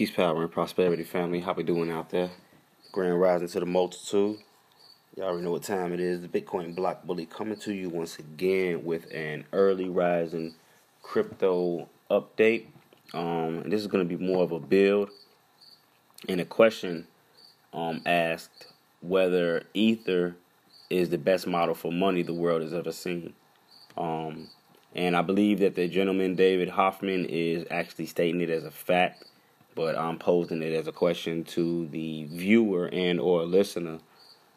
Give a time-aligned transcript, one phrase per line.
[0.00, 1.40] Peace, power, and prosperity, family.
[1.40, 2.30] How we doing out there?
[2.90, 4.38] Grand rising to the multitude.
[5.14, 6.22] Y'all already know what time it is.
[6.22, 10.54] The Bitcoin Block Bully coming to you once again with an early rising
[11.02, 12.68] crypto update.
[13.12, 15.10] Um, this is going to be more of a build
[16.30, 17.06] and a question
[17.74, 18.68] um, asked
[19.02, 20.34] whether Ether
[20.88, 23.34] is the best model for money the world has ever seen.
[23.98, 24.48] Um,
[24.94, 29.24] and I believe that the gentleman David Hoffman is actually stating it as a fact,
[29.74, 33.98] but I'm posing it as a question to the viewer and or listener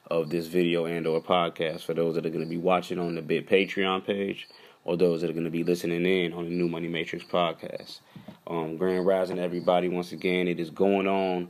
[0.09, 3.15] of this video and or podcast for those that are going to be watching on
[3.15, 4.47] the Bit Patreon page
[4.85, 7.99] or those that are going to be listening in on the New Money Matrix podcast.
[8.45, 11.49] Um, Grand Rising, everybody, once again, it is going on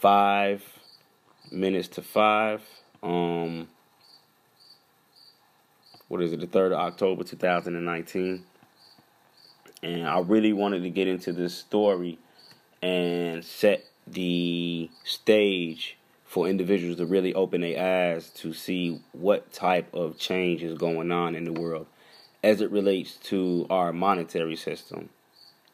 [0.00, 0.64] five
[1.52, 2.62] minutes to five.
[3.02, 3.68] Um,
[6.08, 8.44] what is it, the 3rd of October 2019.
[9.82, 12.18] And I really wanted to get into this story
[12.82, 19.92] and set the stage for individuals to really open their eyes to see what type
[19.94, 21.86] of change is going on in the world
[22.42, 25.08] as it relates to our monetary system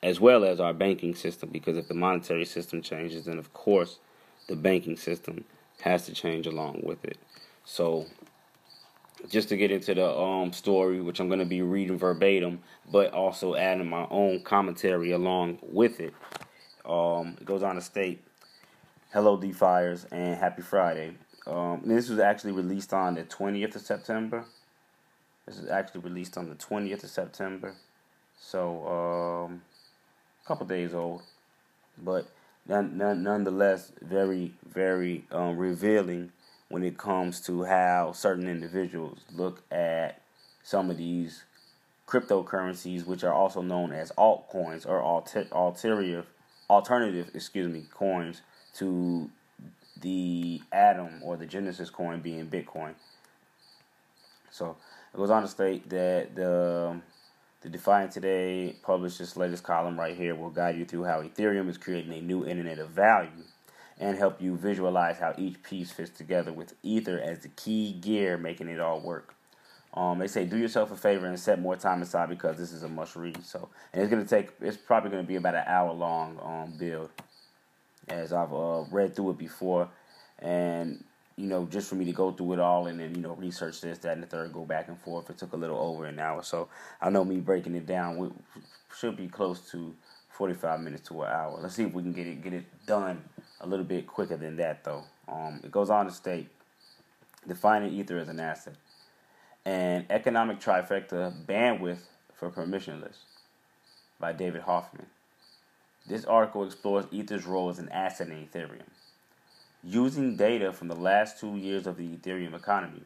[0.03, 3.99] as well as our banking system because if the monetary system changes then of course
[4.49, 5.45] the banking system
[5.81, 7.19] has to change along with it
[7.65, 8.07] so
[9.29, 12.61] just to get into the um story, which I'm going to be reading verbatim,
[12.91, 16.15] but also adding my own commentary along with it.
[16.85, 18.23] Um, it goes on to state,
[19.13, 24.45] "Hello, DeFiers, and happy Friday." Um, this was actually released on the 20th of September.
[25.47, 27.75] This is actually released on the 20th of September,
[28.39, 29.63] so um,
[30.43, 31.23] a couple days old,
[32.03, 32.27] but
[32.67, 36.33] none, none, nonetheless very, very um, revealing
[36.69, 40.21] when it comes to how certain individuals look at
[40.63, 41.45] some of these
[42.07, 46.27] cryptocurrencies, which are also known as altcoins or alter- alternative,
[46.75, 48.43] alternative, excuse me, coins
[48.75, 49.31] to
[50.01, 52.95] the Atom or the Genesis coin being Bitcoin.
[54.51, 54.77] So
[55.13, 57.03] it goes on to state that the um,
[57.63, 61.69] the Defiant Today published this latest column right here will guide you through how Ethereum
[61.71, 63.31] is creating a new internet of value
[63.99, 68.37] and help you visualize how each piece fits together with Ether as the key gear
[68.37, 69.35] making it all work.
[69.95, 72.83] Um, they say do yourself a favor and set more time aside because this is
[72.83, 73.45] a must read.
[73.45, 74.51] So, and it's gonna take.
[74.61, 77.11] It's probably gonna be about an hour long um, build,
[78.09, 79.89] as I've uh, read through it before,
[80.41, 81.05] and
[81.37, 83.81] you know, just for me to go through it all and then you know research
[83.81, 85.31] this, that, and the third, go back and forth.
[85.31, 86.43] It took a little over an hour.
[86.43, 86.69] So
[87.01, 88.33] I know me breaking it down
[88.97, 89.95] should be close to
[90.31, 91.59] 45 minutes to an hour.
[91.61, 93.23] Let's see if we can get it get it done
[93.61, 95.05] a little bit quicker than that, though.
[95.29, 96.49] Um, it goes on to state
[97.47, 98.75] defining ether as an asset,
[99.65, 102.03] and economic trifecta bandwidth
[102.35, 103.17] for permissionless
[104.21, 105.07] by David Hoffman.
[106.07, 108.83] This article explores Ether's role as an asset in Ethereum.
[109.83, 113.03] Using data from the last two years of the Ethereum economy,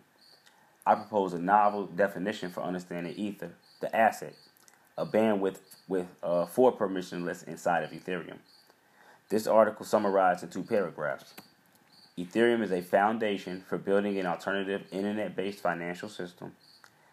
[0.85, 4.35] I propose a novel definition for understanding Ether, the asset,
[4.97, 8.39] a bandwidth with uh, for permissionless inside of Ethereum.
[9.29, 11.35] This article summarized in two paragraphs.
[12.19, 16.53] Ethereum is a foundation for building an alternative internet based financial system.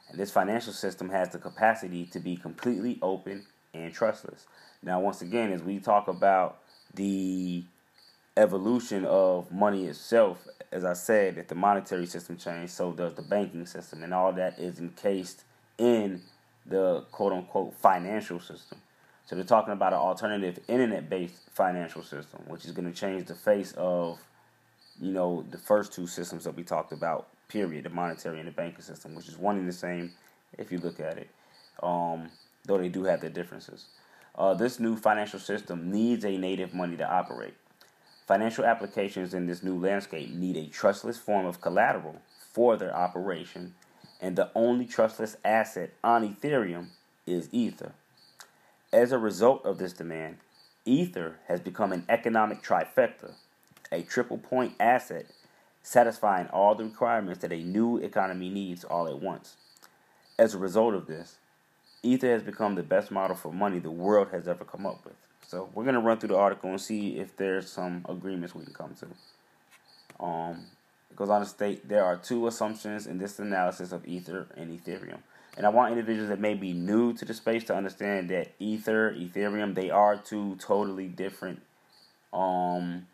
[0.10, 4.46] And this financial system has the capacity to be completely open and trustless.
[4.82, 6.60] Now, once again, as we talk about
[6.94, 7.64] the
[8.38, 13.22] evolution of money itself, as I said, if the monetary system changed, so does the
[13.22, 15.44] banking system, and all that is encased
[15.78, 16.22] in
[16.66, 18.80] the quote unquote financial system.
[19.26, 23.26] So they're talking about an alternative internet based financial system, which is going to change
[23.26, 24.20] the face of,
[25.00, 28.52] you know, the first two systems that we talked about, period, the monetary and the
[28.52, 30.12] banking system, which is one and the same
[30.58, 31.30] if you look at it,
[31.84, 32.30] um,
[32.66, 33.86] though they do have their differences.
[34.36, 37.54] Uh, this new financial system needs a native money to operate.
[38.28, 43.76] Financial applications in this new landscape need a trustless form of collateral for their operation
[44.22, 46.88] and the only trustless asset on Ethereum
[47.26, 47.92] is Ether.
[48.92, 50.38] As a result of this demand,
[50.86, 53.34] Ether has become an economic trifecta,
[53.92, 55.28] a triple point asset
[55.84, 59.56] satisfying all the requirements that a new economy needs all at once.
[60.38, 61.38] As a result of this,
[62.02, 65.16] Ether has become the best model for money the world has ever come up with.
[65.48, 68.74] So we're gonna run through the article and see if there's some agreements we can
[68.74, 70.24] come to.
[70.24, 70.66] Um,
[71.10, 74.78] it goes on to state there are two assumptions in this analysis of Ether and
[74.78, 75.20] Ethereum.
[75.58, 79.14] And I want individuals that may be new to the space to understand that Ether,
[79.14, 81.62] Ethereum, they are two totally different
[82.34, 83.08] um,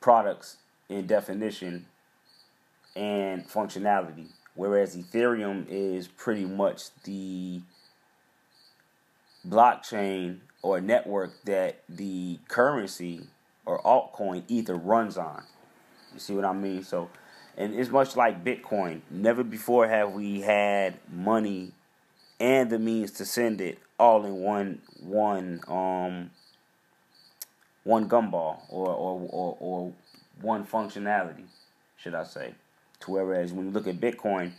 [0.00, 0.56] products
[0.88, 1.86] in definition
[2.96, 4.26] and functionality.
[4.54, 7.60] Whereas Ethereum is pretty much the
[9.46, 13.26] blockchain or network that the currency
[13.64, 15.44] or altcoin Ether runs on.
[16.12, 16.82] You see what I mean?
[16.82, 17.10] So,
[17.56, 19.02] and it's much like Bitcoin.
[19.10, 21.72] Never before have we had money
[22.40, 26.30] and the means to send it all in one one um
[27.88, 29.92] one gumball or or or, or
[30.42, 31.46] one functionality,
[31.96, 32.54] should I say?
[33.00, 34.52] To whereas when you look at Bitcoin,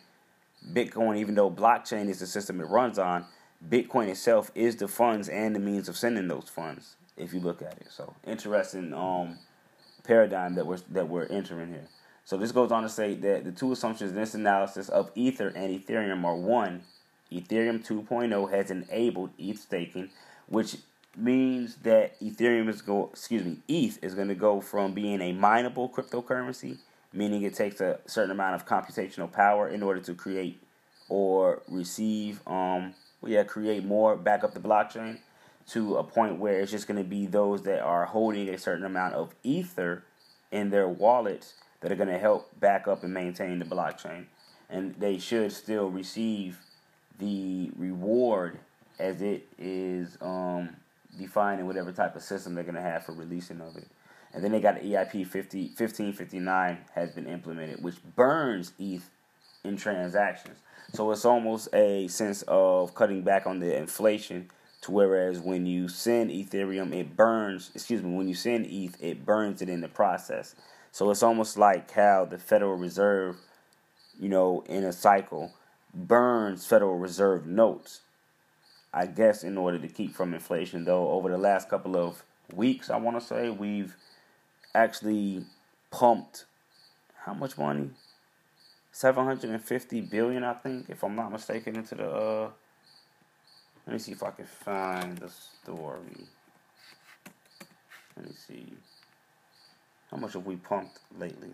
[0.74, 3.26] Bitcoin, even though blockchain is the system it runs on,
[3.68, 6.96] Bitcoin itself is the funds and the means of sending those funds.
[7.18, 9.38] If you look at it, so interesting um,
[10.04, 11.88] paradigm that we're that we're entering here.
[12.26, 15.50] So this goes on to say that the two assumptions in this analysis of Ether
[15.50, 16.82] and Ethereum are one,
[17.32, 20.10] Ethereum 2.0 has enabled ETH staking,
[20.48, 20.78] which
[21.16, 25.34] means that Ethereum is go excuse me, ETH is going to go from being a
[25.34, 26.78] mineable cryptocurrency,
[27.14, 30.62] meaning it takes a certain amount of computational power in order to create
[31.10, 35.18] or receive um well, yeah, create more back up the blockchain
[35.70, 38.86] to a point where it's just going to be those that are holding a certain
[38.86, 40.04] amount of ether
[40.52, 44.26] in their wallets that are going to help back up and maintain the blockchain.
[44.70, 46.60] And they should still receive
[47.20, 48.60] the reward
[48.98, 50.76] as it is um,
[51.20, 53.88] defined in whatever type of system they're going to have for releasing of it.
[54.34, 59.10] And then they got EIP 50, 1559 has been implemented, which burns ETH
[59.64, 60.58] in transactions.
[60.94, 64.50] So it's almost a sense of cutting back on the inflation
[64.82, 69.26] to whereas when you send Ethereum, it burns, excuse me, when you send ETH, it
[69.26, 70.56] burns it in the process.
[70.92, 73.38] So it's almost like how the Federal Reserve,
[74.20, 75.54] you know, in a cycle,
[75.94, 78.02] burns Federal Reserve notes.
[78.94, 82.90] I guess in order to keep from inflation, though, over the last couple of weeks,
[82.90, 83.96] I want to say, we've
[84.74, 85.46] actually
[85.92, 86.46] pumped
[87.26, 87.92] how much money?
[88.92, 92.10] 750 billion, I think, if I'm not mistaken, into the.
[92.10, 92.50] Uh,
[93.86, 96.28] let me see if I can find the story.
[98.18, 98.74] Let me see.
[100.12, 101.50] How much have we pumped lately?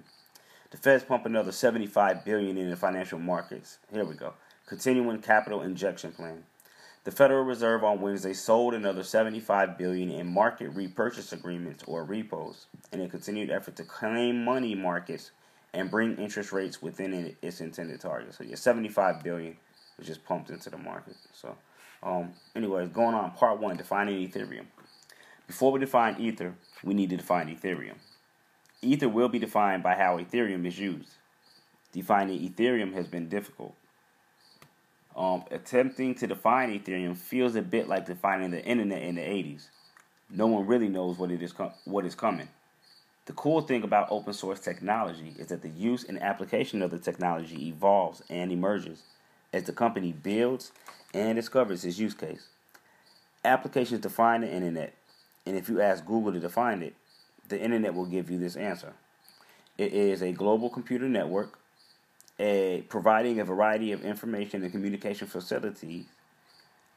[0.72, 3.80] The Fed's pumped another 75 billion in the financial markets.
[3.92, 4.34] Here we go.
[4.66, 6.44] Continuing capital injection plan.
[7.06, 12.66] The Federal Reserve on Wednesday sold another 75 billion in market repurchase agreements or repos
[12.92, 15.30] in a continued effort to claim money markets
[15.72, 18.34] and bring interest rates within its intended target.
[18.34, 19.56] So yeah, 75 billion
[20.00, 21.16] was just pumped into the market.
[21.32, 21.56] So
[22.02, 24.66] um anyways, going on part 1 defining Ethereum.
[25.46, 27.98] Before we define Ether, we need to define Ethereum.
[28.82, 31.12] Ether will be defined by how Ethereum is used.
[31.92, 33.76] Defining Ethereum has been difficult.
[35.16, 39.68] Um, attempting to define Ethereum feels a bit like defining the internet in the 80s.
[40.30, 42.50] No one really knows what it is com- what is coming.
[43.26, 47.00] The cool thing about open source technology is that the use and application of the
[47.00, 49.04] technology evolves and emerges
[49.54, 50.72] as the company builds
[51.14, 52.50] and discovers its use case.
[53.44, 54.94] Applications define the internet,
[55.46, 56.94] and if you ask Google to define it,
[57.48, 58.94] the internet will give you this answer.
[59.78, 61.58] It is a global computer network,
[62.40, 66.06] a providing a variety of information and communication facilities,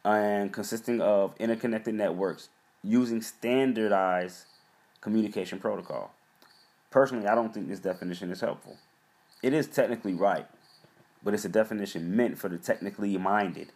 [0.04, 2.48] and consisting of interconnected networks
[2.82, 4.46] using standardized
[5.00, 6.12] communication protocol.
[6.90, 8.76] Personally, I don't think this definition is helpful.
[9.42, 10.46] It is technically right,
[11.22, 13.72] but it's a definition meant for the technically minded.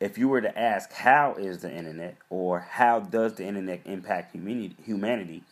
[0.00, 4.34] If you were to ask how is the internet or how does the internet impact
[4.34, 5.44] humanity,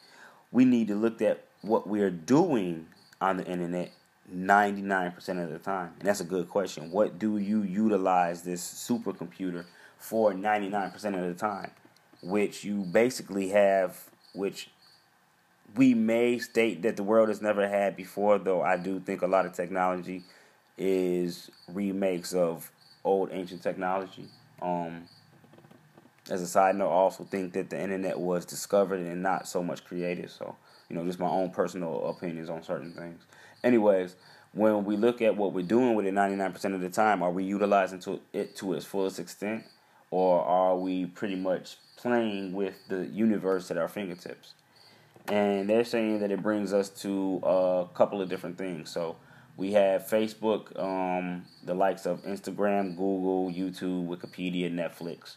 [0.52, 2.88] we need to look at what we are doing
[3.20, 3.92] on the internet
[4.32, 5.92] 99% of the time.
[5.98, 6.90] And that's a good question.
[6.90, 9.64] What do you utilize this supercomputer
[9.98, 11.70] for 99% of the time?
[12.22, 13.98] Which you basically have,
[14.32, 14.70] which
[15.76, 19.26] we may state that the world has never had before, though I do think a
[19.26, 20.22] lot of technology
[20.78, 22.70] is remakes of
[23.04, 24.26] old ancient technology.
[24.62, 25.08] Um,
[26.30, 29.62] as a side note, I also think that the internet was discovered and not so
[29.62, 30.30] much created.
[30.30, 30.56] So,
[30.88, 33.22] you know, just my own personal opinions on certain things.
[33.64, 34.14] Anyways,
[34.52, 37.42] when we look at what we're doing with it 99% of the time, are we
[37.42, 39.64] utilizing to it to its fullest extent?
[40.12, 44.54] Or are we pretty much playing with the universe at our fingertips?
[45.28, 48.90] and they're saying that it brings us to a couple of different things.
[48.90, 49.16] So
[49.56, 55.36] we have Facebook, um, the likes of Instagram, Google, YouTube, Wikipedia, Netflix,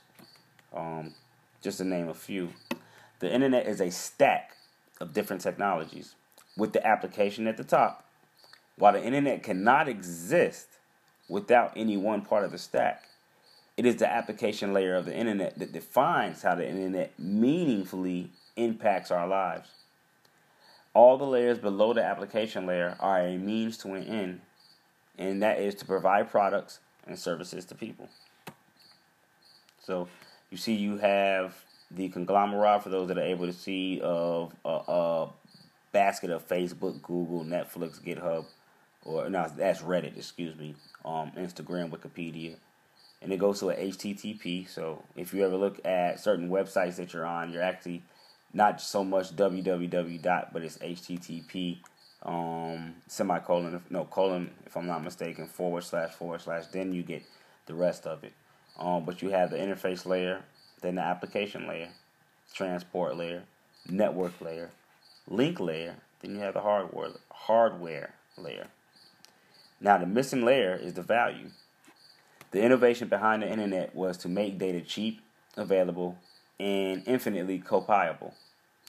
[0.74, 1.14] um,
[1.62, 2.50] just to name a few.
[3.20, 4.52] The internet is a stack
[5.00, 6.16] of different technologies
[6.58, 8.04] with the application at the top.
[8.78, 10.68] While the internet cannot exist
[11.28, 13.04] without any one part of the stack,
[13.76, 19.12] it is the application layer of the internet that defines how the internet meaningfully impacts
[19.12, 19.70] our lives.
[20.94, 24.42] All the layers below the application layer are a means to an end,
[25.18, 28.10] and that is to provide products and services to people.
[29.84, 30.08] So
[30.50, 31.56] you see, you have
[31.90, 35.30] the conglomerate for those that are able to see of a, a
[35.92, 38.46] basket of Facebook, Google, Netflix, GitHub,
[39.08, 40.18] or no, that's Reddit.
[40.18, 42.58] Excuse me, um, Instagram, Wikipedia,
[43.22, 44.70] and it goes to a HTTP.
[44.70, 48.04] So if you ever look at certain websites that you're on, you're actually
[48.54, 51.80] not so much www dot, but it's HTTP
[52.24, 56.68] um, semicolon, no colon, if I'm not mistaken, forward slash forward slash.
[56.68, 57.24] Then you get
[57.66, 58.34] the rest of it.
[58.78, 60.44] Um, but you have the interface layer,
[60.82, 61.90] then the application layer,
[62.54, 63.44] transport layer,
[63.90, 64.70] network layer,
[65.28, 68.68] link layer, then you have the hardware hardware layer.
[69.80, 71.50] Now the missing layer is the value.
[72.52, 75.22] The innovation behind the internet was to make data cheap,
[75.56, 76.18] available,
[76.60, 78.34] and infinitely copiable.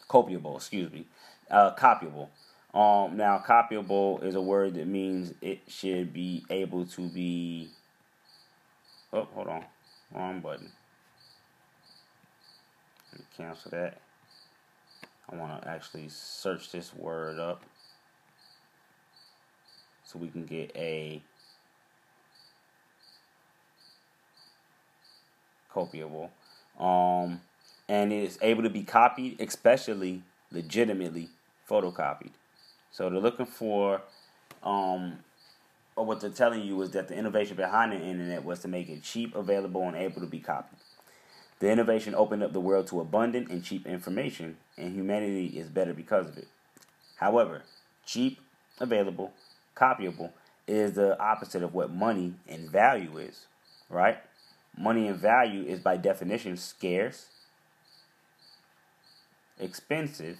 [0.09, 1.07] Copiable, excuse me.
[1.51, 2.29] Uh, copyable.
[2.73, 7.71] Um, now, copyable is a word that means it should be able to be.
[9.13, 9.65] Oh, hold on.
[10.15, 10.71] Wrong button.
[13.13, 13.99] Let me cancel that.
[15.31, 17.63] I want to actually search this word up
[20.09, 21.21] so we can get a
[25.71, 26.31] copiable.
[26.81, 27.43] Um,
[27.89, 31.29] and it is able to be copied, especially legitimately
[31.69, 32.31] photocopied.
[32.91, 34.01] So they're looking for,
[34.63, 35.19] um,
[35.95, 38.89] or what they're telling you is that the innovation behind the internet was to make
[38.89, 40.79] it cheap, available, and able to be copied.
[41.59, 45.93] The innovation opened up the world to abundant and cheap information, and humanity is better
[45.93, 46.49] because of it.
[47.17, 47.65] However,
[48.07, 48.41] cheap,
[48.81, 49.33] available,
[49.79, 50.33] copyable
[50.67, 53.47] is the opposite of what money and value is,
[53.89, 54.19] right?
[54.77, 57.27] Money and value is by definition scarce,
[59.59, 60.39] expensive,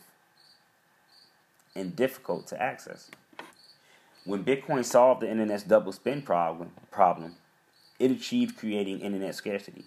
[1.75, 3.11] and difficult to access.
[4.25, 7.37] When Bitcoin solved the internet's double spend problem, problem,
[7.99, 9.85] it achieved creating internet scarcity.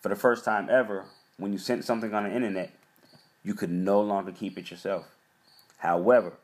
[0.00, 1.06] For the first time ever,
[1.36, 2.72] when you sent something on the internet,
[3.42, 5.06] you could no longer keep it yourself.
[5.78, 6.34] However,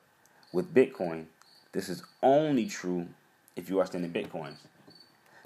[0.52, 1.26] with Bitcoin,
[1.74, 3.08] this is only true
[3.56, 4.58] if you are sending Bitcoins.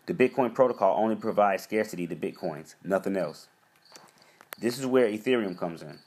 [0.04, 3.48] The Bitcoin protocol only provides scarcity to Bitcoins, nothing else.
[4.58, 5.98] This is where Ethereum comes in.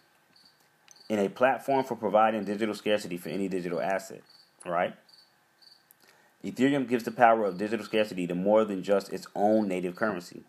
[1.09, 4.21] In a platform for providing digital scarcity for any digital asset,
[4.63, 4.93] right?
[6.45, 10.43] Ethereum gives the power of digital scarcity to more than just its own native currency.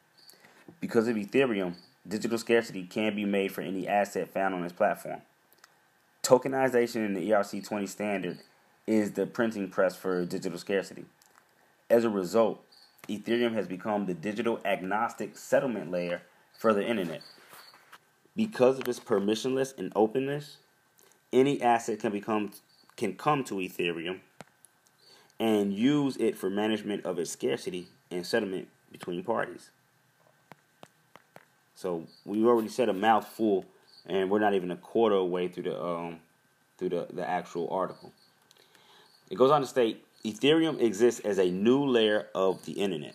[0.81, 1.77] Because of Ethereum,
[2.07, 5.23] digital scarcity can be made for any asset found on its platform.
[6.23, 8.39] Tokenization in the ERC20 standard
[8.87, 11.05] is the printing press for digital scarcity.
[11.89, 12.65] As a result,
[13.09, 16.23] Ethereum has become the digital agnostic settlement layer
[16.59, 17.23] for the internet.
[18.35, 20.59] Because of its permissionless and openness,
[21.33, 22.53] any asset can become
[22.97, 24.21] can come to Ethereum
[25.41, 29.71] and use it for management of its scarcity and settlement between parties.
[31.75, 33.65] So we've already said a mouthful,
[34.07, 36.21] and we're not even a quarter away through the um,
[36.79, 38.13] through the, the actual article.
[39.33, 43.15] It goes on to state Ethereum exists as a new layer of the internet.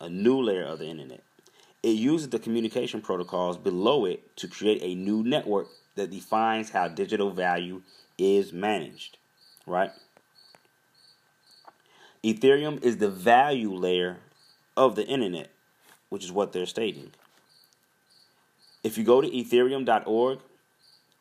[0.00, 1.24] A new layer of the internet.
[1.82, 5.66] It uses the communication protocols below it to create a new network
[5.96, 7.82] that defines how digital value
[8.16, 9.18] is managed.
[9.66, 9.90] Right?
[12.22, 14.18] Ethereum is the value layer
[14.76, 15.50] of the internet,
[16.10, 17.10] which is what they're stating.
[18.84, 20.38] If you go to ethereum.org,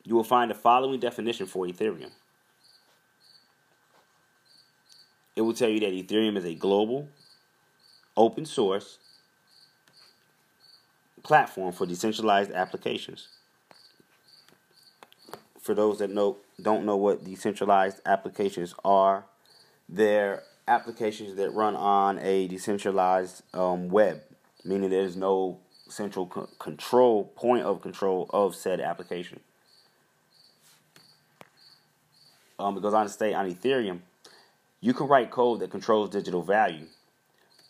[0.03, 2.11] you will find the following definition for Ethereum.
[5.35, 7.07] It will tell you that Ethereum is a global,
[8.17, 8.97] open source
[11.23, 13.27] platform for decentralized applications.
[15.59, 19.25] For those that know don't know what decentralized applications are,
[19.87, 24.21] they're applications that run on a decentralized um, web,
[24.63, 29.39] meaning there's no central co- control point of control of said application.
[32.57, 33.99] Um, goes on to state on Ethereum,
[34.81, 36.87] you can write code that controls digital value,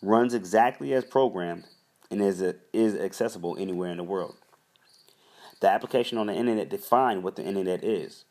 [0.00, 1.64] runs exactly as programmed,
[2.10, 4.34] and is, a, is accessible anywhere in the world.
[5.60, 8.24] The application on the internet define what the internet is.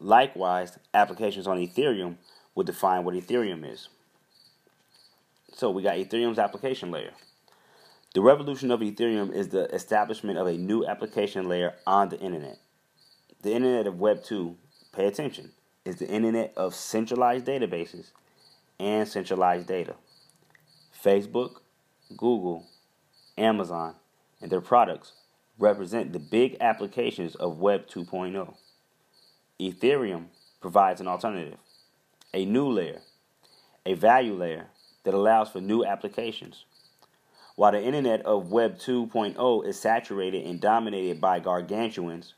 [0.00, 2.16] Likewise, applications on Ethereum
[2.54, 3.88] will define what Ethereum is.
[5.54, 7.12] So we got Ethereum's application layer.
[8.14, 12.58] The revolution of Ethereum is the establishment of a new application layer on the internet.
[13.42, 14.56] The internet of Web 2,
[14.92, 15.52] pay attention,
[15.88, 18.12] is the internet of centralized databases
[18.78, 19.94] and centralized data.
[21.02, 21.60] Facebook,
[22.14, 22.66] Google,
[23.38, 23.94] Amazon,
[24.42, 25.14] and their products
[25.58, 28.54] represent the big applications of Web 2.0.
[29.58, 30.26] Ethereum
[30.60, 31.58] provides an alternative,
[32.34, 33.00] a new layer,
[33.86, 34.66] a value layer
[35.04, 36.66] that allows for new applications.
[37.56, 42.34] While the internet of Web 2.0 is saturated and dominated by gargantuans,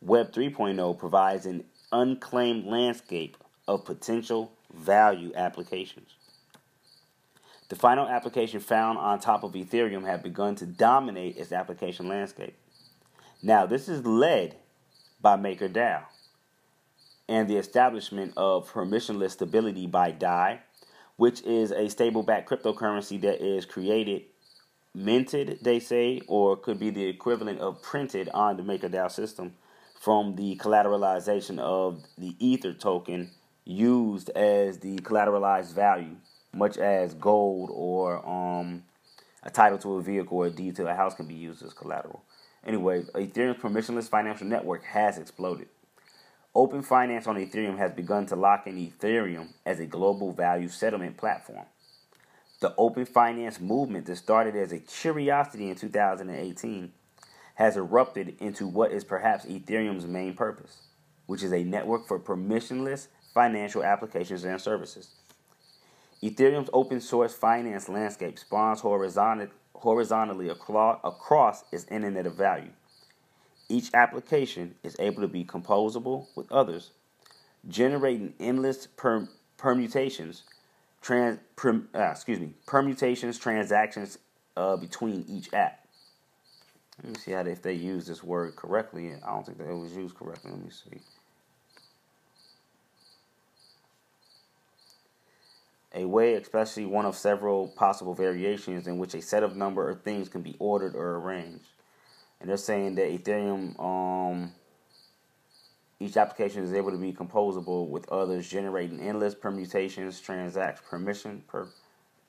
[0.00, 3.36] Web 3.0 provides an unclaimed landscape
[3.68, 6.10] of potential value applications.
[7.68, 12.56] The final application found on top of Ethereum have begun to dominate its application landscape.
[13.42, 14.56] Now, this is led
[15.20, 16.02] by MakerDAO
[17.28, 20.60] and the establishment of permissionless stability by DAI,
[21.16, 24.22] which is a stable backed cryptocurrency that is created,
[24.94, 29.54] minted, they say, or could be the equivalent of printed on the MakerDAO system
[30.04, 33.30] from the collateralization of the Ether token
[33.64, 36.14] used as the collateralized value,
[36.52, 38.82] much as gold or um,
[39.42, 41.72] a title to a vehicle or a deed to a house can be used as
[41.72, 42.22] collateral.
[42.66, 45.68] Anyway, Ethereum's permissionless financial network has exploded.
[46.54, 51.16] Open finance on Ethereum has begun to lock in Ethereum as a global value settlement
[51.16, 51.64] platform.
[52.60, 56.92] The open finance movement that started as a curiosity in 2018
[57.54, 60.88] has erupted into what is perhaps Ethereum's main purpose,
[61.26, 65.14] which is a network for permissionless financial applications and services.
[66.22, 72.70] Ethereum's open source finance landscape spawns horizontally across its internet of value.
[73.68, 76.90] Each application is able to be composable with others,
[77.68, 80.44] generating endless per- permutations,
[81.00, 84.18] trans, per, uh, excuse me, permutations, transactions
[84.56, 85.83] uh, between each app.
[87.02, 89.12] Let me see how they, if they use this word correctly.
[89.14, 90.52] I don't think that it was used correctly.
[90.52, 91.00] Let me see.
[95.96, 99.94] A way, especially one of several possible variations in which a set of number or
[99.94, 101.66] things can be ordered or arranged.
[102.40, 104.52] And they're saying that Ethereum, um,
[106.00, 111.44] each application is able to be composable with others, generating endless permutations, transactions, permission.
[111.46, 111.68] Per,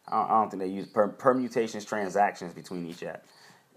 [0.07, 3.25] I don't think they use per, permutations, transactions between each app.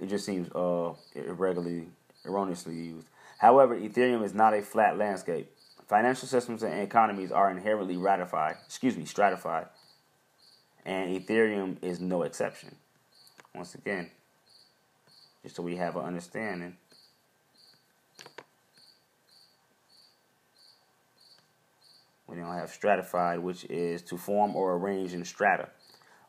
[0.01, 1.89] It just seems uh, irregularly,
[2.25, 3.07] erroneously used.
[3.39, 5.51] However, Ethereum is not a flat landscape.
[5.87, 9.67] Financial systems and economies are inherently ratified, excuse me, stratified,
[10.85, 12.75] and Ethereum is no exception.
[13.55, 14.11] Once again,
[15.43, 16.77] just so we have an understanding.
[22.27, 25.71] We don't have stratified, which is to form or arrange in strata,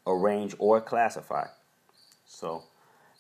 [0.08, 1.48] arrange or classify.
[2.26, 2.64] So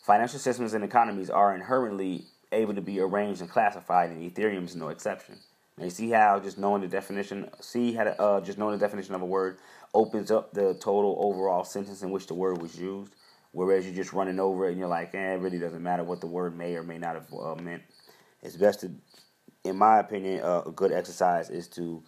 [0.10, 4.76] Financial systems and economies are inherently able to be arranged and classified, and Ethereum is
[4.76, 5.38] no exception.
[5.78, 8.84] Now you see how just knowing the definition, see how to, uh, just knowing the
[8.84, 9.60] definition of a word
[9.93, 13.13] opens up the total overall sentence in which the word was used.
[13.52, 16.22] Whereas you're just running over it and you're like, eh, it really doesn't matter what
[16.22, 17.84] the word may or may not have uh, meant.
[18.41, 18.91] It's best to,
[19.63, 22.02] in my opinion, uh, a good exercise is to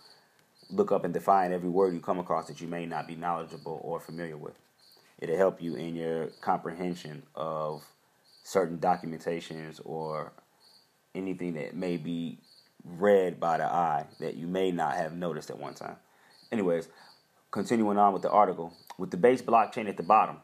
[0.72, 3.80] look up and define every word you come across that you may not be knowledgeable
[3.84, 4.58] or familiar with
[5.22, 7.84] it'll help you in your comprehension of
[8.44, 10.34] certain documentations or
[11.14, 12.40] anything that may be
[12.84, 15.96] read by the eye that you may not have noticed at one time.
[16.52, 16.90] Anyways,
[17.52, 20.38] continuing on with the article, with the base blockchain at the bottom,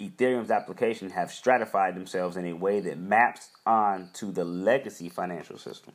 [0.00, 5.58] Ethereum's applications have stratified themselves in a way that maps on to the legacy financial
[5.58, 5.94] system.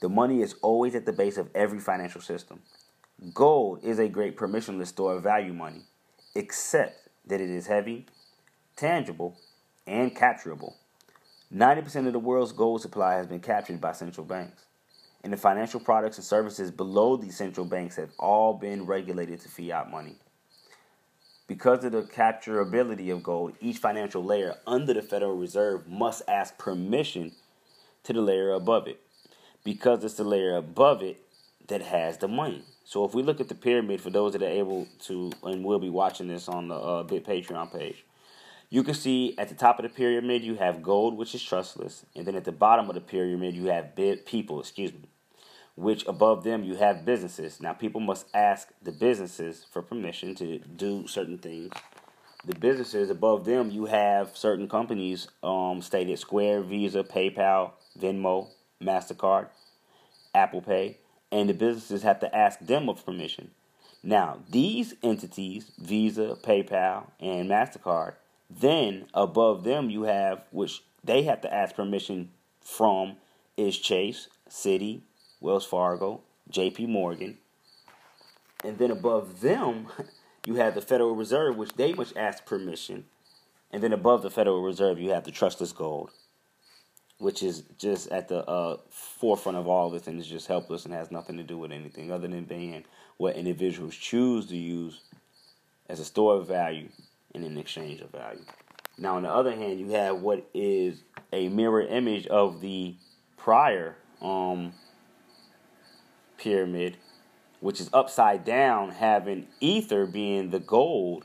[0.00, 2.60] The money is always at the base of every financial system.
[3.32, 5.82] Gold is a great permissionless store of value money,
[6.34, 8.06] except that it is heavy,
[8.76, 9.36] tangible,
[9.86, 10.76] and capturable.
[11.54, 14.64] 90% of the world's gold supply has been captured by central banks.
[15.22, 19.48] And the financial products and services below these central banks have all been regulated to
[19.48, 20.16] fiat money.
[21.46, 26.56] Because of the capturability of gold, each financial layer under the Federal Reserve must ask
[26.56, 27.32] permission
[28.04, 29.00] to the layer above it.
[29.62, 31.20] Because it's the layer above it
[31.68, 32.64] that has the money.
[32.84, 35.78] So if we look at the pyramid for those that are able to, and we'll
[35.78, 38.04] be watching this on the uh, Bit Patreon page,
[38.72, 42.06] you can see at the top of the pyramid you have gold, which is trustless,
[42.16, 45.10] and then at the bottom of the pyramid you have bit people, excuse me,
[45.76, 47.60] which above them you have businesses.
[47.60, 51.70] Now people must ask the businesses for permission to do certain things.
[52.46, 58.48] The businesses above them you have certain companies um, stated Square, Visa, PayPal, Venmo,
[58.82, 59.48] Mastercard,
[60.34, 60.96] Apple Pay
[61.32, 63.50] and the businesses have to ask them of permission.
[64.04, 68.14] Now, these entities, Visa, PayPal, and MasterCard,
[68.50, 73.16] then above them you have, which they have to ask permission from,
[73.56, 75.00] is Chase, Citi,
[75.40, 77.38] Wells Fargo, JP Morgan.
[78.62, 79.86] And then above them,
[80.46, 83.04] you have the Federal Reserve, which they must ask permission.
[83.70, 86.10] And then above the Federal Reserve, you have the trustless gold
[87.22, 90.92] which is just at the uh, forefront of all this and is just helpless and
[90.92, 92.84] has nothing to do with anything other than being
[93.16, 95.02] what individuals choose to use
[95.88, 96.88] as a store of value
[97.32, 98.44] and an exchange of value.
[98.98, 102.96] Now, on the other hand, you have what is a mirror image of the
[103.36, 104.72] prior um,
[106.38, 106.96] pyramid,
[107.60, 111.24] which is upside down, having ether being the gold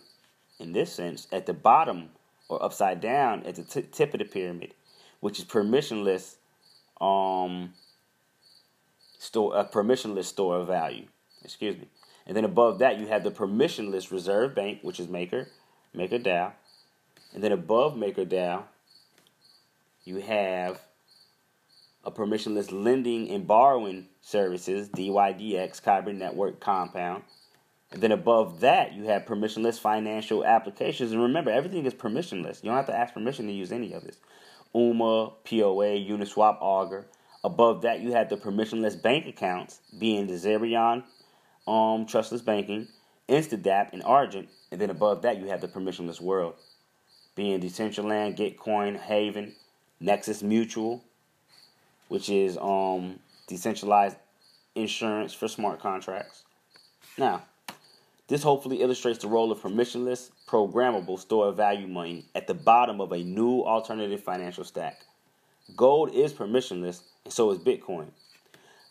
[0.60, 2.10] in this sense at the bottom
[2.50, 4.76] or upside down at the t- tip of the pyramid,
[5.20, 6.36] which is permissionless
[7.02, 7.74] um,
[9.20, 11.06] store a permissionless store of value.
[11.44, 11.88] Excuse me.
[12.26, 15.48] And then above that, you have the permissionless reserve bank, which is Maker,
[15.96, 16.52] MakerDAO.
[17.34, 18.64] And then above MakerDAO,
[20.04, 20.82] you have
[22.04, 27.24] a permissionless lending and borrowing services, DYDX, Kyber Network Compound.
[27.92, 31.12] And then above that, you have permissionless financial applications.
[31.12, 32.64] And remember, everything is permissionless.
[32.64, 34.18] You don't have to ask permission to use any of this.
[34.74, 37.06] UMA, POA, Uniswap, Augur.
[37.44, 41.04] Above that, you have the permissionless bank accounts, being the Zerion,
[41.68, 42.88] um, Trustless Banking,
[43.30, 44.50] Instadapp, and Argent.
[44.72, 46.56] And then above that, you have the permissionless world,
[47.36, 49.54] being Decentraland, Gitcoin, Haven,
[50.00, 51.04] Nexus Mutual,
[52.08, 54.18] which is um, decentralized
[54.76, 56.44] insurance for smart contracts.
[57.18, 57.44] Now,
[58.28, 63.00] this hopefully illustrates the role of permissionless, programmable store of value money at the bottom
[63.00, 65.00] of a new alternative financial stack.
[65.76, 68.08] Gold is permissionless, and so is Bitcoin.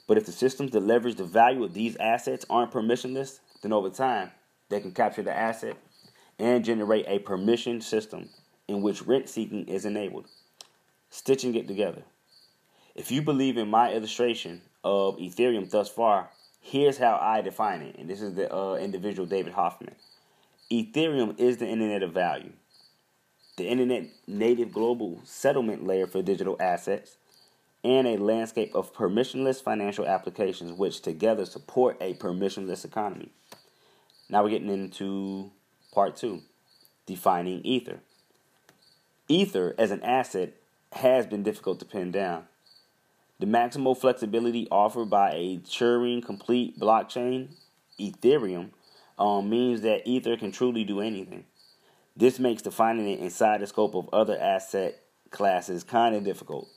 [0.07, 3.91] But if the systems that leverage the value of these assets aren't permissionless, then over
[3.91, 4.31] time,
[4.69, 5.77] they can capture the asset
[6.39, 8.29] and generate a permission system
[8.69, 10.27] in which rent seeking is enabled.
[11.11, 12.03] Stitching it together.
[12.95, 16.31] If you believe in my illustration of Ethereum thus far,
[16.69, 19.95] Here's how I define it, and this is the uh, individual David Hoffman.
[20.69, 22.55] Ethereum is the internet of value,
[23.57, 27.19] the internet native global settlement layer for digital assets,
[27.85, 33.31] and a landscape of permissionless financial applications which together support a permissionless economy.
[34.29, 35.53] Now we're getting into
[35.95, 36.43] part two
[37.07, 38.01] defining Ether.
[39.29, 40.55] Ether as an asset
[40.91, 42.47] has been difficult to pin down.
[43.39, 47.55] The maximal flexibility offered by a Turing complete blockchain,
[48.01, 48.71] Ethereum,
[49.19, 51.45] um, means that Ether can truly do anything.
[52.17, 54.99] This makes defining it inside the scope of other asset
[55.31, 56.69] classes kind of difficult.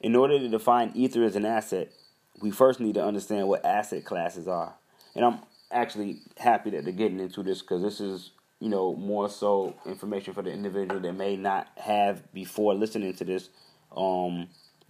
[0.00, 1.92] In order to define Ether as an asset,
[2.40, 4.74] we first need to understand what asset classes are.
[5.14, 9.28] And I'm actually happy that they're getting into this because this is, you know, more
[9.28, 13.50] so information for the individual that may not have before listening to this
[13.94, 14.48] um,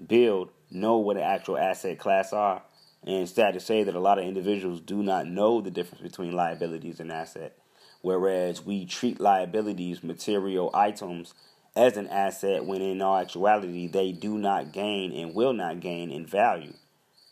[0.09, 2.63] build know what an actual asset class are.
[3.05, 6.03] And it's sad to say that a lot of individuals do not know the difference
[6.03, 7.59] between liabilities and asset.
[8.01, 11.35] Whereas we treat liabilities, material items,
[11.75, 16.11] as an asset when in all actuality they do not gain and will not gain
[16.11, 16.73] in value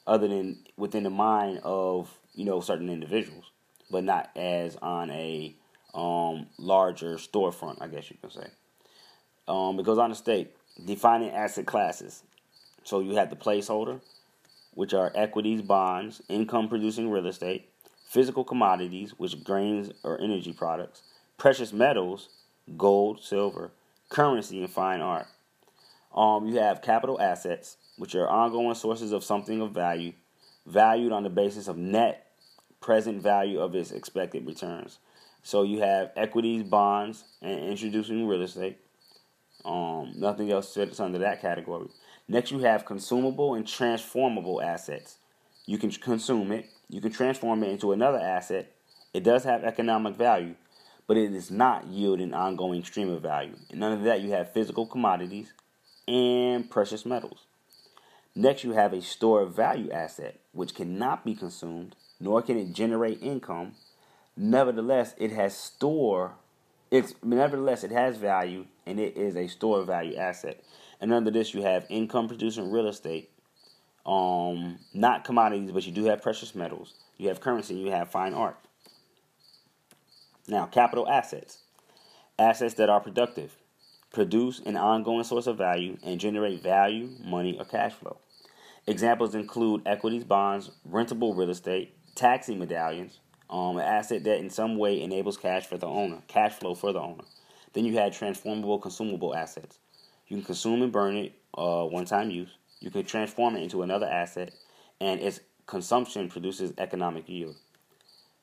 [0.07, 3.51] other than within the mind of you know certain individuals
[3.91, 5.55] but not as on a
[5.93, 8.47] um, larger storefront i guess you can say
[9.47, 10.53] um, it goes on to state
[10.87, 12.23] defining asset classes
[12.85, 14.01] so you have the placeholder,
[14.75, 17.71] which are equities, bonds, income producing real estate,
[18.09, 21.03] physical commodities, which grains or energy products,
[21.39, 22.29] precious metals,
[22.77, 23.71] gold, silver,
[24.09, 25.27] currency, and fine art.
[26.15, 30.13] Um, you have capital assets, which are ongoing sources of something of value,
[30.67, 32.27] valued on the basis of net
[32.81, 34.99] present value of its expected returns.
[35.43, 38.79] So you have equities, bonds, and introducing real estate.
[39.65, 41.89] Um, nothing else fits under that category.
[42.31, 45.17] Next, you have consumable and transformable assets.
[45.67, 48.71] You can consume it, you can transform it into another asset.
[49.13, 50.55] It does have economic value,
[51.09, 53.57] but it is not yield an ongoing stream of value.
[53.71, 55.53] And none of that, you have physical commodities
[56.07, 57.47] and precious metals.
[58.37, 62.73] Next, you have a store of value asset, which cannot be consumed, nor can it
[62.73, 63.73] generate income.
[64.37, 66.35] Nevertheless, it has store.
[66.93, 70.63] It's nevertheless it has value, and it is a store of value asset.
[71.01, 73.31] And under this, you have income producing real estate,
[74.05, 76.95] um, not commodities, but you do have precious metals.
[77.17, 78.57] You have currency, you have fine art.
[80.47, 81.59] Now, capital assets
[82.39, 83.55] assets that are productive,
[84.13, 88.17] produce an ongoing source of value, and generate value, money, or cash flow.
[88.87, 94.79] Examples include equities, bonds, rentable real estate, taxi medallions, um, an asset that in some
[94.79, 97.25] way enables cash for the owner, cash flow for the owner.
[97.75, 99.79] Then you had transformable consumable assets,
[100.31, 102.57] you can consume and burn it uh, one time use.
[102.79, 104.53] You can transform it into another asset,
[105.01, 107.57] and its consumption produces economic yield.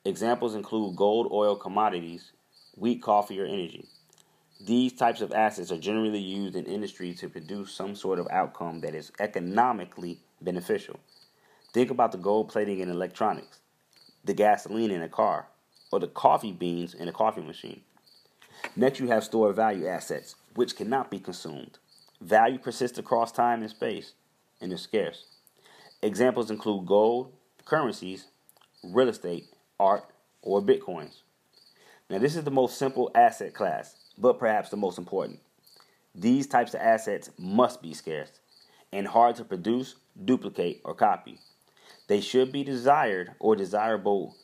[0.06, 2.34] Examples include gold, oil, commodities,
[2.76, 3.86] wheat, coffee, or energy.
[4.60, 8.82] These types of assets are generally used in industry to produce some sort of outcome
[8.82, 11.00] that is economically beneficial.
[11.74, 13.60] Think about the gold plating in electronics,
[14.26, 15.48] the gasoline in a car,
[15.92, 17.82] or the coffee beans in a coffee machine.
[18.76, 21.78] Next, you have store value assets which cannot be consumed.
[22.20, 24.14] Value persists across time and space
[24.60, 25.26] and is scarce.
[26.02, 27.32] Examples include gold,
[27.64, 28.26] currencies,
[28.84, 29.46] real estate,
[29.80, 30.04] art,
[30.42, 31.22] or bitcoins.
[32.10, 35.40] Now, this is the most simple asset class, but perhaps the most important.
[36.16, 38.32] These types of assets must be scarce
[38.92, 39.94] and hard to produce,
[40.26, 41.38] duplicate, or copy.
[42.08, 44.36] They should be desired or desirable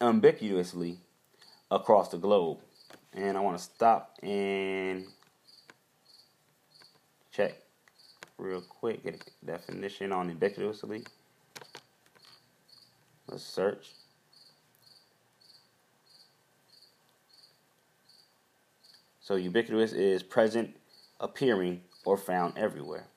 [0.00, 0.98] ambiguously
[1.70, 2.58] across the globe.
[3.18, 5.04] And I want to stop and
[7.32, 7.60] check
[8.38, 11.04] real quick, get a definition on ubiquitously.
[13.26, 13.88] Let's search.
[19.20, 20.76] So ubiquitous is present,
[21.18, 23.08] appearing, or found everywhere.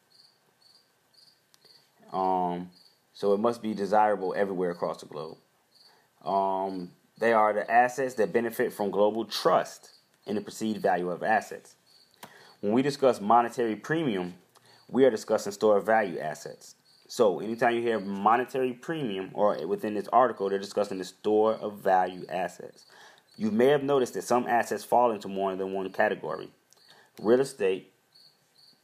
[2.11, 2.71] Um,
[3.13, 5.37] so it must be desirable everywhere across the globe.
[6.25, 6.89] Um,
[7.21, 9.91] they are the assets that benefit from global trust
[10.25, 11.75] in the perceived value of assets.
[12.61, 14.33] When we discuss monetary premium,
[14.89, 16.75] we are discussing store of value assets.
[17.07, 21.77] So anytime you hear monetary premium or within this article, they're discussing the store of
[21.77, 22.85] value assets.
[23.37, 26.49] You may have noticed that some assets fall into more than one category.
[27.21, 27.93] Real estate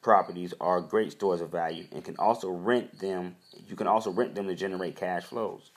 [0.03, 3.35] properties are great stores of value and can also rent them.
[3.67, 5.71] You can also rent them to generate cash flows.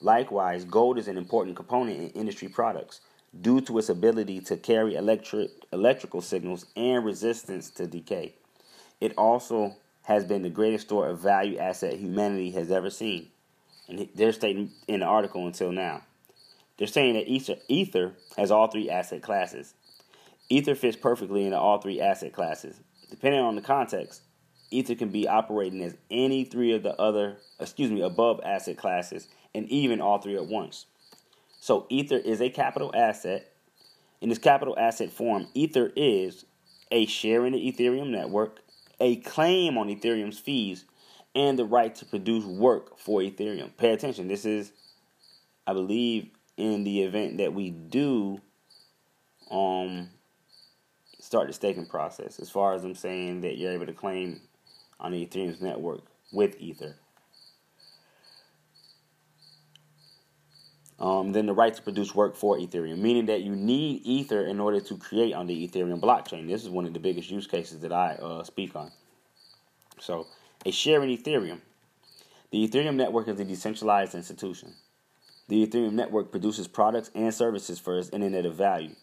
[0.00, 3.00] Likewise, gold is an important component in industry products
[3.40, 8.34] due to its ability to carry electric electrical signals and resistance to decay.
[9.00, 13.28] It also has been the greatest store of value asset humanity has ever seen.
[13.88, 16.02] And they're stating in the article until now.
[16.76, 19.74] They're saying that Ether, Ether has all three asset classes.
[20.48, 22.80] Ether fits perfectly into all three asset classes.
[23.10, 24.22] Depending on the context,
[24.70, 29.28] Ether can be operating as any three of the other, excuse me, above asset classes,
[29.54, 30.86] and even all three at once.
[31.60, 33.52] So Ether is a capital asset.
[34.20, 36.44] In this capital asset form, Ether is
[36.90, 38.60] a share in the Ethereum network,
[39.00, 40.84] a claim on Ethereum's fees,
[41.34, 43.76] and the right to produce work for Ethereum.
[43.76, 44.28] Pay attention.
[44.28, 44.72] This is,
[45.66, 48.40] I believe, in the event that we do
[49.50, 50.08] um
[51.20, 52.38] start the staking process.
[52.38, 54.40] As far as I'm saying that you're able to claim
[55.00, 56.96] on the Ethereum's network with Ether.
[60.98, 64.58] Um, then the right to produce work for Ethereum, meaning that you need Ether in
[64.58, 66.48] order to create on the Ethereum blockchain.
[66.48, 68.90] This is one of the biggest use cases that I uh, speak on.
[70.00, 70.26] So,
[70.66, 71.60] a share in Ethereum.
[72.50, 74.74] The Ethereum network is a decentralized institution.
[75.46, 78.96] The Ethereum network produces products and services for its internet of value.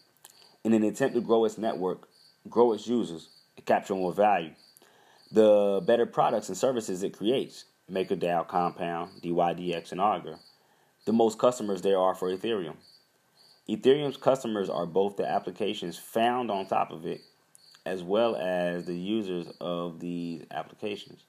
[0.64, 2.08] In an attempt to grow its network,
[2.48, 4.50] grow its users, and capture more value,
[5.30, 10.38] the better products and services it creates, MakerDAO, Compound, DYDX, and Augur,
[11.04, 12.76] the most customers there are for Ethereum.
[13.68, 17.20] Ethereum's customers are both the applications found on top of it
[17.84, 21.22] as well as the users of these applications.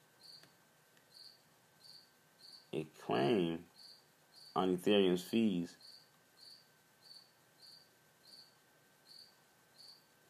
[2.73, 3.59] A claim
[4.55, 5.75] on Ethereum's fees.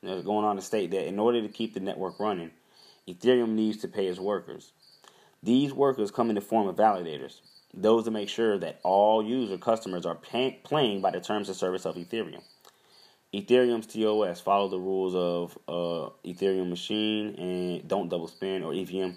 [0.04, 2.52] They're going on to state that in order to keep the network running,
[3.08, 4.72] Ethereum needs to pay its workers.
[5.44, 7.40] These workers come in the form of validators
[7.74, 11.56] those that make sure that all user customers are pay- playing by the terms of
[11.56, 12.42] service of Ethereum.
[13.34, 19.12] Ethereum's TOS follow the rules of uh, Ethereum machine and don't double spend or EVM.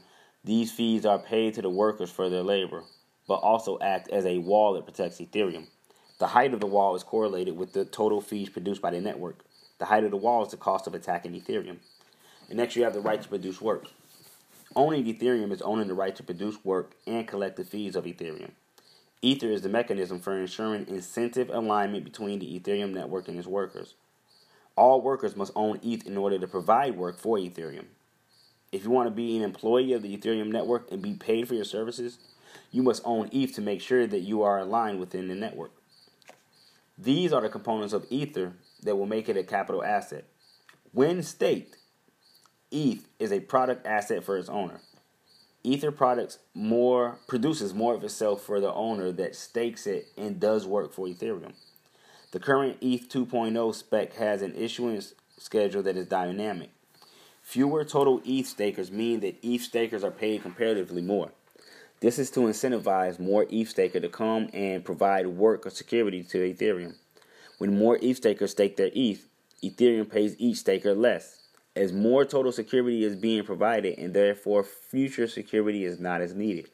[0.45, 2.83] These fees are paid to the workers for their labor,
[3.29, 5.67] but also act as a wall that protects Ethereum.
[6.19, 9.45] The height of the wall is correlated with the total fees produced by the network.
[9.79, 11.79] The height of the wall is the cost of attacking Ethereum.
[12.51, 13.87] And next, you have the right to produce work.
[14.77, 18.51] Owning Ethereum is owning the right to produce work and collect the fees of Ethereum.
[19.23, 23.95] Ether is the mechanism for ensuring incentive alignment between the Ethereum network and its workers.
[24.77, 27.87] All workers must own ETH in order to provide work for Ethereum.
[28.73, 31.55] If you want to be an employee of the Ethereum network and be paid for
[31.55, 32.19] your services,
[32.71, 35.73] you must own ETH to make sure that you are aligned within the network.
[36.97, 40.25] These are the components of Ether that will make it a capital asset.
[40.93, 41.77] When staked,
[42.71, 44.81] ETH is a product asset for its owner.
[45.63, 50.67] Ether products more produces more of itself for the owner that stakes it and does
[50.67, 51.53] work for Ethereum.
[52.31, 56.71] The current ETH 2.0 spec has an issuance schedule that is dynamic.
[57.43, 61.33] Fewer total ETH stakers mean that ETH stakers are paid comparatively more.
[61.99, 66.39] This is to incentivize more ETH staker to come and provide work or security to
[66.39, 66.95] Ethereum.
[67.59, 69.27] When more ETH stakers stake their ETH,
[69.63, 71.40] Ethereum pays each staker less
[71.81, 76.69] as more total security is being provided and therefore future security is not as needed.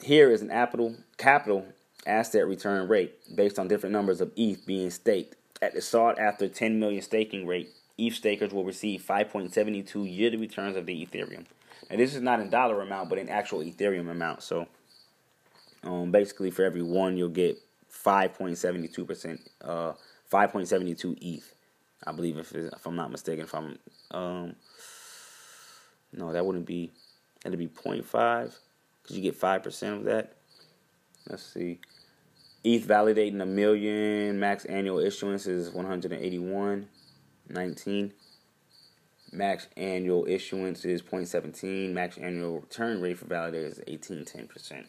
[0.00, 1.66] Here is an capital capital
[2.06, 5.34] asset return rate based on different numbers of ETH being staked.
[5.60, 10.76] At the sought after 10 million staking rate, ETH stakers will receive 5.72 yearly returns
[10.76, 11.44] of the Ethereum.
[11.90, 14.42] Now, this is not in dollar amount, but in actual Ethereum amount.
[14.42, 14.66] So,
[15.82, 17.58] um, basically, for every one, you'll get
[17.92, 19.92] 5.72%, uh,
[20.32, 21.54] 5.72 ETH.
[22.04, 23.78] I believe, if, if I'm not mistaken, if I'm,
[24.10, 24.56] um,
[26.12, 26.90] no, that wouldn't be,
[27.44, 28.54] that'd be 0.5,
[29.02, 30.32] because you get 5% of that.
[31.28, 31.78] Let's see.
[32.64, 36.88] ETH validating a million, max annual issuance is 181,
[37.48, 38.12] 19.
[39.32, 41.92] Max annual issuance is 0.17.
[41.92, 44.84] Max annual return rate for validators is 18, 10%.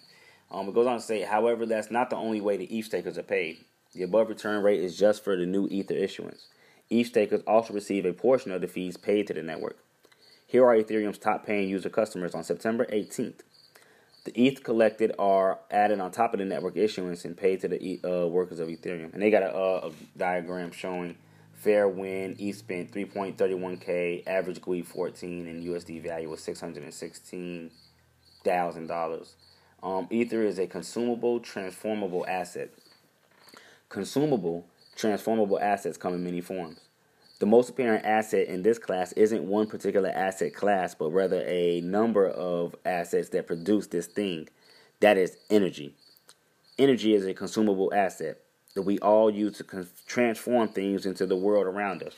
[0.52, 3.18] Um, it goes on to say, however, that's not the only way the ETH stakers
[3.18, 3.64] are paid.
[3.94, 6.48] The above return rate is just for the new Ether issuance.
[6.90, 9.78] ETH stakers also receive a portion of the fees paid to the network.
[10.48, 13.42] Here are Ethereum's top paying user customers on September 18th.
[14.26, 18.00] The ETH collected are added on top of the network issuance and paid to the
[18.04, 19.14] uh, workers of Ethereum.
[19.14, 21.18] And they got a, a diagram showing
[21.64, 22.40] FairWin.
[22.40, 29.28] ETH spent 3.31k, average Gwei 14, and USD value was $616,000.
[29.84, 32.70] Um, Ether is a consumable, transformable asset.
[33.94, 36.80] Consumable, transformable assets come in many forms.
[37.38, 41.80] The most apparent asset in this class isn't one particular asset class, but rather a
[41.82, 44.50] number of assets that produce this thing.
[45.00, 45.94] That is energy.
[46.80, 48.40] Energy is a consumable asset
[48.74, 52.16] that we all use to transform things into the world around us.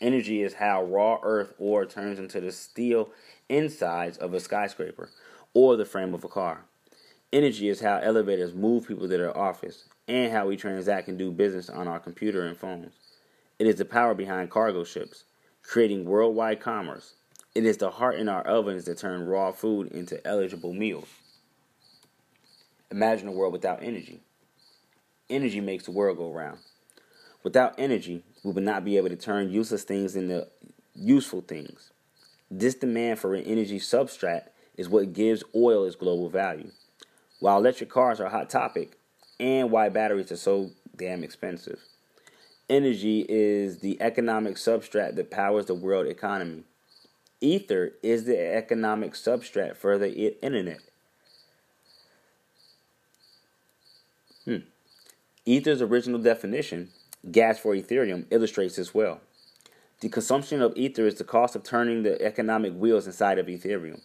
[0.00, 3.10] Energy is how raw earth ore turns into the steel
[3.48, 5.08] insides of a skyscraper
[5.52, 6.64] or the frame of a car.
[7.32, 11.30] Energy is how elevators move people to their office and how we transact and do
[11.30, 12.92] business on our computer and phones.
[13.58, 15.24] It is the power behind cargo ships,
[15.62, 17.14] creating worldwide commerce.
[17.54, 21.08] It is the heart in our ovens that turn raw food into eligible meals.
[22.90, 24.20] Imagine a world without energy.
[25.30, 26.58] Energy makes the world go round.
[27.42, 30.46] Without energy, we would not be able to turn useless things into
[30.94, 31.90] useful things.
[32.50, 36.70] This demand for an energy substrate is what gives oil its global value.
[37.40, 38.98] While electric cars are a hot topic,
[39.38, 41.80] and why batteries are so damn expensive
[42.68, 46.64] energy is the economic substrate that powers the world economy.
[47.40, 50.80] Ether is the economic substrate for the internet.
[54.44, 54.58] Hmm.
[55.44, 56.90] Ether's original definition,
[57.30, 59.20] gas for Ethereum, illustrates this well.
[60.00, 64.00] The consumption of Ether is the cost of turning the economic wheels inside of Ethereum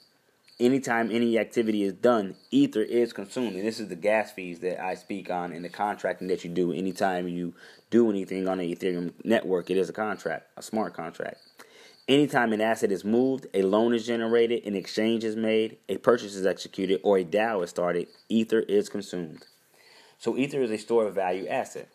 [0.60, 3.56] anytime any activity is done, ether is consumed.
[3.56, 6.50] And this is the gas fees that I speak on in the contracting that you
[6.50, 6.72] do.
[6.72, 7.54] Anytime you
[7.90, 11.38] do anything on the Ethereum network, it is a contract, a smart contract.
[12.08, 16.34] Anytime an asset is moved, a loan is generated, an exchange is made, a purchase
[16.34, 19.46] is executed, or a DAO is started, ether is consumed.
[20.18, 21.88] So ether is a store of value asset.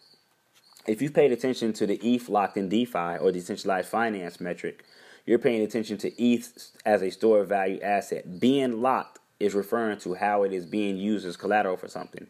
[0.87, 4.85] If you've paid attention to the ETH locked in DeFi or decentralized finance metric,
[5.27, 8.41] you're paying attention to ETH as a store of value asset.
[8.41, 12.27] Being locked is referring to how it is being used as collateral for something.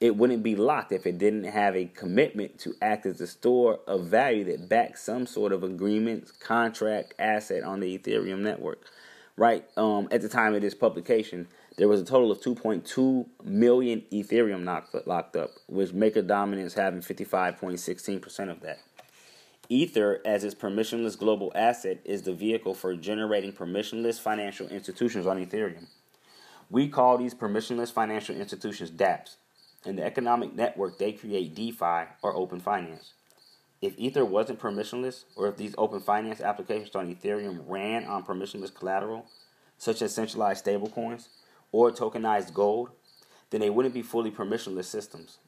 [0.00, 3.78] It wouldn't be locked if it didn't have a commitment to act as a store
[3.86, 8.84] of value that backs some sort of agreement, contract, asset on the Ethereum network.
[9.36, 11.46] Right um, at the time of this publication,
[11.78, 14.64] there was a total of 2.2 million Ethereum
[15.06, 18.80] locked up, with Maker Dominance having 55.16% of that.
[19.68, 25.44] Ether, as its permissionless global asset, is the vehicle for generating permissionless financial institutions on
[25.44, 25.86] Ethereum.
[26.68, 29.36] We call these permissionless financial institutions dApps.
[29.86, 33.14] In the economic network, they create DeFi or open finance.
[33.80, 38.74] If Ether wasn't permissionless, or if these open finance applications on Ethereum ran on permissionless
[38.74, 39.26] collateral,
[39.78, 41.28] such as centralized stablecoins
[41.70, 42.90] or tokenized gold,
[43.50, 45.38] then they wouldn't be fully permissionless systems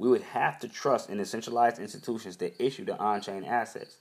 [0.00, 3.98] we would have to trust in the centralized institutions that issue the on chain assets,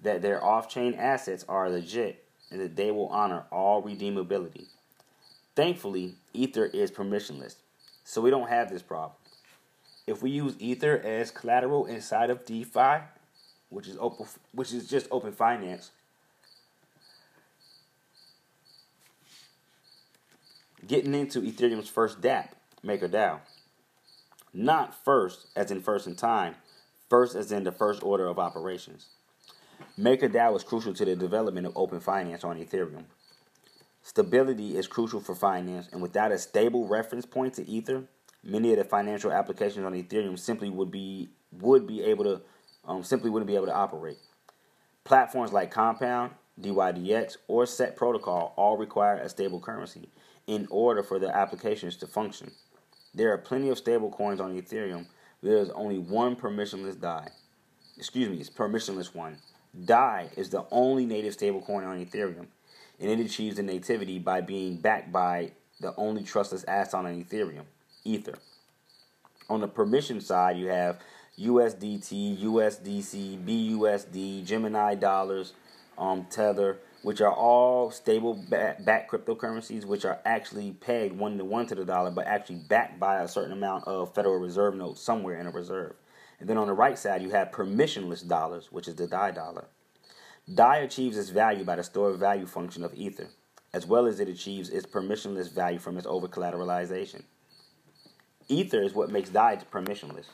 [0.00, 4.66] that their off chain assets are legit, and that they will honor all redeemability.
[5.56, 7.56] Thankfully, Ether is permissionless,
[8.04, 9.16] so we don't have this problem.
[10.06, 13.00] If we use Ether as collateral inside of DeFi,
[13.68, 15.90] which is open, which is just open finance,
[20.86, 22.50] getting into Ethereum's first DApp,
[22.86, 23.40] MakerDAO.
[24.54, 26.56] Not first, as in first in time,
[27.08, 29.06] first as in the first order of operations.
[29.98, 33.04] MakerDAO is crucial to the development of open finance on Ethereum.
[34.02, 38.04] Stability is crucial for finance, and without a stable reference point to Ether,
[38.44, 42.40] many of the financial applications on Ethereum simply would be would be able to
[42.84, 44.18] um, simply wouldn't be able to operate.
[45.04, 50.08] Platforms like Compound, DYDX, or Set Protocol all require a stable currency
[50.46, 52.50] in order for their applications to function.
[53.14, 55.06] There are plenty of stable coins on Ethereum.
[55.42, 57.28] There's only one permissionless DAI.
[57.98, 59.36] Excuse me, it's permissionless one.
[59.84, 62.46] DAI is the only native stablecoin on Ethereum,
[63.00, 67.64] and it achieves the nativity by being backed by the only trustless asset on Ethereum,
[68.04, 68.38] Ether.
[69.50, 70.98] On the permission side, you have
[71.38, 75.52] USDT, USDC, BUSD, Gemini dollars,
[75.98, 81.66] um, Tether, which are all stable back cryptocurrencies, which are actually pegged one to one
[81.66, 85.38] to the dollar, but actually backed by a certain amount of Federal Reserve notes somewhere
[85.40, 85.94] in a reserve.
[86.38, 89.66] And then on the right side, you have permissionless dollars, which is the DAI dollar.
[90.52, 93.28] DAI achieves its value by the store value function of Ether,
[93.72, 97.22] as well as it achieves its permissionless value from its over collateralization.
[98.48, 100.26] Ether is what makes DAI permissionless.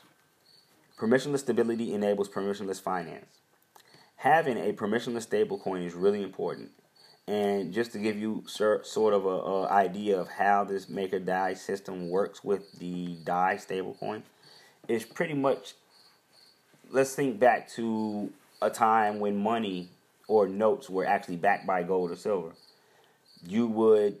[0.99, 3.39] Permissionless stability enables permissionless finance.
[4.19, 6.71] Having a permissionless stablecoin is really important.
[7.25, 12.09] And just to give you sort of a, idea of how this Maker DAI system
[12.09, 14.23] works with the DAI stablecoin,
[14.89, 15.75] it's pretty much.
[16.91, 19.87] Let's think back to a time when money
[20.27, 22.51] or notes were actually backed by gold or silver.
[23.47, 24.17] You would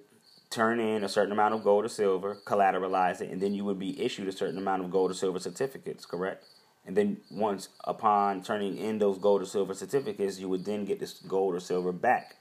[0.49, 3.79] turn in a certain amount of gold or silver, collateralize it, and then you would
[3.79, 6.45] be issued a certain amount of gold or silver certificates, correct?
[6.85, 10.99] And then once upon turning in those gold or silver certificates, you would then get
[10.99, 12.37] this gold or silver back.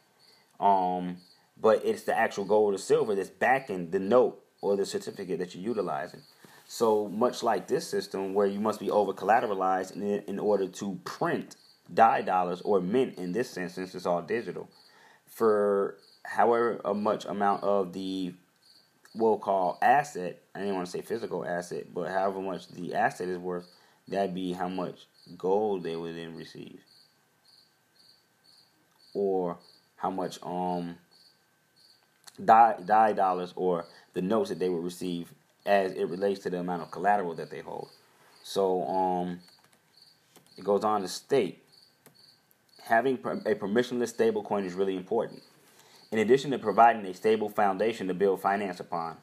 [0.58, 1.18] Um,
[1.60, 5.54] but it's the actual gold or silver that's backing the note or the certificate that
[5.54, 6.20] you're utilizing.
[6.66, 11.00] So much like this system, where you must be over collateralized in, in order to
[11.04, 11.56] print
[11.92, 14.68] DAI dollars or mint in this sense, since it's all digital,
[15.26, 18.34] for however much amount of the
[19.14, 23.28] we'll call asset, I didn't want to say physical asset, but however much the asset
[23.28, 23.66] is worth,
[24.08, 25.06] that'd be how much
[25.36, 26.80] gold they would then receive.
[29.14, 29.58] Or
[29.96, 30.96] how much um
[32.42, 33.84] die DAI dollars or
[34.14, 35.32] the notes that they would receive
[35.66, 37.88] as it relates to the amount of collateral that they hold.
[38.42, 39.40] So um
[40.56, 41.62] it goes on to state
[42.84, 45.42] having a permissionless stablecoin is really important
[46.10, 49.16] in addition to providing a stable foundation to build finance upon.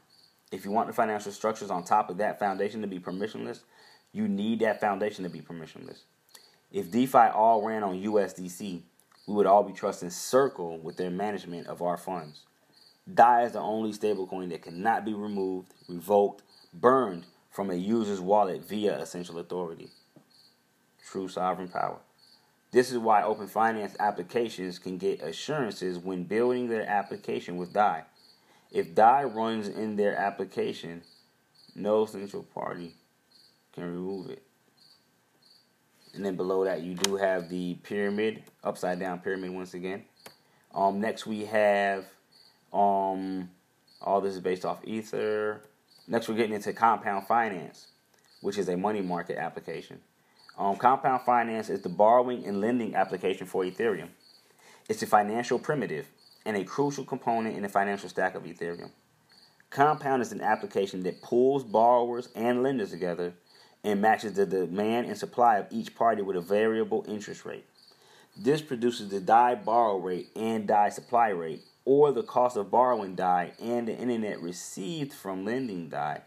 [0.52, 3.62] If you want the financial structures on top of that foundation to be permissionless,
[4.16, 6.04] you need that foundation to be permissionless.
[6.72, 8.82] If DeFi all ran on USDC,
[9.28, 12.44] we would all be trusting Circle with their management of our funds.
[13.14, 16.44] DAI is the only stablecoin that cannot be removed, revoked,
[16.74, 19.90] burned from a user's wallet via essential authority.
[21.06, 21.98] True sovereign power.
[22.72, 28.04] This is why open finance applications can get assurances when building their application with DAI.
[28.72, 31.02] If DAI runs in their application,
[31.76, 32.94] no central party
[33.76, 34.42] can remove it.
[36.16, 40.06] And then below that, you do have the pyramid, upside down pyramid once again.
[40.74, 42.06] Um, next, we have
[42.74, 43.50] um,
[44.02, 45.62] all this is based off Ether.
[46.08, 47.88] Next, we're getting into compound finance,
[48.42, 50.00] which is a money market application.
[50.58, 54.08] Um, Compound Finance is the borrowing and lending application for Ethereum.
[54.88, 56.08] It's a financial primitive
[56.46, 58.92] and a crucial component in the financial stack of Ethereum.
[59.70, 63.34] Compound is an application that pulls borrowers and lenders together
[63.86, 67.66] and matches the demand and supply of each party with a variable interest rate.
[68.36, 73.14] This produces the DAI borrow rate and DAI supply rate, or the cost of borrowing
[73.14, 76.22] DAI and the internet received from lending DAI.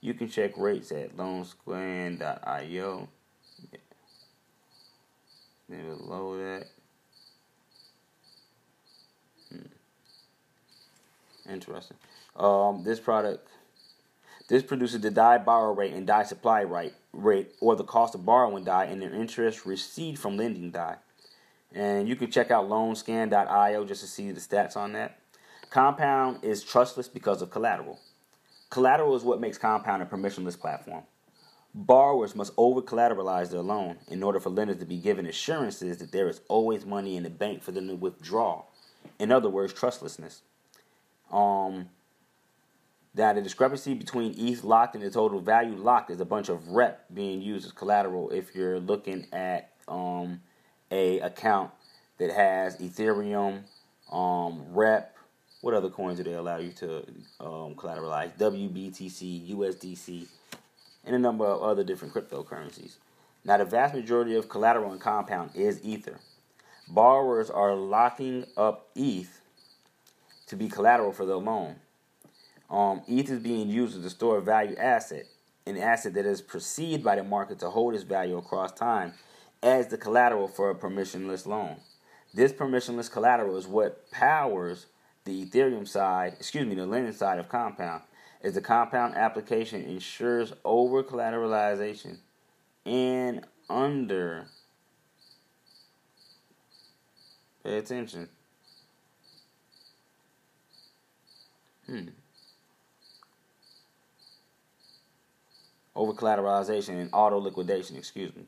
[0.00, 3.08] You can check rates at loanscan.io.
[5.68, 6.66] Maybe below that.
[9.52, 9.66] Hmm.
[11.52, 11.98] Interesting.
[12.36, 13.49] Um, this product,
[14.50, 18.26] this produces the DAI borrow rate and DAI supply rate, rate, or the cost of
[18.26, 20.96] borrowing DAI and their interest received from lending DAI.
[21.72, 25.20] And you can check out loanscan.io just to see the stats on that.
[25.70, 28.00] Compound is trustless because of collateral.
[28.70, 31.04] Collateral is what makes Compound a permissionless platform.
[31.72, 36.10] Borrowers must over collateralize their loan in order for lenders to be given assurances that
[36.10, 38.64] there is always money in the bank for them to withdraw.
[39.20, 40.42] In other words, trustlessness.
[41.30, 41.90] Um,
[43.14, 46.68] that the discrepancy between ETH locked and the total value locked is a bunch of
[46.68, 50.40] rep being used as collateral if you're looking at um,
[50.90, 51.70] a account
[52.18, 53.62] that has Ethereum,
[54.12, 55.16] um, rep.
[55.60, 56.98] What other coins do they allow you to
[57.40, 58.36] um, collateralize?
[58.38, 60.26] WBTC, USDC
[61.04, 62.96] and a number of other different cryptocurrencies.
[63.44, 66.20] Now, the vast majority of collateral and compound is Ether.
[66.88, 69.40] Borrowers are locking up ETH
[70.46, 71.76] to be collateral for their loan.
[72.70, 75.26] Um, ETH is being used as a store of value asset,
[75.66, 79.14] an asset that is perceived by the market to hold its value across time
[79.62, 81.76] as the collateral for a permissionless loan.
[82.32, 84.86] This permissionless collateral is what powers
[85.24, 88.02] the Ethereum side, excuse me, the lending side of Compound,
[88.42, 92.16] is the compound application ensures over collateralization
[92.86, 94.46] and under.
[97.62, 98.28] Pay attention.
[101.86, 102.08] Hmm.
[105.94, 108.44] Over collateralization and auto liquidation, excuse me,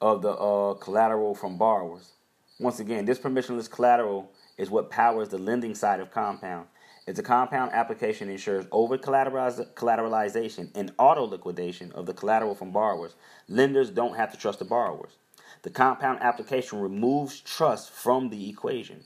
[0.00, 2.12] of the uh, collateral from borrowers.
[2.60, 6.66] Once again, this permissionless collateral is what powers the lending side of Compound.
[7.04, 13.16] It's a compound application ensures over collateralization and auto liquidation of the collateral from borrowers.
[13.48, 15.18] Lenders don't have to trust the borrowers.
[15.62, 19.02] The compound application removes trust from the equation.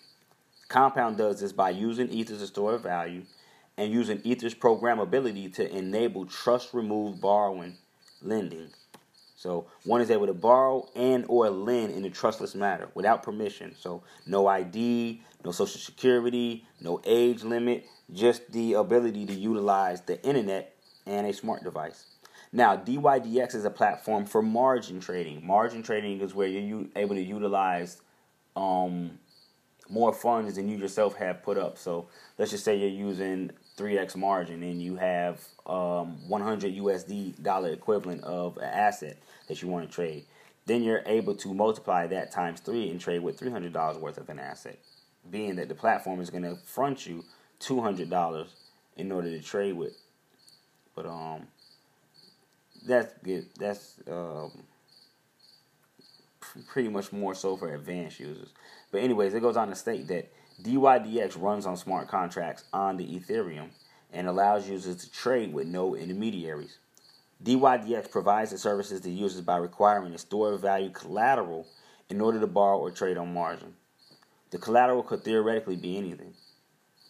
[0.68, 3.22] Compound does this by using Ether as a store of value
[3.77, 7.77] and using Ether's programmability to enable trust removed borrowing
[8.22, 8.70] lending.
[9.37, 13.74] So one is able to borrow and or lend in a trustless manner without permission.
[13.79, 20.22] So no ID, no social security, no age limit, just the ability to utilize the
[20.24, 20.74] internet
[21.07, 22.07] and a smart device.
[22.53, 25.47] Now, DYDX is a platform for margin trading.
[25.47, 28.01] Margin trading is where you're able to utilize
[28.57, 29.18] um,
[29.91, 31.77] more funds than you yourself have put up.
[31.79, 32.09] So
[32.39, 38.24] let's just say you're using 3x margin and you have um, 100 USD dollar equivalent
[38.24, 39.18] of an asset
[39.49, 40.24] that you want to trade.
[40.66, 44.39] Then you're able to multiply that times three and trade with $300 worth of an
[44.39, 44.79] asset,
[45.31, 47.24] being that the platform is going to front you
[47.61, 48.47] $200
[48.97, 49.97] in order to trade with.
[50.95, 51.47] But um,
[52.87, 53.47] that's good.
[53.59, 54.51] That's um,
[56.68, 58.49] pretty much more so for advanced users.
[58.91, 63.04] But anyways, it goes on to state that DYDX runs on smart contracts on the
[63.04, 63.68] Ethereum
[64.12, 66.78] and allows users to trade with no intermediaries.
[67.44, 71.66] DYDX provides the services to users by requiring a store of value collateral
[72.09, 73.74] in order to borrow or trade on margin.
[74.50, 76.32] The collateral could theoretically be anything,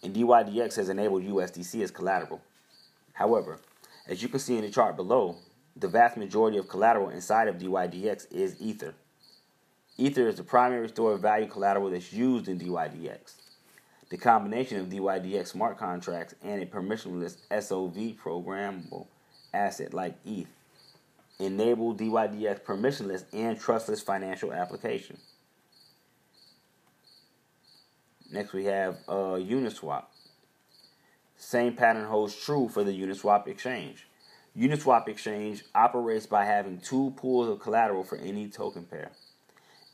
[0.03, 2.41] and DYDX has enabled USDC as collateral.
[3.13, 3.59] However,
[4.07, 5.37] as you can see in the chart below,
[5.75, 8.95] the vast majority of collateral inside of DYDX is Ether.
[9.97, 13.33] Ether is the primary store of value collateral that's used in DYDX.
[14.09, 19.07] The combination of DYDX smart contracts and a permissionless SOV programmable
[19.53, 20.47] asset like ETH
[21.39, 25.17] enable DYDX permissionless and trustless financial application.
[28.31, 30.05] Next, we have uh, Uniswap.
[31.37, 34.07] Same pattern holds true for the Uniswap exchange.
[34.57, 39.11] Uniswap exchange operates by having two pools of collateral for any token pair.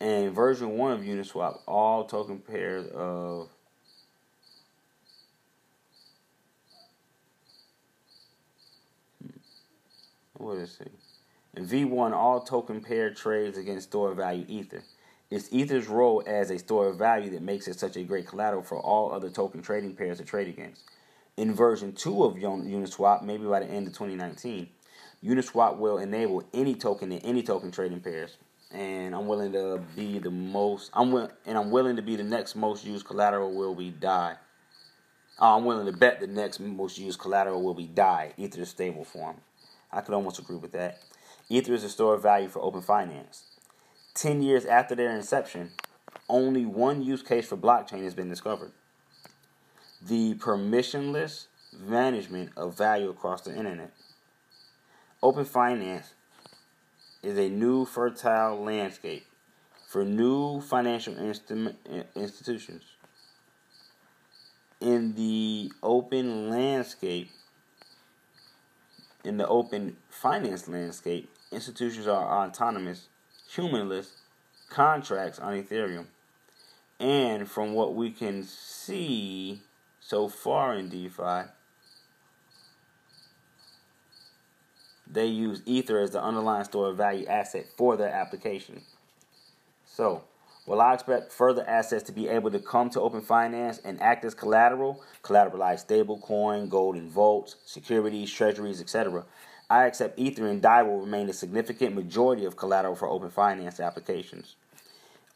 [0.03, 3.47] And version 1 of Uniswap, all token pairs of
[10.33, 10.91] what is it?
[11.55, 14.83] In V1, all token pair trades against store value Ether.
[15.31, 18.61] It's Ether's role as a store of value that makes it such a great collateral
[18.61, 20.83] for all other token trading pairs to trade against.
[21.37, 24.67] In version 2 of Uniswap, maybe by the end of 2019,
[25.23, 28.35] Uniswap will enable any token in any token trading pairs
[28.74, 30.89] and I'm willing to be the most.
[30.93, 34.36] I'm will, and I'm willing to be the next most used collateral will be DAI.
[35.39, 38.34] Uh, I'm willing to bet the next most used collateral will be DAI.
[38.38, 39.38] Ether stable form.
[39.91, 40.99] I could almost agree with that.
[41.49, 43.43] Ether is a store of value for open finance.
[44.15, 45.71] Ten years after their inception,
[46.28, 48.71] only one use case for blockchain has been discovered:
[50.01, 51.45] the permissionless
[51.80, 53.91] management of value across the internet.
[55.21, 56.13] Open finance
[57.24, 59.26] is a new fertile landscape
[59.88, 61.15] for new financial
[62.15, 62.84] institutions.
[64.82, 67.32] In the open landscape,
[69.24, 73.07] in the open finance landscape, institutions are autonomous,
[73.49, 74.11] humanless
[74.69, 76.07] contracts on Ethereum.
[76.99, 79.61] And from what we can see
[80.01, 81.49] so far in DeFi,
[85.14, 88.82] they use Ether as the underlying store of value asset for their application.
[89.86, 90.24] So,
[90.66, 94.26] while I expect further assets to be able to come to Open Finance and act
[94.26, 99.26] as collateral, collateralized stablecoin, gold and vaults, securities, treasuries, etc.,
[99.70, 103.80] I accept Ether and DAI will remain a significant majority of collateral for Open Finance
[103.80, 104.55] applications.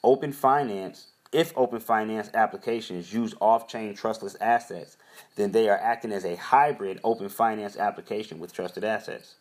[0.03, 4.95] Open Finance, if Open Finance applications use off chain trustless assets,
[5.35, 9.35] then they are acting as a hybrid Open Finance application with trusted assets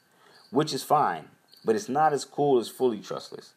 [0.56, 1.26] which is fine,
[1.66, 3.52] but it's not as cool as fully trustless.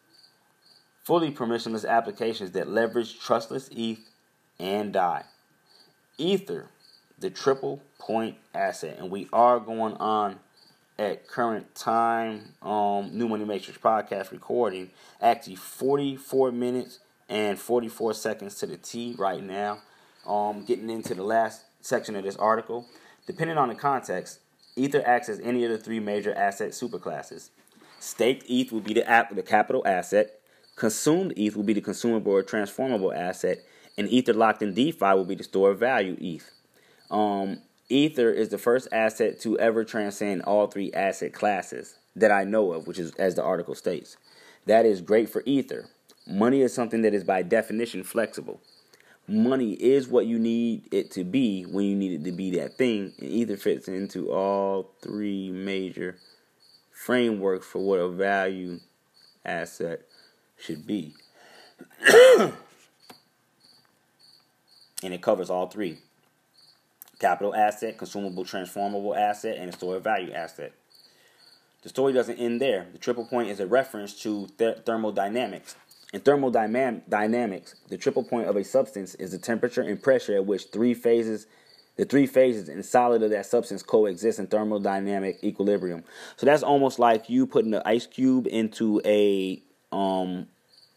[1.02, 4.00] Fully permissionless applications that leverage trustless ETH
[4.58, 5.24] and DAI.
[6.18, 6.66] Ether,
[7.18, 10.40] the triple point asset, and we are going on
[10.98, 14.90] at current time, um, New Money Matrix podcast recording,
[15.22, 16.98] actually 44 minutes
[17.30, 19.78] and 44 seconds to the T right now.
[20.26, 22.84] Um, getting into the last section of this article.
[23.26, 24.40] Depending on the context,
[24.80, 27.50] Ether acts as any of the three major asset superclasses.
[27.98, 30.40] Staked ETH will be the, the capital asset.
[30.74, 33.58] Consumed ETH will be the consumable or transformable asset.
[33.98, 36.50] And Ether locked in DeFi will be the store of value ETH.
[37.10, 37.58] Um,
[37.90, 42.72] Ether is the first asset to ever transcend all three asset classes that I know
[42.72, 44.16] of, which is as the article states.
[44.64, 45.90] That is great for Ether.
[46.26, 48.62] Money is something that is by definition flexible.
[49.30, 52.76] Money is what you need it to be when you need it to be that
[52.76, 56.18] thing, and Ether fits into all three major
[56.90, 58.80] frameworks for what a value
[59.44, 60.00] asset
[60.58, 61.14] should be.
[62.08, 62.52] and
[65.00, 65.98] it covers all three
[67.20, 70.72] capital asset, consumable transformable asset, and a store of value asset.
[71.82, 72.88] The story doesn't end there.
[72.92, 75.76] The triple point is a reference to th- thermodynamics.
[76.12, 80.66] In thermodynamics, the triple point of a substance is the temperature and pressure at which
[80.72, 81.46] three phases,
[81.96, 86.02] the three phases and solid of that substance coexist in thermodynamic equilibrium.
[86.36, 90.48] So that's almost like you putting an ice cube into a um,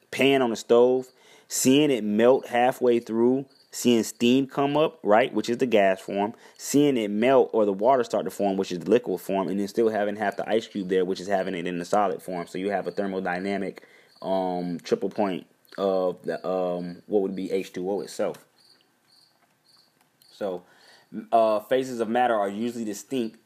[0.10, 1.06] pan on a stove,
[1.48, 6.34] seeing it melt halfway through, seeing steam come up, right, which is the gas form,
[6.58, 9.60] seeing it melt or the water start to form, which is the liquid form, and
[9.60, 12.20] then still having half the ice cube there, which is having it in the solid
[12.20, 12.48] form.
[12.48, 13.78] So you have a thermodynamic
[14.24, 15.46] um, triple point
[15.78, 18.38] of the um, what would be H2O itself.
[20.32, 20.64] So
[21.32, 23.38] uh, phases of matter are usually distinct.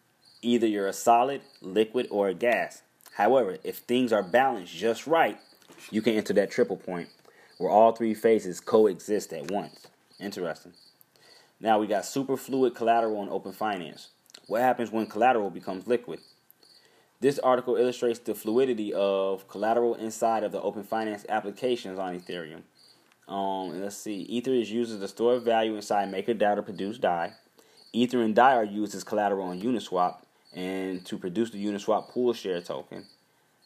[0.41, 2.83] Either you're a solid, liquid, or a gas.
[3.15, 5.39] However, if things are balanced just right,
[5.89, 7.09] you can enter that triple point
[7.57, 9.87] where all three phases coexist at once.
[10.19, 10.73] Interesting.
[11.59, 14.09] Now we got superfluid collateral and open finance.
[14.45, 16.19] What happens when collateral becomes liquid?
[17.19, 22.61] This article illustrates the fluidity of collateral inside of the open finance applications on Ethereum.
[23.27, 26.61] Um, and let's see, Ether is used as a store of value inside MakerDAO to
[26.61, 27.33] produce DAI.
[27.91, 30.17] Ether and DAI are used as collateral on Uniswap
[30.53, 33.05] and to produce the Uniswap pool share token.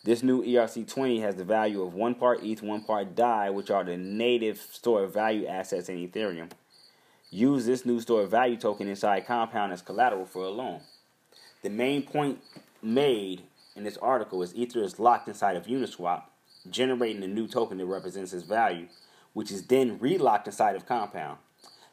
[0.03, 3.83] This new ERC20 has the value of one part ETH, one part DAI, which are
[3.83, 6.49] the native store of value assets in Ethereum.
[7.29, 10.81] Use this new store of value token inside Compound as collateral for a loan.
[11.61, 12.39] The main point
[12.83, 13.43] made
[13.75, 16.23] in this article is Ether is locked inside of Uniswap,
[16.69, 18.87] generating a new token that represents its value,
[19.33, 21.37] which is then relocked inside of Compound.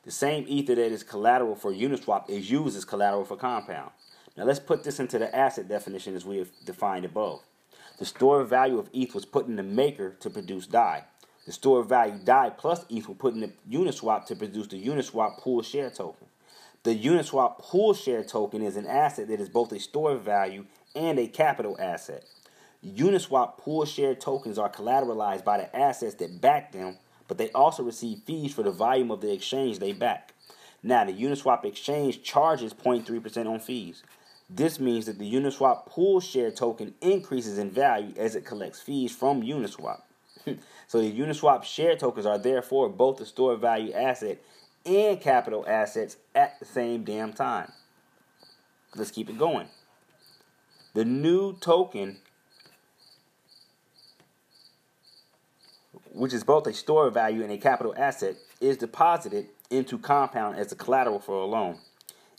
[0.04, 3.90] The same Ether that is collateral for Uniswap is used as collateral for Compound.
[4.36, 7.40] Now let's put this into the asset definition as we have defined above.
[7.98, 11.04] The store value of ETH was put in the maker to produce DAI.
[11.46, 15.38] The store value DAI plus ETH were put in the Uniswap to produce the Uniswap
[15.38, 16.28] pool share token.
[16.84, 21.18] The Uniswap pool share token is an asset that is both a store value and
[21.18, 22.24] a capital asset.
[22.84, 27.82] Uniswap pool share tokens are collateralized by the assets that back them, but they also
[27.82, 30.32] receive fees for the volume of the exchange they back.
[30.82, 34.02] Now, the Uniswap exchange charges 0.3% on fees.
[34.48, 39.14] This means that the Uniswap pool share token increases in value as it collects fees
[39.14, 40.02] from Uniswap.
[40.86, 44.38] so the Uniswap share tokens are therefore both a store value asset
[44.86, 47.72] and capital assets at the same damn time.
[48.94, 49.68] Let's keep it going.
[50.98, 52.16] The new token,
[56.12, 60.56] which is both a store of value and a capital asset, is deposited into Compound
[60.56, 61.78] as a collateral for a loan.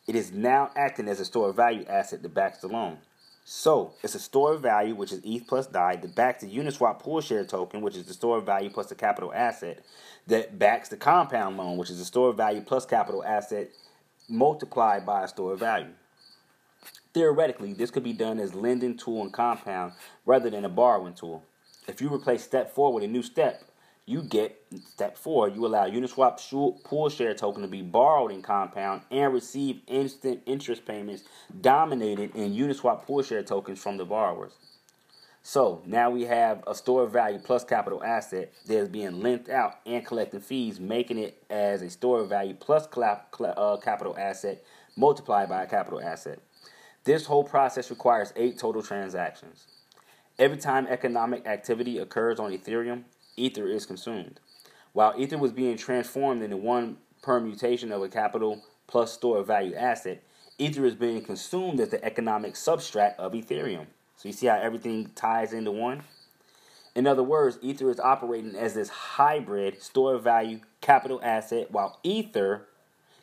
[0.07, 2.97] It is now acting as a store of value asset that backs the loan.
[3.45, 6.99] So it's a store of value, which is ETH plus DAI, that backs the Uniswap
[6.99, 9.85] pool share token, which is the store of value plus the capital asset,
[10.27, 13.69] that backs the compound loan, which is the store of value plus capital asset
[14.27, 15.93] multiplied by a store of value.
[17.13, 19.93] Theoretically, this could be done as lending tool and compound
[20.25, 21.43] rather than a borrowing tool.
[21.87, 23.63] If you replace step four with a new step,
[24.05, 25.49] you get step four.
[25.49, 30.85] You allow Uniswap pool share token to be borrowed in Compound and receive instant interest
[30.85, 31.23] payments
[31.61, 34.53] dominated in Uniswap pool share tokens from the borrowers.
[35.43, 39.49] So now we have a store of value plus capital asset that is being lent
[39.49, 44.63] out and collecting fees, making it as a store of value plus uh, capital asset
[44.95, 46.39] multiplied by a capital asset.
[47.03, 49.65] This whole process requires eight total transactions.
[50.37, 53.03] Every time economic activity occurs on Ethereum,
[53.35, 54.39] ether is consumed.
[54.93, 59.75] While ether was being transformed into one permutation of a capital plus store of value
[59.75, 60.23] asset,
[60.57, 63.87] ether is being consumed as the economic substrate of Ethereum.
[64.17, 66.03] So you see how everything ties into one?
[66.95, 71.99] In other words, Ether is operating as this hybrid store of value capital asset, while
[72.03, 72.67] Ether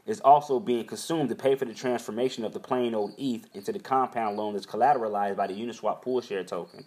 [0.07, 3.73] is also being consumed to pay for the transformation of the plain old ETH into
[3.73, 6.85] the compound loan that's collateralized by the Uniswap pool share token.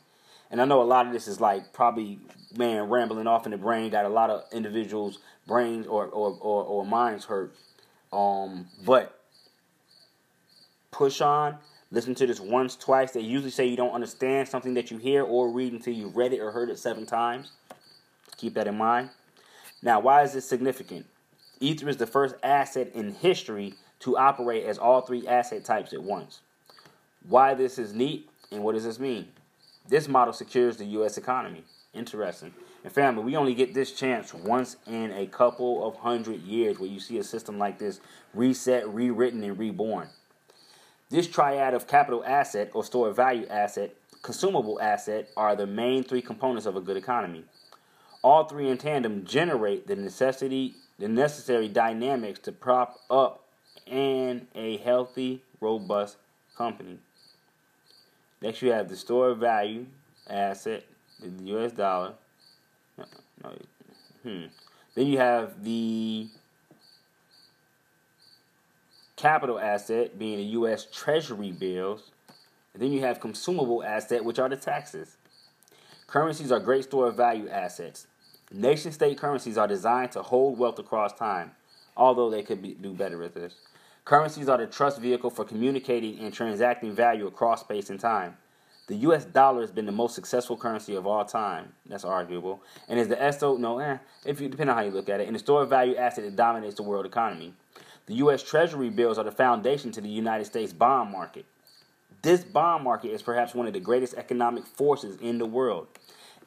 [0.52, 2.20] And I know a lot of this is like probably
[2.58, 6.64] man rambling off in the brain, got a lot of individuals' brains or or, or,
[6.64, 7.54] or minds hurt.
[8.12, 9.20] Um, but
[10.92, 11.60] push on,
[11.92, 13.12] Listen to this once, twice.
[13.12, 16.34] They usually say you don't understand something that you hear or read until you've read
[16.34, 17.52] it or heard it seven times.
[18.38, 19.10] Keep that in mind.
[19.82, 21.08] Now, why is this significant?
[21.60, 26.02] Ether is the first asset in history to operate as all three asset types at
[26.02, 26.40] once.
[27.28, 29.28] Why this is neat and what does this mean?
[29.88, 31.18] This model secures the U.S.
[31.18, 31.64] economy.
[31.94, 32.54] Interesting.
[32.84, 36.90] And family, we only get this chance once in a couple of hundred years where
[36.90, 38.00] you see a system like this
[38.34, 40.08] reset, rewritten, and reborn.
[41.10, 46.22] This triad of capital asset or store value asset, consumable asset are the main three
[46.22, 47.44] components of a good economy.
[48.22, 53.46] All three in tandem generate the necessity, the necessary dynamics to prop up
[53.88, 56.18] and a healthy, robust
[56.58, 57.00] company.
[58.42, 59.86] Next, you have the store of value
[60.30, 60.84] asset,
[61.20, 61.72] the U.S.
[61.72, 62.14] dollar.
[62.98, 63.06] No,
[63.44, 63.52] no,
[64.24, 64.46] hmm.
[64.96, 66.28] Then you have the
[69.16, 70.88] capital asset being the U.S.
[70.92, 72.12] Treasury bills.
[72.74, 75.18] And then you have consumable asset, which are the taxes.
[76.08, 78.08] Currencies are great store of value assets.
[78.52, 81.52] Nation state currencies are designed to hold wealth across time,
[81.96, 83.54] although they could be, do better at this.
[84.06, 88.38] Currencies are the trust vehicle for communicating and transacting value across space and time.
[88.88, 89.24] The U.S.
[89.24, 91.74] dollar has been the most successful currency of all time.
[91.86, 95.10] That's arguable, and is the SO no, eh, if you depend on how you look
[95.10, 97.54] at it, and the store of value asset that dominates the world economy.
[98.08, 98.42] The U.S.
[98.42, 101.46] Treasury bills are the foundation to the United States bond market.
[102.24, 105.88] This bond market is perhaps one of the greatest economic forces in the world,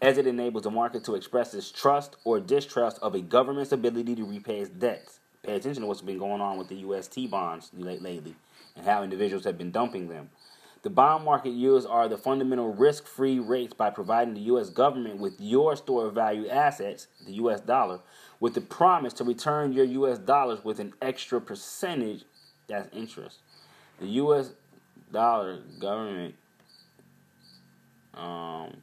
[0.02, 4.14] as it enables the market to express its trust or distrust of a government's ability
[4.14, 7.08] to repay its debts pay attention to what's been going on with the U.S.
[7.08, 8.34] T bonds lately
[8.76, 10.30] and how individuals have been dumping them.
[10.82, 14.68] The bond market yields are the fundamental risk free rates by providing the U.S.
[14.68, 17.60] government with your store of value assets, the U.S.
[17.60, 18.00] dollar,
[18.40, 20.18] with the promise to return your U.S.
[20.18, 22.24] dollars with an extra percentage
[22.66, 23.38] that's interest.
[24.00, 24.50] The U.S.
[25.12, 26.34] dollar government
[28.14, 28.76] um,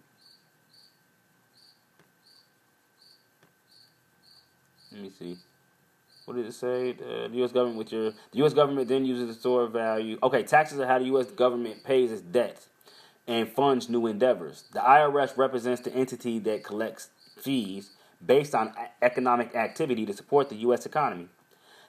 [4.92, 5.38] let me see
[6.30, 6.92] what did it say?
[6.92, 7.52] Uh, the U.S.
[7.52, 8.54] government with your the U.S.
[8.54, 10.20] government then uses the store of value.
[10.22, 11.26] Okay, taxes are how the U.S.
[11.32, 12.68] government pays its debts
[13.28, 14.66] and funds new endeavors.
[14.72, 17.92] The IRS represents the entity that collects fees
[18.24, 20.86] based on economic activity to support the U.S.
[20.86, 21.30] economy.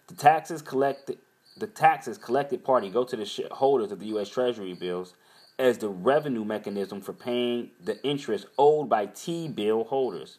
[0.06, 1.18] The taxes collected
[1.58, 4.30] the taxes collected party go to the holders of the U.S.
[4.30, 5.12] Treasury bills
[5.58, 10.38] as the revenue mechanism for paying the interest owed by T bill holders.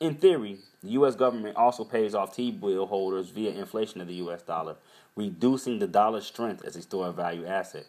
[0.00, 1.14] In theory, the U.S.
[1.14, 4.42] government also pays off T bill holders via inflation of the U.S.
[4.42, 4.76] dollar,
[5.14, 7.86] reducing the dollar's strength as a store of value asset.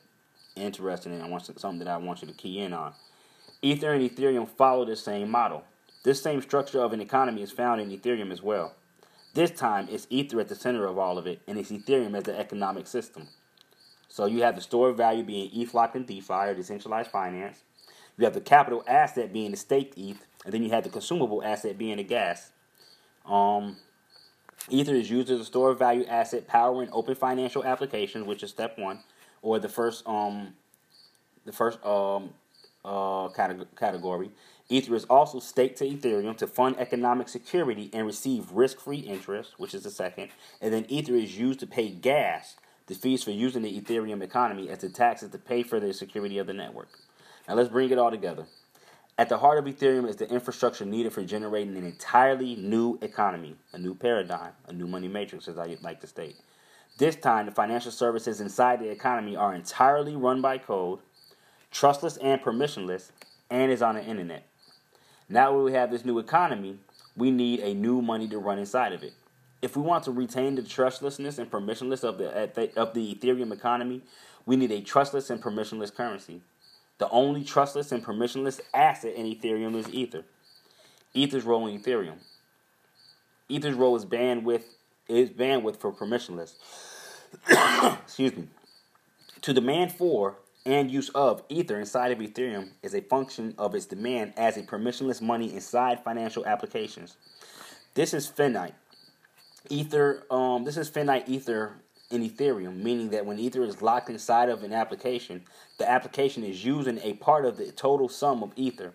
[0.55, 2.93] Interesting, and I want something that I want you to key in on.
[3.61, 5.63] Ether and Ethereum follow the same model.
[6.03, 8.75] This same structure of an economy is found in Ethereum as well.
[9.33, 12.23] This time, it's Ether at the center of all of it, and it's Ethereum as
[12.23, 13.27] the economic system.
[14.07, 17.63] So you have the store of value being locked in DeFi or decentralized finance.
[18.17, 21.43] You have the capital asset being the staked ETH, and then you have the consumable
[21.43, 22.51] asset being the gas.
[23.25, 23.77] Um,
[24.69, 28.49] Ether is used as a store of value asset powering open financial applications, which is
[28.51, 28.99] step one,
[29.41, 30.53] or the first um,
[31.45, 32.31] the first um,
[32.83, 34.31] uh, category.
[34.67, 39.75] Ether is also staked to Ethereum to fund economic security and receive risk-free interest, which
[39.75, 40.29] is the second.
[40.59, 42.55] And then Ether is used to pay gas,
[42.87, 46.39] the fees for using the Ethereum economy, as the taxes to pay for the security
[46.39, 46.89] of the network.
[47.47, 48.45] Now let's bring it all together.
[49.17, 53.55] At the heart of Ethereum is the infrastructure needed for generating an entirely new economy,
[53.71, 56.35] a new paradigm, a new money matrix, as I like to state.
[56.97, 60.99] This time, the financial services inside the economy are entirely run by code,
[61.71, 63.11] trustless and permissionless,
[63.49, 64.47] and is on the internet.
[65.29, 66.77] Now that we have this new economy,
[67.15, 69.13] we need a new money to run inside of it.
[69.61, 74.01] If we want to retain the trustlessness and permissionless of the, of the Ethereum economy,
[74.45, 76.41] we need a trustless and permissionless currency.
[76.97, 80.23] The only trustless and permissionless asset in Ethereum is Ether.
[81.13, 82.17] Ether's role in Ethereum.
[83.49, 84.63] Ether's role is bandwidth
[85.07, 86.55] is bandwidth for permissionless.
[88.03, 88.47] Excuse me.
[89.41, 93.85] To demand for and use of Ether inside of Ethereum is a function of its
[93.85, 97.17] demand as a permissionless money inside financial applications.
[97.93, 98.73] This is finite.
[99.69, 101.77] Ether, um, this is finite Ether
[102.15, 105.43] in Ethereum, meaning that when Ether is locked inside of an application,
[105.77, 108.93] the application is using a part of the total sum of Ether.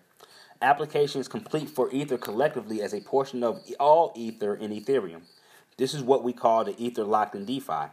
[0.61, 5.21] Applications complete for Ether collectively as a portion of all Ether in Ethereum.
[5.77, 7.87] This is what we call the Ether locked in DeFi.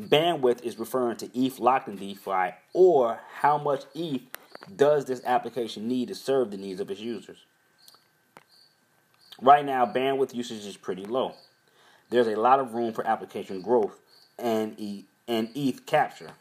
[0.00, 4.22] Bandwidth is referring to ETH locked in DeFi or how much ETH
[4.76, 7.38] does this application need to serve the needs of its users.
[9.40, 11.34] Right now, bandwidth usage is pretty low.
[12.10, 13.98] There's a lot of room for application growth
[14.38, 16.32] and, e- and ETH capture.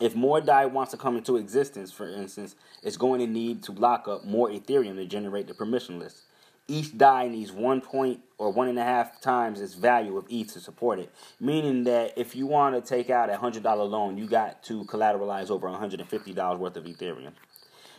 [0.00, 3.72] If more DAI wants to come into existence, for instance, it's going to need to
[3.72, 6.22] lock up more Ethereum to generate the permission list.
[6.66, 10.52] Each DAI needs one point or one and a half times its value of ETH
[10.54, 11.12] to support it.
[11.38, 14.84] Meaning that if you want to take out a hundred dollar loan, you got to
[14.84, 17.32] collateralize over $150 worth of Ethereum.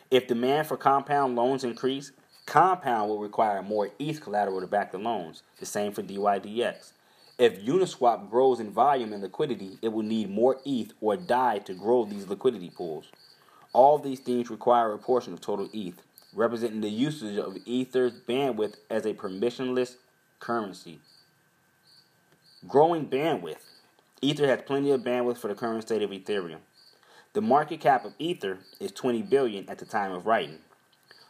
[0.10, 2.12] If demand for compound loans increase,
[2.48, 5.44] compound will require more ETH collateral to back the loans.
[5.60, 6.94] The same for DYDX.
[7.42, 11.74] If Uniswap grows in volume and liquidity, it will need more ETH or DAI to
[11.74, 13.06] grow these liquidity pools.
[13.74, 16.04] All these things require a portion of total ETH,
[16.36, 19.96] representing the usage of Ether's bandwidth as a permissionless
[20.40, 21.00] currency.
[22.68, 23.66] Growing bandwidth.
[24.22, 26.60] Ether has plenty of bandwidth for the current state of Ethereum.
[27.34, 30.60] The market cap of Ether is 20 billion at the time of writing,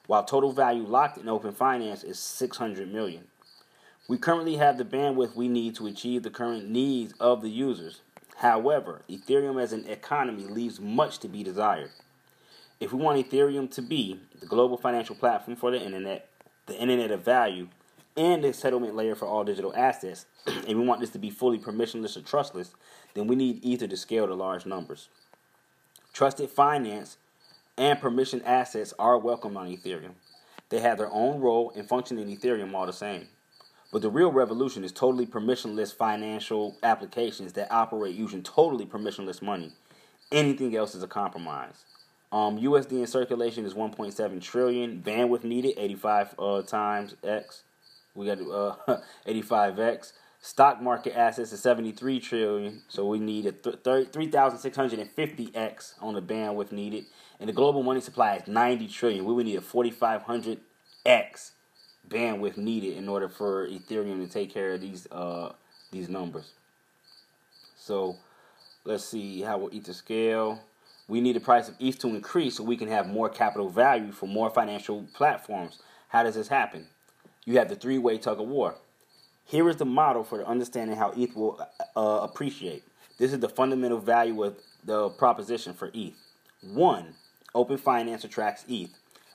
[0.07, 3.30] while total value locked in open finance is 600 million.
[4.07, 8.01] We currently have the bandwidth we need to achieve the current needs of the users.
[8.37, 11.91] However, Ethereum as an economy leaves much to be desired.
[12.79, 16.27] If we want Ethereum to be the global financial platform for the internet,
[16.65, 17.67] the internet of value,
[18.17, 21.59] and the settlement layer for all digital assets, and we want this to be fully
[21.59, 22.73] permissionless or trustless,
[23.13, 25.09] then we need Ether to scale to large numbers.
[26.11, 27.17] Trusted finance
[27.77, 30.13] and permission assets are welcome on Ethereum.
[30.69, 33.27] They have their own role and function in Ethereum all the same.
[33.91, 39.73] But the real revolution is totally permissionless financial applications that operate using totally permissionless money.
[40.31, 41.83] Anything else is a compromise.
[42.31, 45.03] Um, USD in circulation is 1.7 trillion.
[45.05, 47.63] Bandwidth needed 85 uh, times X.
[48.15, 50.13] We got uh, 85X.
[50.43, 56.71] Stock market assets is 73 trillion, so we need a th- 3,650x on the bandwidth
[56.71, 57.05] needed.
[57.39, 59.23] And the global money supply is 90 trillion.
[59.25, 61.51] We would need a 4,500x
[62.11, 65.53] bandwidth needed in order for Ethereum to take care of these uh,
[65.91, 66.51] these numbers.
[67.77, 68.17] So
[68.83, 70.59] let's see how we'll Ether scale.
[71.07, 74.11] We need the price of ETH to increase so we can have more capital value
[74.11, 75.79] for more financial platforms.
[76.09, 76.87] How does this happen?
[77.43, 78.75] You have the three-way tug of war.
[79.45, 81.59] Here is the model for understanding how ETH will
[81.95, 82.83] uh, appreciate.
[83.17, 84.55] This is the fundamental value of
[84.85, 86.13] the proposition for ETH.
[86.61, 87.15] One,
[87.53, 88.91] open finance attracts ETH.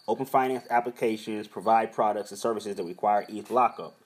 [0.08, 3.96] Open finance applications provide products and services that require ETH lockup.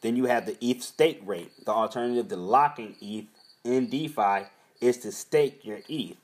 [0.00, 1.52] Then you have the ETH stake rate.
[1.66, 3.26] The alternative to locking ETH
[3.64, 4.46] in DeFi
[4.80, 6.16] is to stake your ETH.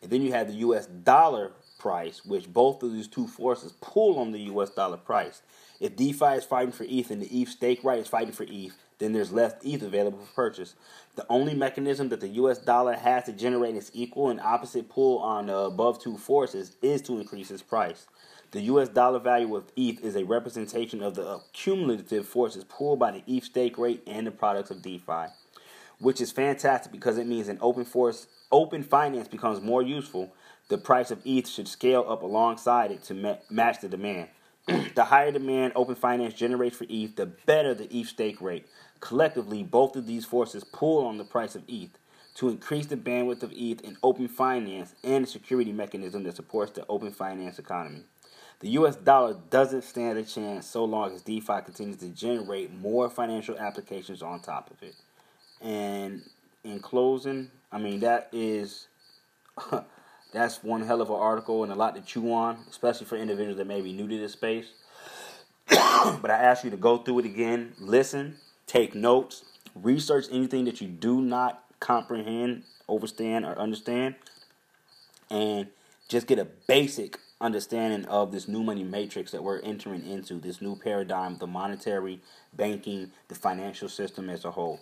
[0.00, 4.20] And then you have the US dollar price, which both of these two forces pull
[4.20, 5.42] on the US dollar price.
[5.80, 8.76] If DeFi is fighting for ETH and the ETH stake rate is fighting for ETH,
[8.98, 10.76] then there's less ETH available for purchase.
[11.16, 15.18] The only mechanism that the US dollar has to generate its equal and opposite pull
[15.18, 18.06] on the above two forces is to increase its price.
[18.50, 23.10] The US dollar value of ETH is a representation of the cumulative forces pulled by
[23.10, 25.26] the ETH stake rate and the products of DeFi,
[25.98, 30.32] which is fantastic because it means an open force open finance becomes more useful.
[30.68, 34.28] The price of ETH should scale up alongside it to ma- match the demand.
[34.94, 38.66] the higher demand open finance generates for ETH, the better the ETH stake rate.
[39.00, 41.98] Collectively, both of these forces pull on the price of ETH
[42.36, 46.72] to increase the bandwidth of ETH in open finance and the security mechanism that supports
[46.72, 48.04] the open finance economy.
[48.64, 53.10] The US dollar doesn't stand a chance so long as DeFi continues to generate more
[53.10, 54.94] financial applications on top of it.
[55.60, 56.22] And
[56.64, 58.86] in closing, I mean that is
[60.32, 63.58] that's one hell of an article and a lot to chew on, especially for individuals
[63.58, 64.72] that may be new to this space.
[65.68, 68.36] but I ask you to go through it again, listen,
[68.66, 69.44] take notes,
[69.74, 74.14] research anything that you do not comprehend, understand, or understand,
[75.28, 75.66] and
[76.08, 80.62] just get a basic understanding of this new money matrix that we're entering into, this
[80.62, 82.20] new paradigm, the monetary,
[82.54, 84.80] banking, the financial system as a whole.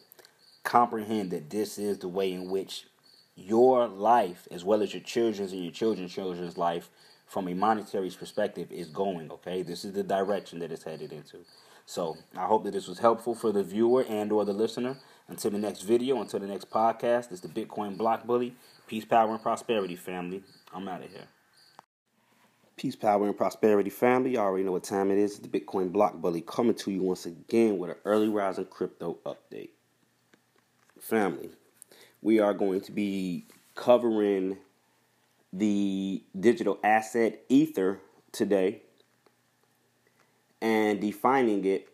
[0.62, 2.86] Comprehend that this is the way in which
[3.34, 6.88] your life, as well as your children's and your children's children's life,
[7.26, 9.30] from a monetary perspective, is going.
[9.32, 11.38] Okay, this is the direction that it's headed into.
[11.84, 14.98] So I hope that this was helpful for the viewer and or the listener.
[15.26, 18.54] Until the next video, until the next podcast, it's the Bitcoin Block Bully.
[18.86, 20.42] Peace, power, and prosperity, family.
[20.72, 21.26] I'm out of here.
[22.76, 24.32] Peace, power, and prosperity, family.
[24.32, 25.38] You already know what time it is.
[25.38, 29.18] It's the Bitcoin Block Bully coming to you once again with an early rising crypto
[29.26, 29.70] update.
[31.00, 31.50] Family,
[32.22, 34.56] we are going to be covering
[35.52, 38.00] the digital asset Ether
[38.32, 38.82] today
[40.62, 41.88] and defining it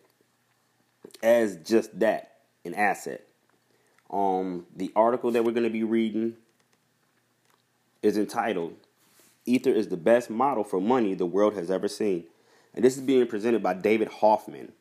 [1.22, 3.26] as just that an asset.
[4.10, 6.34] Um, the article that we're going to be reading
[8.02, 8.74] is entitled
[9.48, 12.24] Ether is the best model for money the world has ever seen.
[12.74, 14.72] And this is being presented by David Hoffman,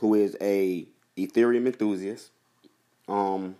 [0.00, 2.30] who is a Ethereum enthusiast.
[3.08, 3.56] Um,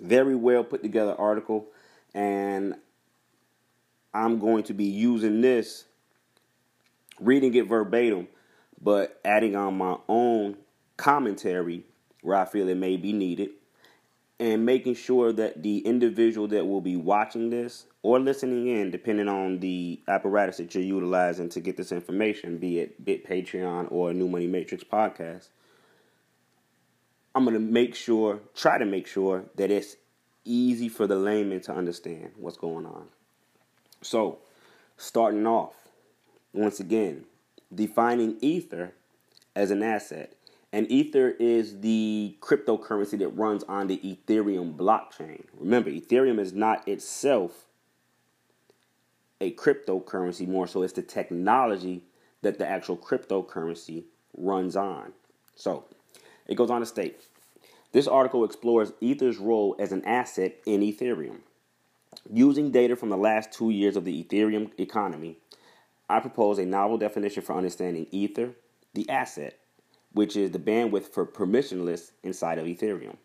[0.00, 1.66] very well put together article,
[2.14, 2.74] and
[4.14, 5.84] I'm going to be using this,
[7.20, 8.28] reading it verbatim,
[8.80, 10.56] but adding on my own
[10.96, 11.84] commentary
[12.22, 13.50] where I feel it may be needed,
[14.42, 19.28] and making sure that the individual that will be watching this or listening in, depending
[19.28, 24.12] on the apparatus that you're utilizing to get this information, be it Bit Patreon or
[24.12, 25.46] New Money Matrix podcast,
[27.36, 29.94] I'm going to make sure, try to make sure that it's
[30.44, 33.06] easy for the layman to understand what's going on.
[34.02, 34.38] So,
[34.96, 35.74] starting off,
[36.52, 37.26] once again,
[37.72, 38.92] defining Ether
[39.54, 40.34] as an asset.
[40.72, 45.44] And Ether is the cryptocurrency that runs on the Ethereum blockchain.
[45.58, 47.66] Remember, Ethereum is not itself
[49.40, 52.04] a cryptocurrency more so it's the technology
[52.40, 54.04] that the actual cryptocurrency
[54.36, 55.12] runs on.
[55.56, 55.84] So,
[56.46, 57.20] it goes on to state
[57.92, 61.40] this article explores Ether's role as an asset in Ethereum.
[62.32, 65.36] Using data from the last two years of the Ethereum economy,
[66.08, 68.52] I propose a novel definition for understanding Ether,
[68.94, 69.58] the asset,
[70.12, 73.16] which is the bandwidth for permissionless inside of Ethereum.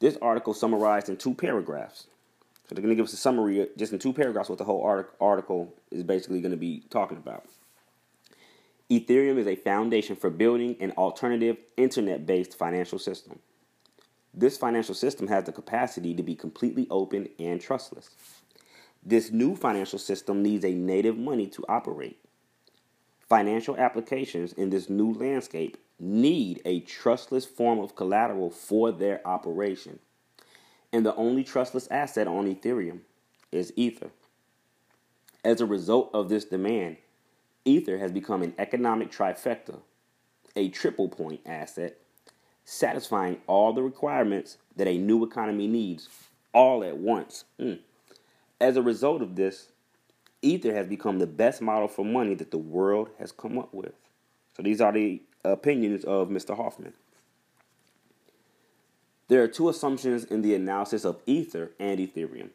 [0.00, 2.06] This article summarized in two paragraphs.
[2.68, 4.64] So they're going to give us a summary uh, just in two paragraphs what the
[4.64, 7.44] whole article is basically going to be talking about.
[8.90, 13.38] Ethereum is a foundation for building an alternative internet based financial system.
[14.32, 18.10] This financial system has the capacity to be completely open and trustless.
[19.02, 22.18] This new financial system needs a native money to operate.
[23.28, 29.98] Financial applications in this new landscape need a trustless form of collateral for their operation.
[30.92, 33.00] And the only trustless asset on Ethereum
[33.50, 34.10] is Ether.
[35.44, 36.98] As a result of this demand,
[37.64, 39.80] Ether has become an economic trifecta,
[40.54, 41.98] a triple point asset,
[42.64, 46.08] satisfying all the requirements that a new economy needs
[46.52, 47.44] all at once.
[47.58, 47.80] Mm.
[48.60, 49.68] As a result of this,
[50.42, 53.94] Ether has become the best model for money that the world has come up with.
[54.56, 56.56] So these are the opinions of Mr.
[56.56, 56.94] Hoffman.
[59.28, 62.50] There are two assumptions in the analysis of Ether and Ethereum.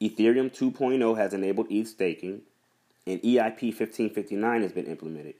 [0.00, 2.42] Ethereum 2.0 has enabled ETH staking,
[3.06, 5.34] and EIP 1559 has been implemented,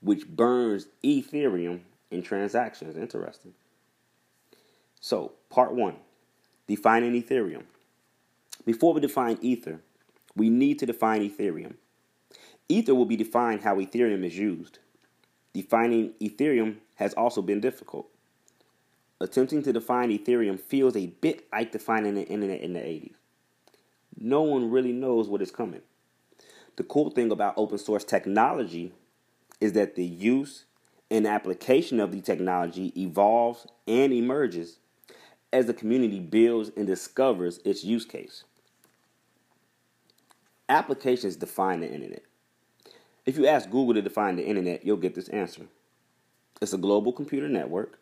[0.00, 2.96] which burns Ethereum in transactions.
[2.96, 3.54] Interesting.
[5.00, 5.96] So, part one
[6.66, 7.62] defining Ethereum.
[8.64, 9.80] Before we define Ether,
[10.34, 11.74] we need to define Ethereum.
[12.68, 14.80] Ether will be defined how Ethereum is used.
[15.56, 18.10] Defining Ethereum has also been difficult.
[19.22, 23.14] Attempting to define Ethereum feels a bit like defining the internet in the 80s.
[24.18, 25.80] No one really knows what is coming.
[26.76, 28.92] The cool thing about open source technology
[29.58, 30.66] is that the use
[31.10, 34.78] and application of the technology evolves and emerges
[35.54, 38.44] as the community builds and discovers its use case.
[40.68, 42.25] Applications define the internet.
[43.26, 45.62] If you ask Google to define the internet, you'll get this answer.
[46.62, 47.98] It's a global computer network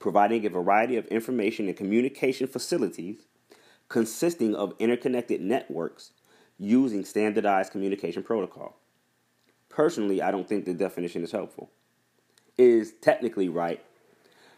[0.00, 3.18] providing a variety of information and communication facilities
[3.88, 6.10] consisting of interconnected networks
[6.58, 8.76] using standardized communication protocol.
[9.68, 11.70] Personally, I don't think the definition is helpful
[12.58, 13.82] is technically right,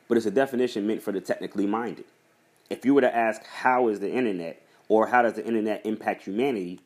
[0.06, 2.04] but it's a definition meant for the technically minded.
[2.70, 6.22] If you were to ask, how is the internet or how does the internet impact
[6.22, 6.80] humanity,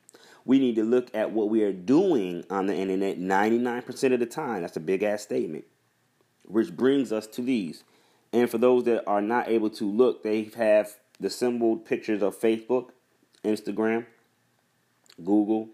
[0.45, 4.27] we need to look at what we are doing on the internet 99% of the
[4.27, 4.63] time.
[4.63, 5.65] That's a big ass statement.
[6.47, 7.85] Which brings us to these.
[8.33, 12.39] And for those that are not able to look, they have the symbol pictures of
[12.39, 12.91] Facebook,
[13.45, 14.07] Instagram,
[15.19, 15.69] Google,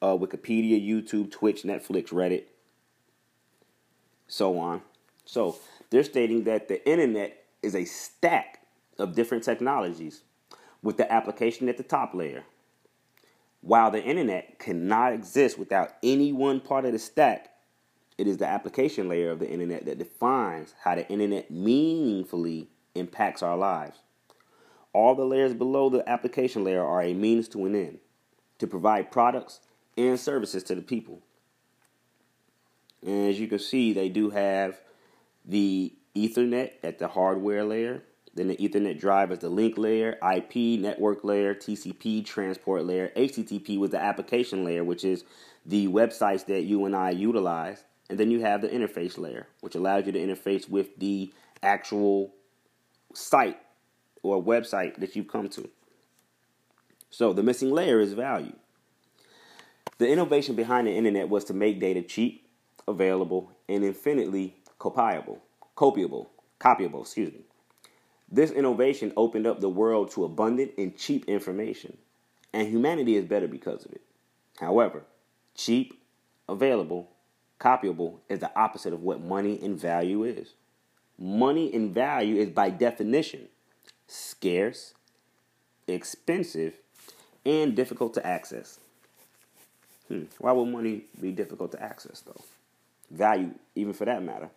[0.00, 2.44] uh, Wikipedia, YouTube, Twitch, Netflix, Reddit,
[4.26, 4.82] so on.
[5.24, 5.56] So
[5.90, 8.66] they're stating that the internet is a stack
[8.98, 10.22] of different technologies
[10.82, 12.42] with the application at the top layer.
[13.62, 17.48] While the internet cannot exist without any one part of the stack,
[18.18, 23.42] it is the application layer of the internet that defines how the internet meaningfully impacts
[23.42, 23.98] our lives.
[24.92, 27.98] All the layers below the application layer are a means to an end
[28.58, 29.60] to provide products
[29.96, 31.22] and services to the people.
[33.04, 34.80] And as you can see, they do have
[35.44, 38.02] the Ethernet at the hardware layer.
[38.34, 43.12] Then the Ethernet drive is the link layer, IP, network layer, TCP, transport layer.
[43.14, 45.24] HTTP was the application layer, which is
[45.66, 47.84] the websites that you and I utilize.
[48.08, 52.32] And then you have the interface layer, which allows you to interface with the actual
[53.14, 53.58] site
[54.22, 55.68] or website that you've come to.
[57.10, 58.54] So the missing layer is value.
[59.98, 62.46] The innovation behind the internet was to make data cheap,
[62.88, 65.40] available, and infinitely copiable,
[65.76, 66.28] copiable,
[66.58, 67.44] copyable, excuse me.
[68.32, 71.98] This innovation opened up the world to abundant and cheap information.
[72.54, 74.02] and humanity is better because of it.
[74.60, 75.04] However,
[75.54, 75.98] cheap,
[76.48, 77.08] available,
[77.58, 80.52] copyable is the opposite of what money and value is.
[81.18, 83.48] Money and value is by definition
[84.06, 84.92] scarce,
[85.88, 86.74] expensive,
[87.46, 88.78] and difficult to access.
[90.08, 90.24] Hmm.
[90.38, 92.42] Why would money be difficult to access, though?
[93.10, 94.50] Value, even for that matter,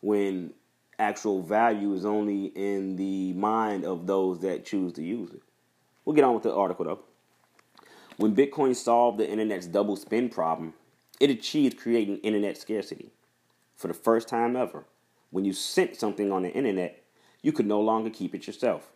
[0.00, 0.52] when
[0.98, 5.42] actual value is only in the mind of those that choose to use it.
[6.04, 7.00] We'll get on with the article, though.
[8.16, 10.74] When Bitcoin solved the internet's double spend problem,
[11.20, 13.10] it achieved creating internet scarcity.
[13.74, 14.84] For the first time ever,
[15.30, 17.02] when you sent something on the internet,
[17.42, 18.90] you could no longer keep it yourself.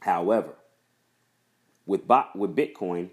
[0.00, 0.54] However,
[1.86, 2.02] with,
[2.34, 3.10] with Bitcoin,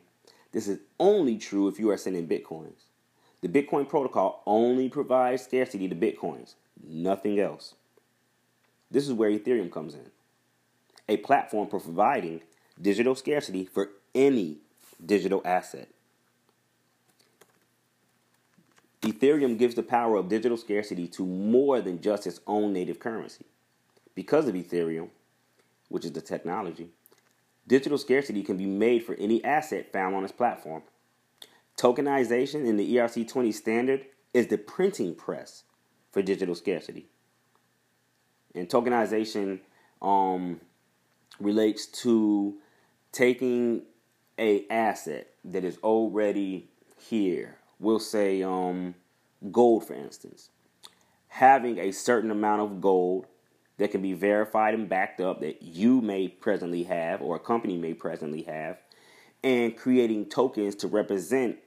[0.52, 2.86] this is only true if you are sending Bitcoins.
[3.42, 7.76] The Bitcoin protocol only provides scarcity to Bitcoins, nothing else.
[8.92, 10.12] This is where Ethereum comes in
[11.10, 12.42] a platform for providing
[12.80, 14.60] digital scarcity for any
[15.04, 15.90] digital asset.
[19.02, 23.46] Ethereum gives the power of digital scarcity to more than just its own native currency.
[24.14, 25.10] Because of Ethereum,
[25.88, 26.90] which is the technology,
[27.68, 30.84] digital scarcity can be made for any asset found on its platform.
[31.78, 35.64] Tokenization in the ERC20 standard is the printing press
[36.12, 37.08] for digital scarcity.
[38.60, 39.60] And tokenization
[40.02, 40.60] um,
[41.40, 42.56] relates to
[43.12, 43.84] taking
[44.38, 47.58] a asset that is already here.
[47.80, 48.96] We'll say um,
[49.52, 50.50] gold, for instance.
[51.30, 53.28] Having a certain amount of gold
[53.78, 57.78] that can be verified and backed up that you may presently have or a company
[57.78, 58.78] may presently have,
[59.42, 61.58] and creating tokens to represent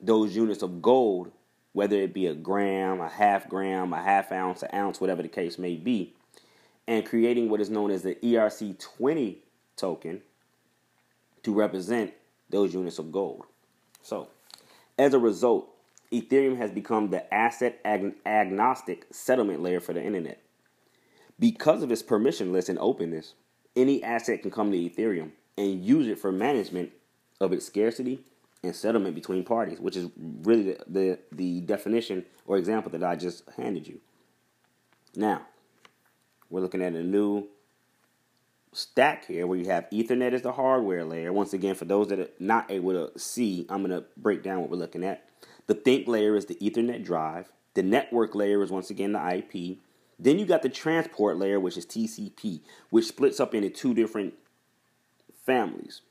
[0.00, 1.32] those units of gold,
[1.74, 5.28] whether it be a gram, a half gram, a half ounce, an ounce, whatever the
[5.28, 6.14] case may be,
[6.86, 9.36] and creating what is known as the ERC20
[9.76, 10.22] token
[11.42, 12.14] to represent
[12.48, 13.44] those units of gold.
[14.02, 14.28] So,
[14.96, 15.68] as a result,
[16.12, 20.40] Ethereum has become the asset ag- agnostic settlement layer for the internet.
[21.40, 23.34] Because of its permissionless and openness,
[23.74, 26.92] any asset can come to Ethereum and use it for management
[27.40, 28.20] of its scarcity
[28.66, 33.16] and settlement between parties, which is really the, the, the definition or example that I
[33.16, 34.00] just handed you.
[35.16, 35.42] Now,
[36.50, 37.48] we're looking at a new
[38.72, 41.32] stack here where you have Ethernet as the hardware layer.
[41.32, 44.60] Once again, for those that are not able to see, I'm going to break down
[44.60, 45.28] what we're looking at.
[45.66, 47.52] The link layer is the Ethernet drive.
[47.74, 49.78] The network layer is once again the IP.
[50.18, 52.60] Then you got the transport layer, which is TCP,
[52.90, 54.34] which splits up into two different
[55.44, 56.02] families.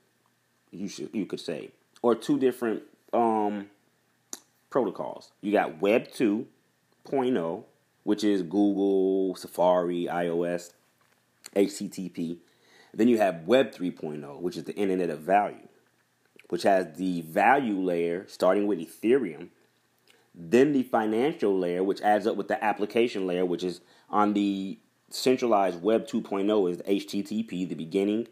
[0.72, 1.72] You should you could say,
[2.04, 2.84] or two different
[3.14, 3.70] um,
[4.70, 5.32] protocols.
[5.42, 7.64] You got Web 2.0,
[8.04, 10.74] which is Google, Safari, iOS,
[11.56, 12.38] HTTP.
[12.94, 15.68] Then you have Web 3.0, which is the Internet of Value,
[16.50, 19.48] which has the value layer starting with Ethereum,
[20.36, 24.78] then the financial layer, which adds up with the application layer, which is on the
[25.10, 28.28] centralized Web 2.0 is HTTP, the beginning,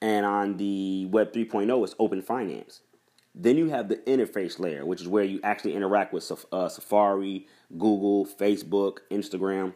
[0.00, 2.82] and on the Web 3.0 is Open Finance.
[3.40, 7.46] Then you have the interface layer, which is where you actually interact with uh, Safari,
[7.78, 9.74] Google, Facebook, Instagram.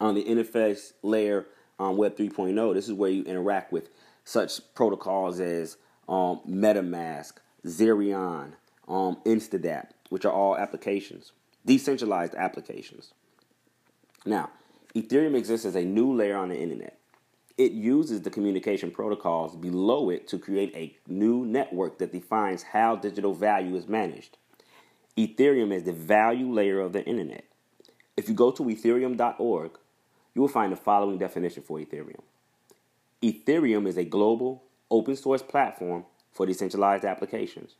[0.00, 1.46] On the interface layer
[1.78, 3.90] on Web 3.0, this is where you interact with
[4.24, 5.76] such protocols as
[6.08, 7.34] um, MetaMask,
[7.66, 8.52] Zerion,
[8.88, 11.32] um, Instadapp, which are all applications,
[11.66, 13.12] decentralized applications.
[14.24, 14.50] Now,
[14.94, 16.99] Ethereum exists as a new layer on the internet.
[17.60, 22.96] It uses the communication protocols below it to create a new network that defines how
[22.96, 24.38] digital value is managed.
[25.14, 27.44] Ethereum is the value layer of the internet.
[28.16, 29.72] If you go to ethereum.org,
[30.34, 32.22] you will find the following definition for Ethereum
[33.22, 37.74] Ethereum is a global, open source platform for decentralized applications.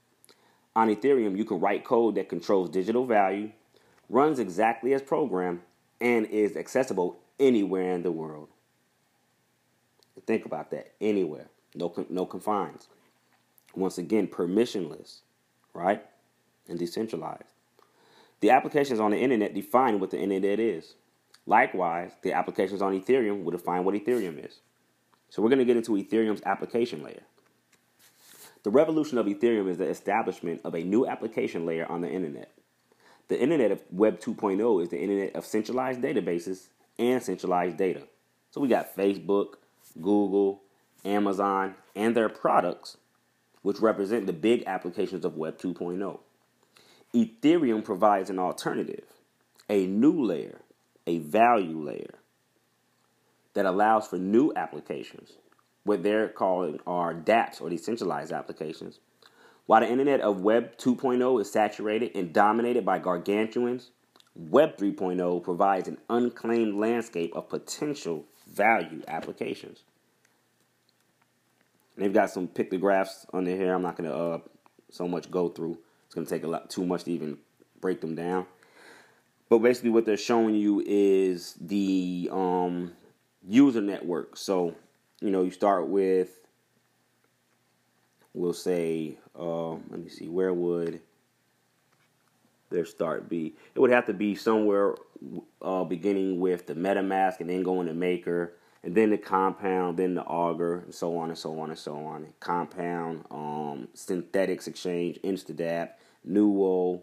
[0.77, 3.51] On Ethereum, you can write code that controls digital value,
[4.11, 5.61] runs exactly as programmed,
[6.03, 8.51] and is accessible anywhere in the world.
[10.31, 10.93] Think about that.
[11.01, 11.49] Anywhere.
[11.75, 12.87] No, no confines.
[13.75, 15.23] Once again, permissionless,
[15.75, 16.07] right?
[16.69, 17.43] And decentralized.
[18.39, 20.95] The applications on the internet define what the internet is.
[21.47, 24.61] Likewise, the applications on Ethereum will define what Ethereum is.
[25.31, 27.23] So we're going to get into Ethereum's application layer.
[28.63, 32.53] The revolution of Ethereum is the establishment of a new application layer on the internet.
[33.27, 36.69] The internet of Web 2.0 is the internet of centralized databases
[37.01, 38.05] and centralized data.
[38.53, 39.55] So we got Facebook,
[40.01, 40.63] Google,
[41.05, 42.97] Amazon, and their products,
[43.63, 46.19] which represent the big applications of Web 2.0.
[47.15, 49.05] Ethereum provides an alternative,
[49.69, 50.61] a new layer,
[51.07, 52.15] a value layer
[53.55, 55.33] that allows for new applications
[55.85, 58.99] what they're calling are dApps or decentralized applications.
[59.67, 63.91] While the internet of Web 2.0 is saturated and dominated by gargantuans,
[64.35, 69.81] Web 3.0 provides an unclaimed landscape of potential value applications.
[71.97, 73.75] And they've got some pictographs under here.
[73.75, 74.39] I'm not going to uh,
[74.91, 75.79] so much go through.
[76.07, 77.39] It's going to take a lot too much to even
[77.81, 78.47] break them down.
[79.49, 82.93] But basically, what they're showing you is the um,
[83.47, 84.37] user network.
[84.37, 84.75] So,
[85.21, 86.31] you know, you start with,
[88.33, 91.01] we'll say, uh, let me see, where would
[92.71, 93.55] their start be?
[93.75, 94.95] It would have to be somewhere
[95.61, 100.15] uh, beginning with the MetaMask and then going to Maker, and then the Compound, then
[100.15, 102.27] the Augur, and so on and so on and so on.
[102.41, 105.91] Compound, um, Synthetix Exchange, Instadapp,
[106.27, 107.03] Nuo,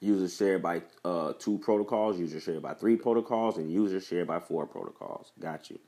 [0.00, 4.38] Users shared by uh, two protocols, users shared by three protocols, and users shared by
[4.38, 5.32] four protocols.
[5.40, 5.80] Got you.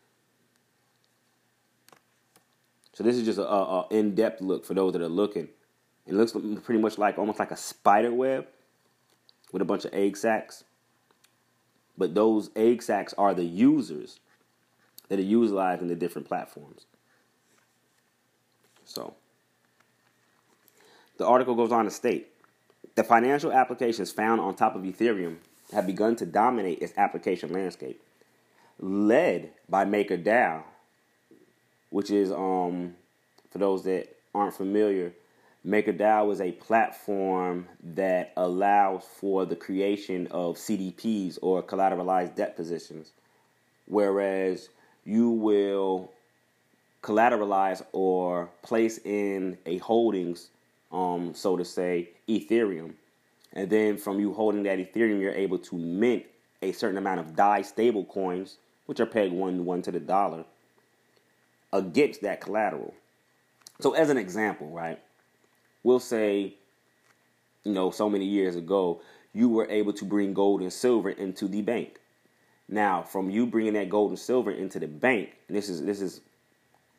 [2.93, 5.49] So this is just a, a, a in-depth look for those that are looking.
[6.11, 6.33] It looks
[6.65, 8.47] pretty much like almost like a spider web
[9.53, 10.65] with a bunch of egg sacs.
[11.97, 14.19] But those egg sacs are the users
[15.09, 16.85] that are utilizing the different platforms.
[18.85, 19.15] So
[21.17, 22.27] the article goes on to state
[22.97, 25.37] the financial applications found on top of Ethereum
[25.73, 28.03] have begun to dominate its application landscape,
[28.81, 30.65] led by MakerDAO,
[31.91, 32.97] which is um
[33.51, 35.13] for those that aren't familiar,
[35.67, 43.11] MakerDAO is a platform that allows for the creation of CDPs or collateralized debt positions,
[43.87, 44.71] whereas
[45.05, 46.11] you will
[47.03, 50.49] collateralize or place in a holdings
[50.93, 52.95] um, so to say, Ethereum.
[53.53, 56.25] And then from you holding that Ethereum, you're able to mint
[56.63, 58.57] a certain amount of DAI stable coins,
[58.87, 60.45] which are pegged one to one to the dollar,
[61.73, 62.95] against that collateral.
[63.81, 65.01] So as an example, right,
[65.83, 66.55] we'll say,
[67.65, 69.01] you know, so many years ago,
[69.33, 71.99] you were able to bring gold and silver into the bank.
[72.69, 76.01] Now, from you bringing that gold and silver into the bank, and this is this
[76.01, 76.21] is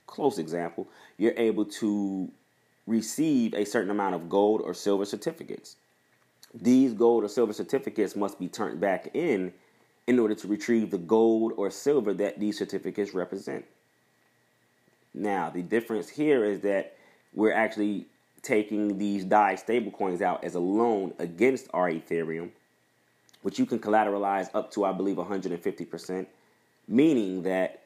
[0.05, 0.87] close example,
[1.17, 2.29] you're able to
[2.85, 5.77] receive a certain amount of gold or silver certificates.
[6.53, 9.53] These gold or silver certificates must be turned back in
[10.07, 13.63] in order to retrieve the gold or silver that these certificates represent.
[15.13, 16.97] Now, the difference here is that
[17.33, 18.07] we're actually
[18.41, 22.49] taking these DAI stablecoins out as a loan against our Ethereum,
[23.41, 26.25] which you can collateralize up to, I believe, 150%,
[26.87, 27.81] meaning that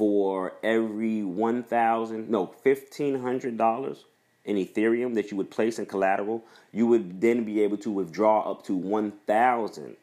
[0.00, 4.04] for every one thousand, no, fifteen hundred dollars
[4.44, 8.50] in Ethereum that you would place in collateral, you would then be able to withdraw
[8.50, 9.96] up to one thousand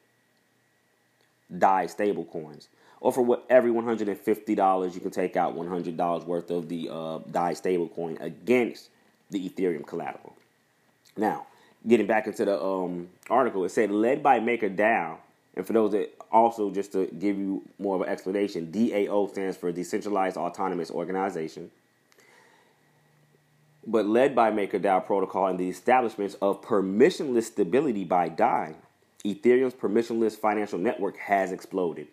[1.56, 2.70] DAI stable coins.
[3.00, 5.96] Or for what every one hundred and fifty dollars, you can take out one hundred
[5.96, 8.90] dollars worth of the uh, DAI stable coin against
[9.30, 10.36] the Ethereum collateral.
[11.16, 11.48] Now,
[11.88, 15.18] getting back into the um, article, it said led by MakerDAO
[15.58, 19.58] and for those that also, just to give you more of an explanation, DAO stands
[19.58, 21.72] for Decentralized Autonomous Organization,
[23.86, 28.76] but led by MakerDAO protocol and the establishments of permissionless stability by DAI,
[29.26, 32.08] Ethereum's permissionless financial network has exploded.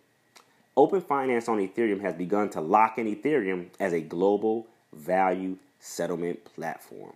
[0.75, 6.43] Open finance on Ethereum has begun to lock in Ethereum as a global value settlement
[6.47, 7.13] platform.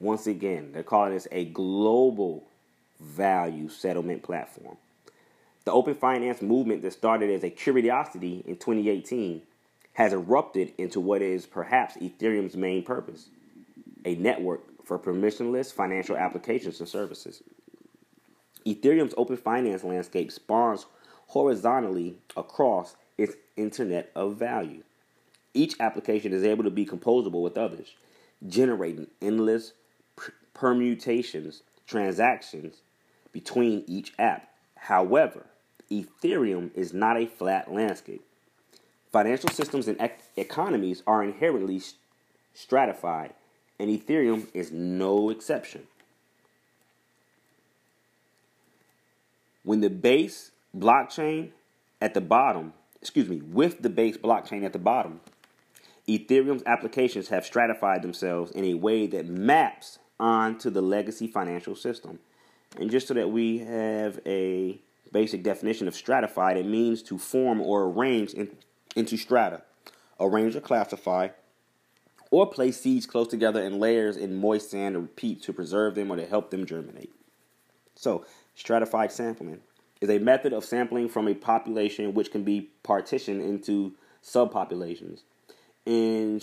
[0.00, 2.42] Once again, they're calling this a global
[2.98, 4.76] value settlement platform.
[5.64, 9.42] The open finance movement that started as a curiosity in 2018
[9.92, 13.28] has erupted into what is perhaps Ethereum's main purpose
[14.04, 17.42] a network for permissionless financial applications and services.
[18.66, 20.86] Ethereum's open finance landscape spawns
[21.28, 24.82] horizontally across its internet of value.
[25.54, 27.94] Each application is able to be composable with others,
[28.46, 29.72] generating endless
[30.54, 32.76] permutations, transactions
[33.32, 34.48] between each app.
[34.76, 35.46] However,
[35.90, 38.24] Ethereum is not a flat landscape.
[39.10, 41.82] Financial systems and ec- economies are inherently
[42.54, 43.34] stratified,
[43.78, 45.82] and Ethereum is no exception.
[49.64, 51.50] When the base blockchain
[52.00, 55.20] at the bottom, excuse me, with the base blockchain at the bottom,
[56.08, 62.18] Ethereum's applications have stratified themselves in a way that maps onto the legacy financial system.
[62.78, 64.80] And just so that we have a
[65.12, 68.56] basic definition of stratified, it means to form or arrange in,
[68.96, 69.62] into strata,
[70.18, 71.28] arrange or classify,
[72.30, 76.10] or place seeds close together in layers in moist sand or peat to preserve them
[76.10, 77.12] or to help them germinate.
[77.94, 78.24] So,
[78.54, 79.60] stratified sampling.
[80.00, 83.92] is a method of sampling from a population which can be partitioned into
[84.24, 85.20] subpopulations.
[85.84, 86.40] In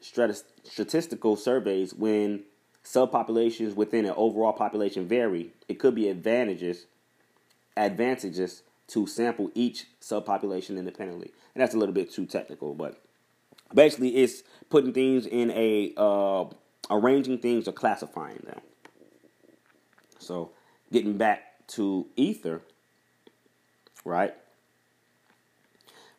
[0.00, 2.44] statistical surveys, when
[2.84, 6.86] subpopulations within an overall population vary, it could be advantages
[7.76, 11.30] advantages to sample each subpopulation independently.
[11.54, 13.00] And that's a little bit too technical, but
[13.72, 16.44] basically it's putting things in a uh,
[16.90, 18.60] arranging things or classifying them.
[20.18, 20.50] So
[20.92, 22.62] getting back to Ether,
[24.04, 24.34] right?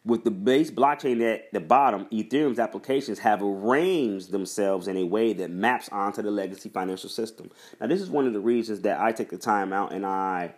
[0.04, 5.34] With the base blockchain at the bottom, Ethereum's applications have arranged themselves in a way
[5.34, 7.52] that maps onto the legacy financial system.
[7.80, 10.54] Now, this is one of the reasons that I take the time out and I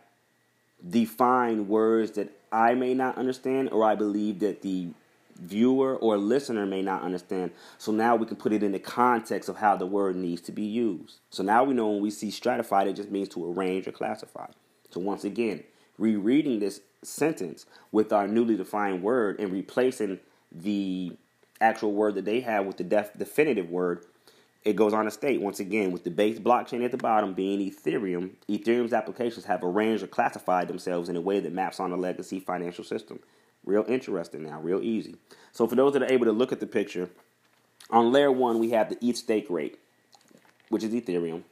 [0.89, 4.87] define words that I may not understand or I believe that the
[5.39, 7.51] viewer or listener may not understand.
[7.77, 10.51] So now we can put it in the context of how the word needs to
[10.51, 11.19] be used.
[11.31, 14.47] So now we know when we see stratified, it just means to arrange or classify.
[14.91, 15.63] So once again,
[15.97, 20.19] rereading this sentence with our newly defined word and replacing
[20.51, 21.13] the
[21.61, 24.05] actual word that they have with the def- definitive word,
[24.63, 27.59] it goes on to state once again with the base blockchain at the bottom being
[27.59, 31.97] Ethereum, Ethereum's applications have arranged or classified themselves in a way that maps on the
[31.97, 33.19] legacy financial system.
[33.65, 35.15] Real interesting now, real easy.
[35.51, 37.09] So for those that are able to look at the picture,
[37.89, 39.80] on layer one we have the ETH stake rate,
[40.69, 41.43] which is Ethereum.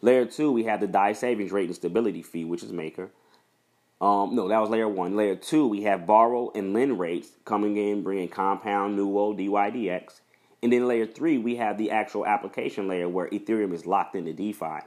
[0.00, 3.10] Layer two we have the DAI savings rate and stability fee, which is Maker.
[4.00, 5.16] Um, no, that was layer one.
[5.16, 10.20] Layer two we have borrow and lend rates coming in, bringing Compound, Nuo, DYDX.
[10.62, 14.32] And then layer three we have the actual application layer where Ethereum is locked into
[14.32, 14.80] DeFi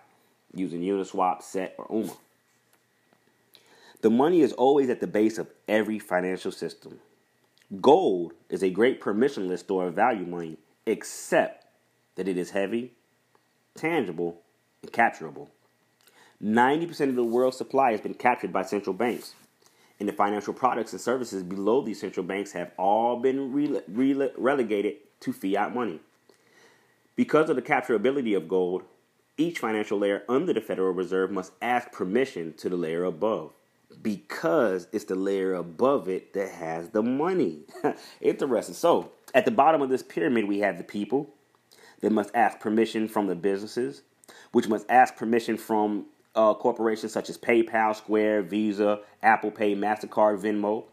[0.53, 2.13] using Uniswap, Set, or UMA.
[4.01, 6.99] The money is always at the base of every financial system.
[7.81, 11.65] Gold is a great permissionless store of value money, except
[12.15, 12.93] that it is heavy,
[13.75, 14.41] tangible,
[14.81, 15.49] and capturable.
[16.43, 19.34] 90% of the world's supply has been captured by central banks,
[19.99, 24.34] and the financial products and services below these central banks have all been rele- rele-
[24.38, 25.99] relegated to fiat money.
[27.15, 28.84] Because of the capturability of gold,
[29.38, 33.53] each financial layer under the Federal Reserve must ask permission to the layer above
[34.01, 37.61] because it's the layer above it that has the money.
[38.22, 38.76] Interesting.
[38.76, 41.30] So, at the bottom of this pyramid, we have the people
[42.01, 44.03] that must ask permission from the businesses,
[44.51, 46.05] which must ask permission from
[46.38, 50.85] uh, corporations such as PayPal, Square, Visa, Apple Pay, MasterCard, Venmo,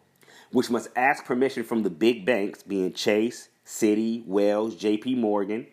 [0.51, 5.67] which must ask permission from the big banks, being Chase, Citi, Wells, JP Morgan,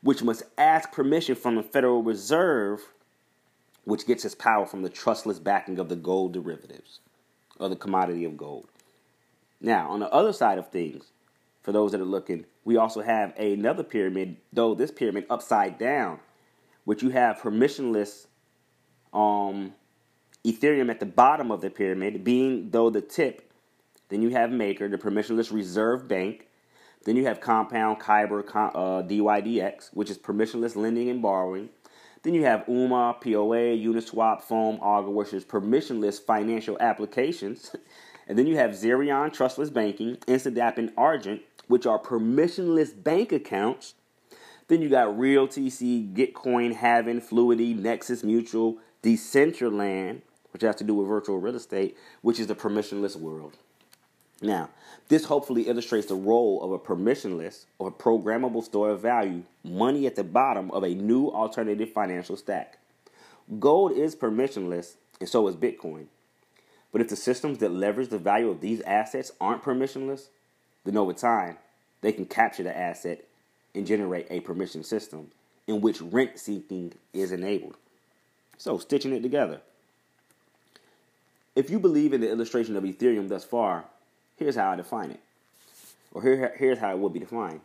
[0.00, 2.80] which must ask permission from the Federal Reserve
[3.86, 6.98] which gets its power from the trustless backing of the gold derivatives,
[7.60, 8.66] or the commodity of gold.
[9.60, 11.12] Now, on the other side of things,
[11.62, 16.18] for those that are looking, we also have another pyramid, though this pyramid upside down,
[16.84, 18.26] which you have permissionless
[19.12, 19.74] um,
[20.44, 23.50] Ethereum at the bottom of the pyramid, being though the tip.
[24.08, 26.46] Then you have Maker, the permissionless reserve bank.
[27.04, 31.70] Then you have Compound, Kyber, uh, DYDX, which is permissionless lending and borrowing.
[32.22, 37.74] Then you have UMA, POA, Uniswap, Foam, Augur, which is permissionless financial applications.
[38.28, 43.94] and then you have Zerion, trustless banking, Instadapp, and Argent, which are permissionless bank accounts.
[44.66, 50.22] Then you got RealTC, Gitcoin, Havin, Fluidity, Nexus Mutual, Decentraland,
[50.52, 53.56] which has to do with virtual real estate, which is the permissionless world.
[54.42, 54.70] Now,
[55.08, 60.16] this hopefully illustrates the role of a permissionless or programmable store of value, money at
[60.16, 62.78] the bottom of a new alternative financial stack.
[63.60, 66.06] Gold is permissionless, and so is Bitcoin.
[66.90, 70.30] But if the systems that leverage the value of these assets aren't permissionless,
[70.84, 71.58] then over time,
[72.00, 73.24] they can capture the asset
[73.72, 75.30] and generate a permission system
[75.68, 77.76] in which rent seeking is enabled.
[78.58, 79.60] So, stitching it together.
[81.54, 83.84] If you believe in the illustration of Ethereum thus far,
[84.36, 85.20] Here's how I define it.
[86.12, 87.60] Or here, here's how it would be defined.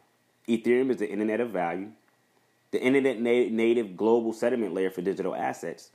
[0.47, 1.89] Ethereum is the internet of value,
[2.71, 5.89] the internet native global settlement layer for digital assets,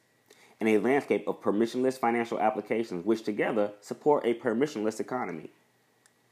[0.60, 5.51] and a landscape of permissionless financial applications which together support a permissionless economy.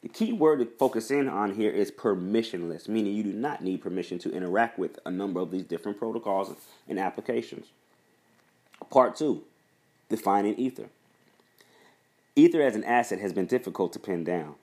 [0.02, 3.80] The key word to focus in on here is permissionless, meaning you do not need
[3.80, 6.54] permission to interact with a number of these different protocols
[6.86, 7.66] and applications.
[8.90, 9.42] Part two,
[10.08, 10.88] defining Ether.
[12.36, 14.54] Ether as an asset has been difficult to pin down.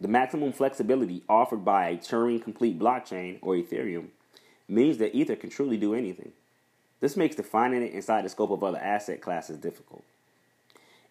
[0.00, 4.06] The maximum flexibility offered by a Turing complete blockchain, or Ethereum,
[4.68, 6.32] means that Ether can truly do anything.
[7.00, 10.04] This makes defining it inside the scope of other asset classes difficult.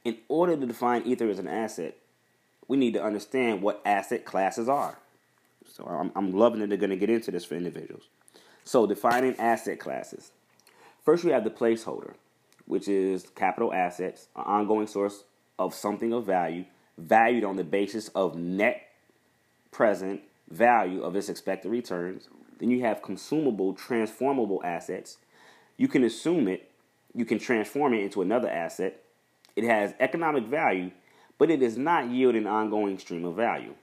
[0.05, 1.95] In order to define Ether as an asset,
[2.67, 4.97] we need to understand what asset classes are.
[5.71, 8.03] So I'm, I'm loving that they're going to get into this for individuals.
[8.63, 10.31] So defining asset classes.
[11.03, 12.13] First, we have the placeholder,
[12.69, 15.23] which is capital assets, an ongoing source
[15.57, 16.63] of something of value,
[16.99, 18.89] valued on the basis of net
[19.71, 20.21] present
[20.51, 22.29] value of its expected returns.
[22.59, 25.17] Then you have consumable, transformable assets.
[25.77, 26.69] You can assume it,
[27.15, 29.01] you can transform it into another asset.
[29.55, 30.91] It has economic value,
[31.39, 33.73] but it does not yield an ongoing stream of value.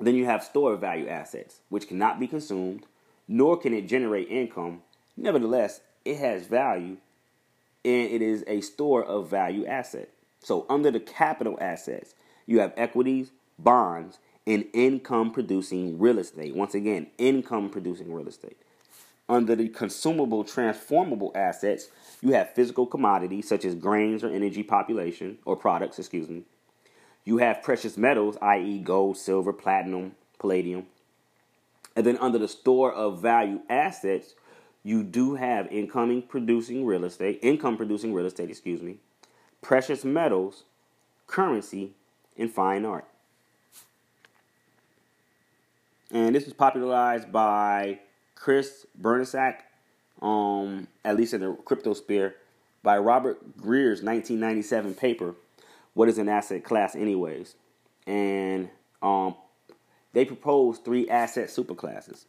[0.00, 2.84] Then you have store value assets, which cannot be consumed,
[3.28, 4.82] nor can it generate income.
[5.16, 6.96] Nevertheless, it has value
[7.84, 10.08] and it is a store of value asset.
[10.40, 12.14] So, under the capital assets,
[12.46, 16.54] you have equities, bonds, and income producing real estate.
[16.54, 18.56] Once again, income producing real estate.
[19.28, 21.88] Under the consumable transformable assets,
[22.20, 26.42] you have physical commodities such as grains or energy population or products, excuse me.
[27.24, 30.86] You have precious metals, i.e., gold, silver, platinum, palladium.
[31.94, 34.34] And then under the store of value assets,
[34.84, 38.96] you do have incoming producing real estate, income producing real estate, excuse me,
[39.60, 40.64] precious metals,
[41.26, 41.92] currency,
[42.36, 43.06] and fine art.
[46.10, 48.00] And this was popularized by
[48.34, 49.58] Chris Burniske,
[50.20, 52.34] um, at least in the crypto sphere,
[52.82, 55.34] by Robert Greer's 1997 paper,
[55.94, 57.54] What is an Asset Class Anyways?
[58.06, 58.68] And
[59.00, 59.36] um,
[60.12, 62.24] they proposed three asset superclasses.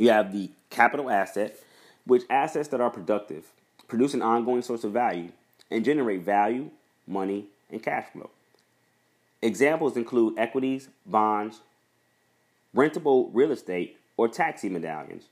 [0.00, 1.58] You have the capital asset,
[2.06, 3.44] which assets that are productive,
[3.86, 5.30] produce an ongoing source of value,
[5.70, 6.70] and generate value,
[7.06, 8.30] money, and cash flow.
[9.42, 11.60] Examples include equities, bonds,
[12.74, 15.24] rentable real estate, or taxi medallions.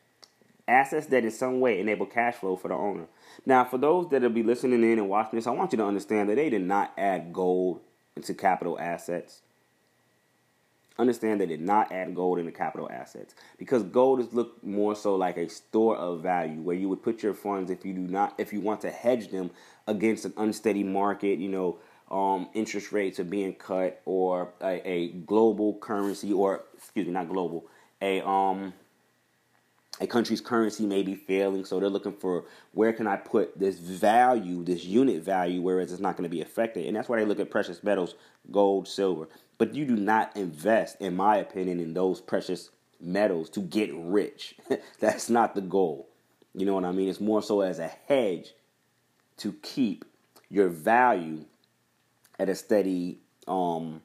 [0.69, 3.07] Assets that in some way enable cash flow for the owner.
[3.47, 5.87] Now, for those that will be listening in and watching this, I want you to
[5.87, 7.81] understand that they did not add gold
[8.17, 9.41] into capital assets
[10.99, 13.35] understand they did not add gold into capital assets.
[13.59, 17.23] Because gold is looked more so like a store of value where you would put
[17.23, 19.51] your funds if you do not if you want to hedge them
[19.87, 21.79] against an unsteady market you know
[22.11, 27.29] um, interest rates are being cut or a, a, global currency or excuse me not
[27.29, 27.67] global
[28.01, 28.73] a um
[30.01, 33.79] a country's currency may be failing so they're looking for where can i put this
[33.79, 37.25] value this unit value whereas it's not going to be affected and that's why they
[37.25, 38.15] look at precious metals
[38.51, 42.71] gold silver but you do not invest, in my opinion, in those precious
[43.01, 44.55] metals to get rich.
[45.01, 46.09] That's not the goal.
[46.55, 47.09] You know what I mean?
[47.09, 48.53] It's more so as a hedge
[49.39, 50.05] to keep
[50.49, 51.45] your value
[52.39, 54.01] at a steady um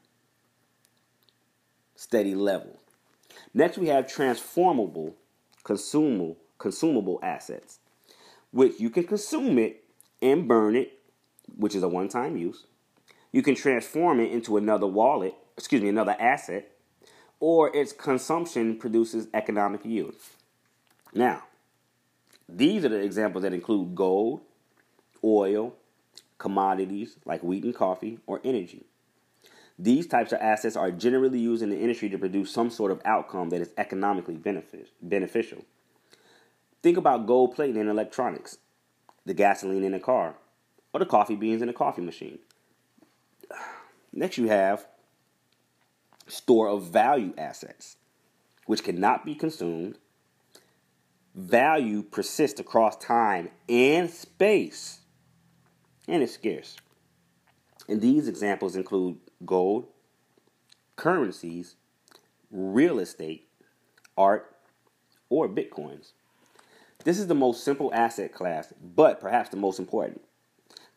[1.95, 2.79] steady level.
[3.53, 5.15] Next we have transformable
[5.63, 7.79] consumable consumable assets,
[8.51, 9.83] which you can consume it
[10.21, 10.99] and burn it,
[11.57, 12.65] which is a one-time use.
[13.33, 16.71] You can transform it into another wallet excuse me, another asset,
[17.39, 20.15] or its consumption produces economic yield.
[21.13, 21.43] Now,
[22.47, 24.41] these are the examples that include gold,
[25.23, 25.75] oil,
[26.37, 28.85] commodities like wheat and coffee, or energy.
[29.79, 33.01] These types of assets are generally used in the industry to produce some sort of
[33.05, 34.35] outcome that is economically
[35.01, 35.65] beneficial.
[36.83, 38.57] Think about gold plating in electronics,
[39.25, 40.35] the gasoline in a car,
[40.93, 42.39] or the coffee beans in a coffee machine.
[44.13, 44.85] Next, you have
[46.27, 47.97] store of value assets,
[48.65, 49.97] which cannot be consumed.
[51.33, 54.99] Value persists across time and space,
[56.07, 56.75] and it's scarce.
[57.89, 59.87] And these examples include gold,
[60.95, 61.75] currencies,
[62.51, 63.47] real estate,
[64.17, 64.55] art,
[65.29, 66.11] or bitcoins.
[67.03, 70.21] This is the most simple asset class, but perhaps the most important.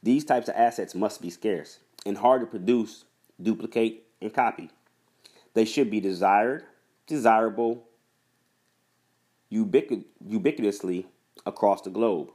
[0.03, 3.05] These types of assets must be scarce and hard to produce,
[3.43, 4.71] duplicate, and copy.
[5.55, 6.65] They should be desired,
[7.07, 7.85] desirable,
[9.51, 11.07] ubiquit- ubiquitously
[11.45, 12.31] across the globe.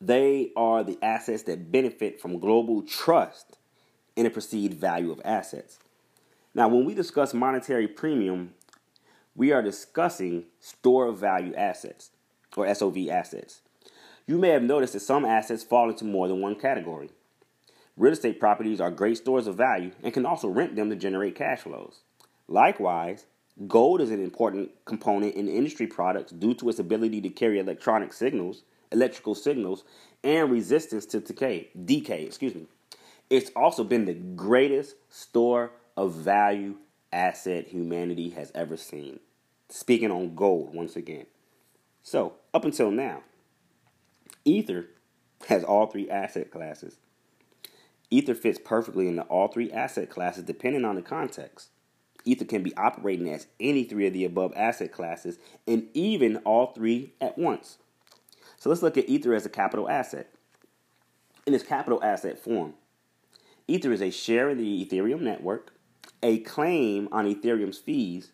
[0.00, 3.58] They are the assets that benefit from global trust
[4.16, 5.78] in the perceived value of assets.
[6.54, 8.54] Now, when we discuss monetary premium,
[9.34, 12.10] we are discussing store of value assets
[12.56, 13.60] or SOV assets.
[14.26, 17.10] You may have noticed that some assets fall into more than one category.
[17.96, 21.34] Real estate properties are great stores of value and can also rent them to generate
[21.34, 22.00] cash flows.
[22.48, 23.26] Likewise,
[23.66, 28.12] gold is an important component in industry products due to its ability to carry electronic
[28.12, 28.62] signals,
[28.92, 29.84] electrical signals,
[30.24, 31.68] and resistance to decay.
[31.84, 32.66] Decay, excuse me.
[33.28, 36.76] It's also been the greatest store of value
[37.12, 39.20] asset humanity has ever seen.
[39.68, 41.26] Speaking on gold once again.
[42.02, 43.22] So, up until now,
[44.44, 44.86] Ether
[45.48, 46.96] has all three asset classes.
[48.10, 51.70] Ether fits perfectly into all three asset classes depending on the context.
[52.24, 56.72] Ether can be operating as any three of the above asset classes and even all
[56.72, 57.78] three at once.
[58.56, 60.28] So let's look at Ether as a capital asset.
[61.46, 62.74] In its capital asset form,
[63.68, 65.72] Ether is a share in the Ethereum network,
[66.22, 68.30] a claim on Ethereum's fees,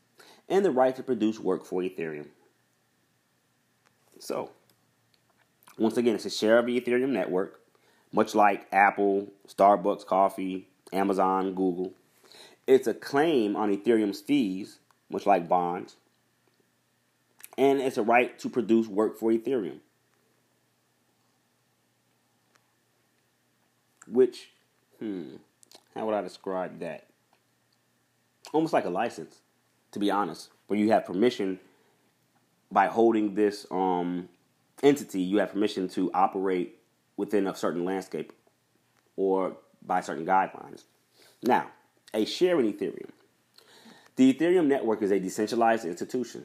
[0.48, 2.28] and the right to produce work for Ethereum.
[4.18, 4.50] So,
[5.78, 7.60] once again, it's a share of the Ethereum network,
[8.12, 11.94] much like Apple, Starbucks Coffee, Amazon, Google.
[12.66, 14.78] It's a claim on Ethereum's fees,
[15.10, 15.96] much like bonds.
[17.56, 19.78] And it's a right to produce work for Ethereum.
[24.06, 24.50] Which,
[25.02, 25.34] hmm,
[25.94, 27.06] how would I describe that?
[28.52, 29.40] Almost like a license,
[29.90, 31.58] to be honest, where you have permission
[32.70, 34.28] by holding this um,
[34.82, 36.78] entity, you have permission to operate
[37.16, 38.32] within a certain landscape
[39.16, 40.84] or by certain guidelines.
[41.42, 41.66] Now,
[42.14, 43.10] a share in Ethereum.
[44.16, 46.44] The Ethereum network is a decentralized institution.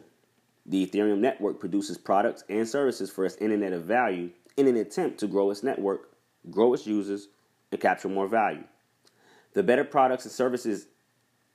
[0.66, 5.20] The Ethereum network produces products and services for its internet of value in an attempt
[5.20, 6.10] to grow its network,
[6.50, 7.28] grow its users,
[7.72, 8.64] and capture more value.
[9.54, 10.88] The better products and services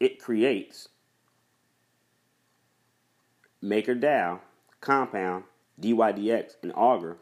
[0.01, 0.89] it creates,
[3.62, 4.40] MakerDAO,
[4.80, 5.44] Compound,
[5.80, 7.18] DYDX, and Augur,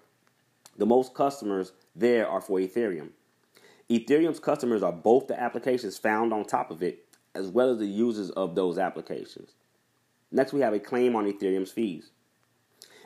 [0.78, 3.10] the most customers there are for Ethereum.
[3.90, 7.04] Ethereum's customers are both the applications found on top of it,
[7.34, 9.50] as well as the users of those applications.
[10.32, 12.10] Next, we have a claim on Ethereum's fees.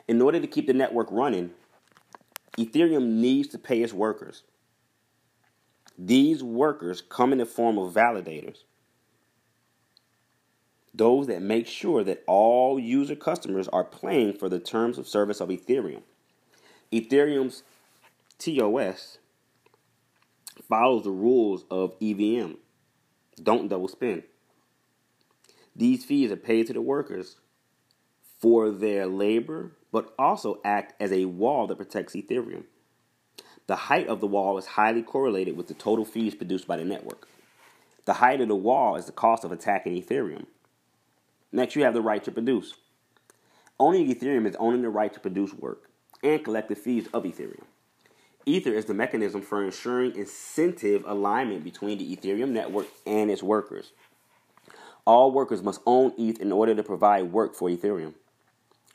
[0.07, 1.51] In order to keep the network running,
[2.57, 4.43] Ethereum needs to pay its workers.
[5.97, 8.63] These workers come in the form of validators,
[10.93, 15.39] those that make sure that all user customers are paying for the terms of service
[15.39, 16.01] of Ethereum.
[16.91, 17.63] Ethereum's
[18.37, 19.17] TOS
[20.67, 22.53] follows the rules of EVM.
[23.41, 24.23] Don't double spend.
[25.75, 27.37] These fees are paid to the workers
[28.39, 32.63] for their labor, but also act as a wall that protects Ethereum.
[33.67, 36.85] The height of the wall is highly correlated with the total fees produced by the
[36.85, 37.27] network.
[38.05, 40.45] The height of the wall is the cost of attacking Ethereum.
[41.51, 42.75] Next, you have the right to produce.
[43.79, 45.89] Owning Ethereum is owning the right to produce work
[46.23, 47.63] and collect the fees of Ethereum.
[48.45, 53.91] Ether is the mechanism for ensuring incentive alignment between the Ethereum network and its workers.
[55.05, 58.13] All workers must own ETH in order to provide work for Ethereum.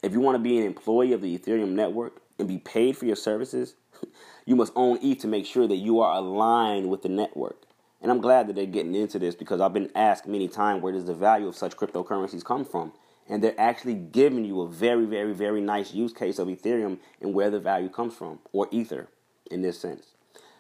[0.03, 3.07] If you want to be an employee of the Ethereum network and be paid for
[3.07, 3.75] your services,
[4.47, 7.63] you must own ETH to make sure that you are aligned with the network.
[8.03, 10.93] And I'm glad that they're getting into this because I've been asked many times where
[10.93, 12.93] does the value of such cryptocurrencies come from?
[13.29, 17.35] And they're actually giving you a very, very, very nice use case of Ethereum and
[17.35, 19.09] where the value comes from, or Ether
[19.51, 20.15] in this sense.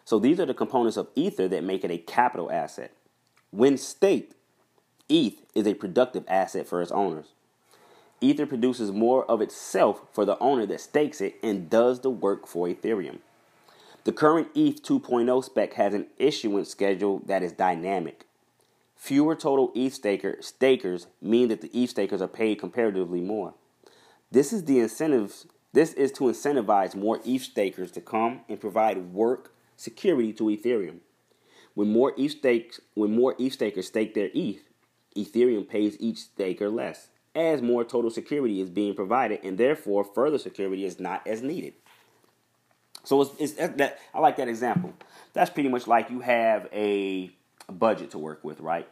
[0.04, 2.92] So these are the components of Ether that make it a capital asset.
[3.50, 4.34] When staked,
[5.08, 7.26] ETH is a productive asset for its owners.
[8.20, 12.46] Ether produces more of itself for the owner that stakes it and does the work
[12.46, 13.18] for Ethereum.
[14.04, 18.24] The current ETH 2.0 spec has an issuance schedule that is dynamic.
[18.96, 23.54] Fewer total ETH staker, stakers mean that the ETH stakers are paid comparatively more.
[24.30, 29.12] This is the incentives this is to incentivize more ETH stakers to come and provide
[29.12, 30.98] work security to Ethereum.
[31.74, 34.62] When more ETH stakes, when more ETH stakers stake their ETH,
[35.16, 40.38] Ethereum pays each staker less, as more total security is being provided, and therefore further
[40.38, 41.74] security is not as needed.
[43.04, 44.92] So it's, it's that I like that example.
[45.32, 47.30] That's pretty much like you have a
[47.70, 48.88] budget to work with, right?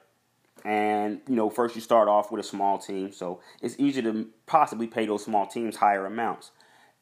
[0.64, 4.28] And you know, first you start off with a small team, so it's easy to
[4.46, 6.50] possibly pay those small teams higher amounts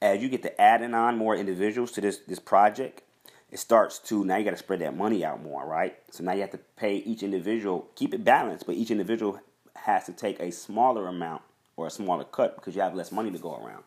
[0.03, 3.03] as you get to adding on more individuals to this this project,
[3.51, 5.97] it starts to now you got to spread that money out more, right?
[6.11, 9.41] So now you have to pay each individual, keep it balanced, but each individual
[9.74, 11.43] has to take a smaller amount
[11.77, 13.85] or a smaller cut because you have less money to go around.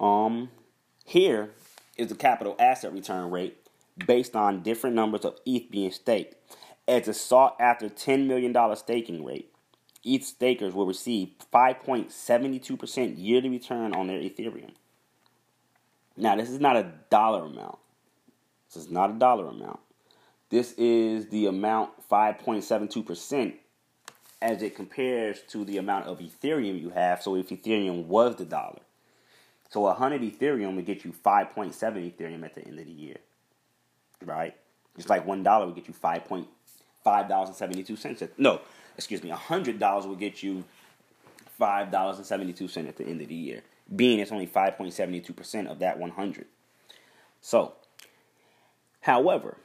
[0.00, 0.48] Um,
[1.10, 1.50] here
[1.96, 3.56] is the capital asset return rate
[4.06, 6.36] based on different numbers of ETH being staked.
[6.86, 9.52] It's a sought after $10 million staking rate.
[10.04, 14.70] ETH stakers will receive 5.72% yearly return on their Ethereum.
[16.16, 17.78] Now, this is not a dollar amount.
[18.72, 19.80] This is not a dollar amount.
[20.48, 23.54] This is the amount 5.72%
[24.40, 27.20] as it compares to the amount of Ethereum you have.
[27.20, 28.78] So if Ethereum was the dollar.
[29.70, 33.16] So 100 Ethereum would get you 5.7 Ethereum at the end of the year.
[34.24, 34.54] Right?
[34.96, 38.60] Just like $1 would get you 5.5 No,
[38.96, 40.64] excuse me, $100 will get you
[41.60, 43.62] $5.72 at the end of the year,
[43.94, 46.46] being it's only 5.72% of that 100.
[47.40, 47.74] So,
[49.02, 49.58] however,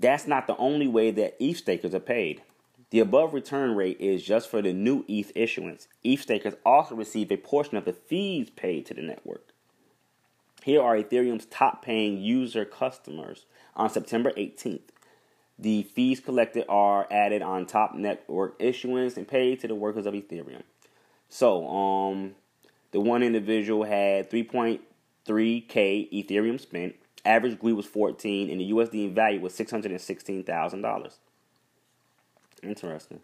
[0.00, 2.42] that's not the only way that ETH stakers are paid.
[2.90, 5.88] The above return rate is just for the new ETH issuance.
[6.04, 9.48] ETH stakers also receive a portion of the fees paid to the network.
[10.62, 14.88] Here are Ethereum's top paying user customers on September 18th.
[15.58, 20.14] The fees collected are added on top network issuance and paid to the workers of
[20.14, 20.62] Ethereum.
[21.28, 22.34] So, um,
[22.92, 24.78] the one individual had 3.3k
[25.26, 26.94] Ethereum spent.
[27.24, 31.12] Average Gwei was 14, and the USD value was $616,000.
[32.66, 33.20] Interesting.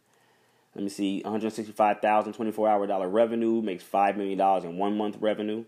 [0.74, 1.20] Let me see.
[1.23, 5.64] 165,000 24-hour dollar revenue makes five million dollars in one month revenue.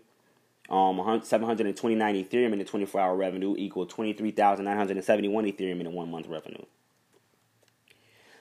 [0.67, 6.27] Um, 729 Ethereum in the 24 hour revenue equal 23,971 Ethereum in the one month
[6.27, 6.65] revenue.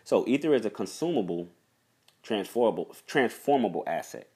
[0.05, 1.49] So Ether is a consumable,
[2.23, 4.29] transformable, transformable asset.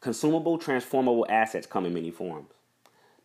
[0.00, 2.50] Consumable, transformable assets come in many forms.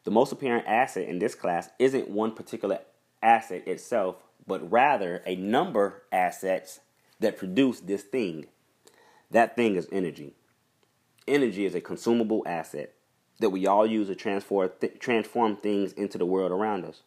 [0.05, 2.79] The most apparent asset in this class isn't one particular
[3.23, 4.17] asset itself,
[4.47, 6.79] but rather a number assets
[7.19, 8.45] that produce this thing.
[9.31, 10.33] That thing is energy.
[11.27, 12.93] Energy is a consumable asset
[13.39, 17.01] that we all use to transform, th- transform things into the world around us.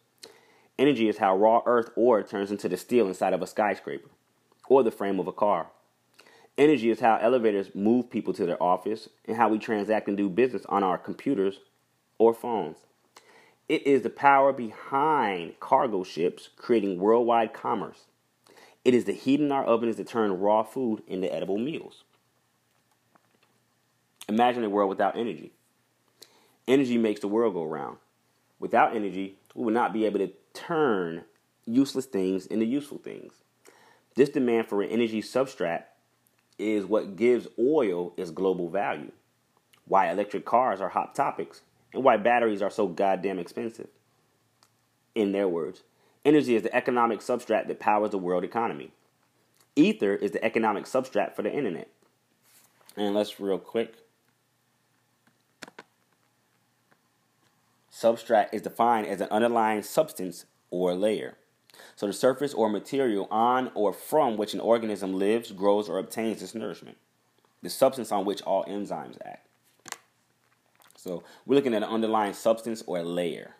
[0.77, 4.09] Energy is how raw earth ore turns into the steel inside of a skyscraper
[4.67, 5.67] or the frame of a car.
[6.57, 10.29] Energy is how elevators move people to their office and how we transact and do
[10.29, 11.59] business on our computers
[12.17, 12.77] or phones.
[13.69, 18.05] It is the power behind cargo ships creating worldwide commerce.
[18.83, 22.03] It is the heat in our ovens that turn raw food into edible meals.
[24.27, 25.51] Imagine a world without energy.
[26.67, 27.97] Energy makes the world go round.
[28.59, 31.25] Without energy, we would not be able to turn
[31.65, 33.33] useless things into useful things.
[34.15, 35.83] This demand for an energy substrate
[36.57, 39.11] is what gives oil its global value,
[39.85, 41.61] why electric cars are hot topics,
[41.93, 43.87] and why batteries are so goddamn expensive.
[45.15, 45.83] In their words,
[46.23, 48.91] energy is the economic substrate that powers the world economy.
[49.75, 51.89] Ether is the economic substrate for the internet.
[52.95, 53.95] And let's real quick
[57.99, 61.35] Substrate is defined as an underlying substance or layer.
[61.97, 66.41] So the surface or material on or from which an organism lives, grows, or obtains
[66.41, 66.95] its nourishment.
[67.61, 69.48] The substance on which all enzymes act.
[70.99, 73.55] So we're looking at an underlying substance or layer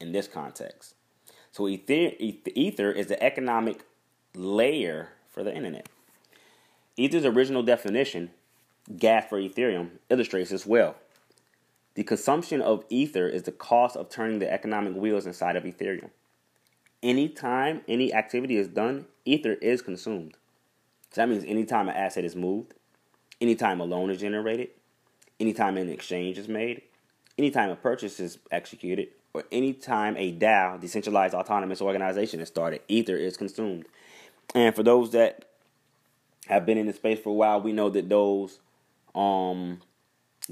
[0.00, 0.94] in this context.
[1.50, 3.84] So ether, ether is the economic
[4.34, 5.88] layer for the internet.
[6.96, 8.30] Ether's original definition,
[8.96, 10.94] gas for Ethereum, illustrates this well.
[11.94, 16.10] The consumption of Ether is the cost of turning the economic wheels inside of Ethereum.
[17.02, 20.36] Anytime any activity is done, Ether is consumed.
[21.10, 22.74] So that means anytime an asset is moved,
[23.40, 24.68] anytime a loan is generated,
[25.40, 26.82] anytime an exchange is made,
[27.36, 33.16] anytime a purchase is executed, or anytime a DAO, decentralized autonomous organization, is started, Ether
[33.16, 33.86] is consumed.
[34.54, 35.44] And for those that
[36.46, 38.58] have been in the space for a while, we know that those
[39.14, 39.80] um,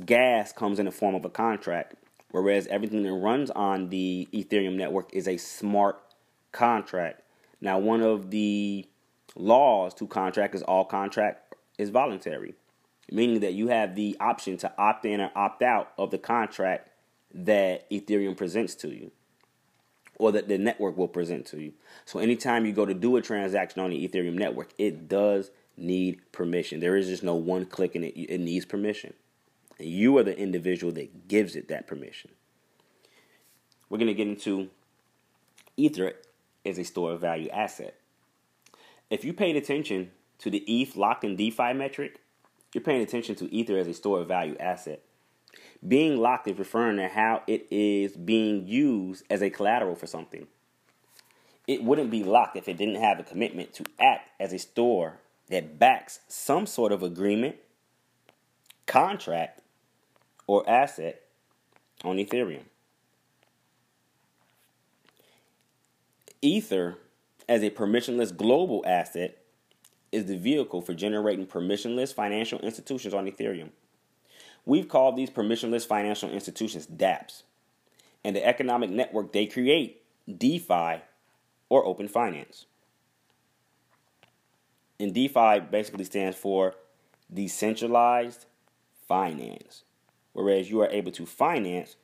[0.05, 1.95] gas comes in the form of a contract,
[2.31, 5.99] whereas everything that runs on the Ethereum network is a smart
[6.53, 7.23] contract.
[7.61, 8.87] Now, one of the
[9.35, 12.55] laws to contract is all contract is voluntary,
[13.11, 16.91] meaning that you have the option to opt in or opt out of the contract
[17.33, 19.11] that Ethereum presents to you
[20.19, 21.73] or that the network will present to you.
[22.05, 26.21] So anytime you go to do a transaction on the Ethereum network, it does need
[26.33, 26.81] permission.
[26.81, 28.17] There is just no one click in it.
[28.17, 29.13] It needs permission.
[29.79, 32.31] And you are the individual that gives it that permission.
[33.89, 34.71] We're going to get into
[35.77, 36.15] Ether
[36.65, 37.95] as a store of value asset.
[39.11, 42.21] If you paid attention to the ETH locked in DeFi metric,
[42.77, 45.01] you're paying attention to Ether as a store of value asset.
[45.89, 50.47] Being locked is referring to how it is being used as a collateral for something.
[51.67, 55.21] It wouldn't be locked if it didn't have a commitment to act as a store
[55.49, 57.57] that backs some sort of agreement,
[58.85, 59.63] contract,
[60.47, 61.23] or asset
[62.05, 62.65] on Ethereum.
[66.43, 66.99] Ether,
[67.49, 69.39] as a permissionless global asset,
[70.17, 73.71] is the vehicle for generating permissionless financial institutions on Ethereum.
[74.65, 77.43] We've called these permissionless financial institutions dApps,
[78.25, 81.03] and the economic network they create DeFi
[81.69, 82.67] or open finance.
[84.99, 86.75] And DeFi basically stands for
[87.33, 88.47] decentralized
[89.07, 89.85] finance
[90.37, 91.97] whereas you are able to finance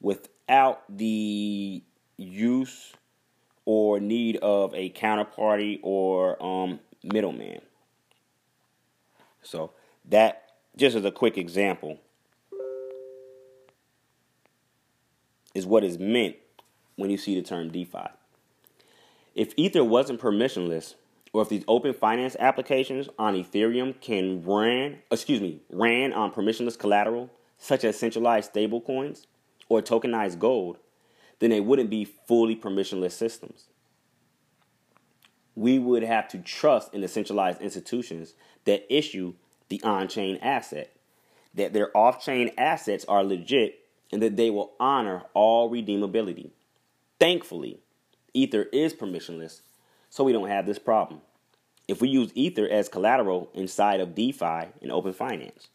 [0.00, 1.82] without the
[2.16, 2.92] use
[3.64, 7.60] or need of a counterparty or um, middleman.
[9.42, 9.72] So
[10.08, 11.98] that just as a quick example
[15.54, 16.36] is what is meant
[16.96, 18.08] when you see the term DeFi.
[19.34, 20.94] If Ether wasn't permissionless,
[21.32, 26.78] or if these open finance applications on Ethereum can run, excuse me, ran on permissionless
[26.78, 29.26] collateral, such as centralized stablecoins
[29.68, 30.78] or tokenized gold,
[31.38, 33.66] then they wouldn't be fully permissionless systems.
[35.54, 39.34] We would have to trust in the centralized institutions that issue
[39.68, 40.92] the on chain asset,
[41.54, 43.80] that their off chain assets are legit,
[44.12, 46.50] and that they will honor all redeemability.
[47.18, 47.78] Thankfully,
[48.34, 49.60] Ether is permissionless,
[50.08, 51.20] so we don't have this problem.
[51.86, 55.68] If we use Ether as collateral inside of DeFi and Open Finance,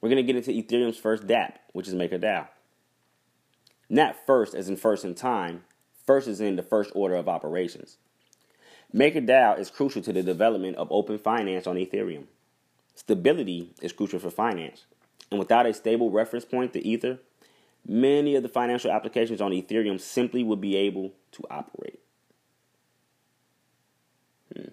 [0.00, 2.48] we're going to get into Ethereum's first dApp, which is MakerDAO.
[3.88, 5.64] Not first as in first in time,
[6.06, 7.98] first is in the first order of operations.
[8.94, 12.24] MakerDAO is crucial to the development of open finance on Ethereum.
[12.94, 14.86] Stability is crucial for finance,
[15.30, 17.18] and without a stable reference point to Ether,
[17.86, 22.00] many of the financial applications on Ethereum simply would be able to operate.
[24.54, 24.68] Hmm.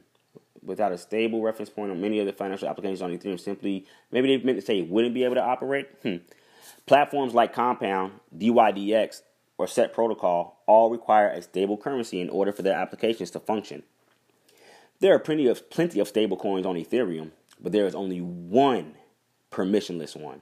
[0.62, 4.38] Without a stable reference point on many of the financial applications on Ethereum, simply maybe
[4.38, 5.90] they meant to say wouldn't be able to operate.
[6.04, 6.18] Hmm.
[6.86, 9.22] Platforms like Compound, DYDX,
[9.64, 13.84] or Set Protocol all require a stable currency in order for their applications to function.
[15.00, 17.32] There are plenty of plenty of stable coins on Ethereum,
[17.62, 18.96] but there is only one
[19.52, 20.42] permissionless one.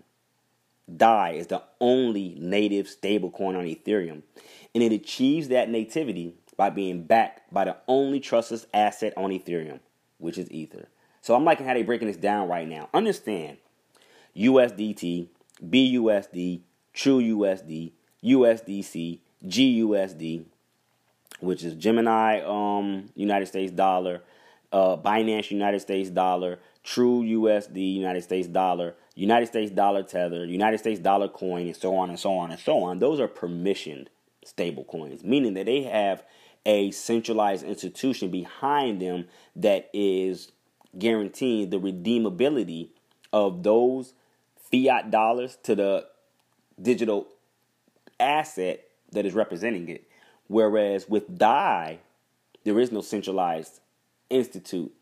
[0.94, 4.24] DAI is the only native stablecoin on Ethereum,
[4.74, 9.80] and it achieves that nativity by being backed by the only trustless asset on Ethereum,
[10.18, 10.90] which is Ether.
[11.22, 12.90] So I'm liking how they're breaking this down right now.
[12.94, 13.58] Understand
[14.36, 15.28] USDT,
[15.64, 16.62] BUSD,
[16.96, 17.92] TrueUSD,
[18.24, 20.44] USDC, GUSD,
[21.40, 24.22] which is Gemini um, United States dollar,
[24.72, 30.80] uh, Binance United States dollar, True USD United States dollar, United States dollar tether, United
[30.80, 33.00] States dollar coin, and so on and so on and so on.
[33.00, 34.08] Those are permissioned
[34.44, 36.24] stable coins, meaning that they have
[36.66, 40.52] a centralized institution behind them that is
[40.98, 42.90] guaranteeing the redeemability
[43.32, 44.14] of those
[44.72, 46.08] fiat dollars to the
[46.82, 47.28] digital
[48.22, 50.08] asset that is representing it.
[50.48, 52.00] Whereas with DAI,
[52.64, 53.80] there is no centralized
[54.30, 54.94] institute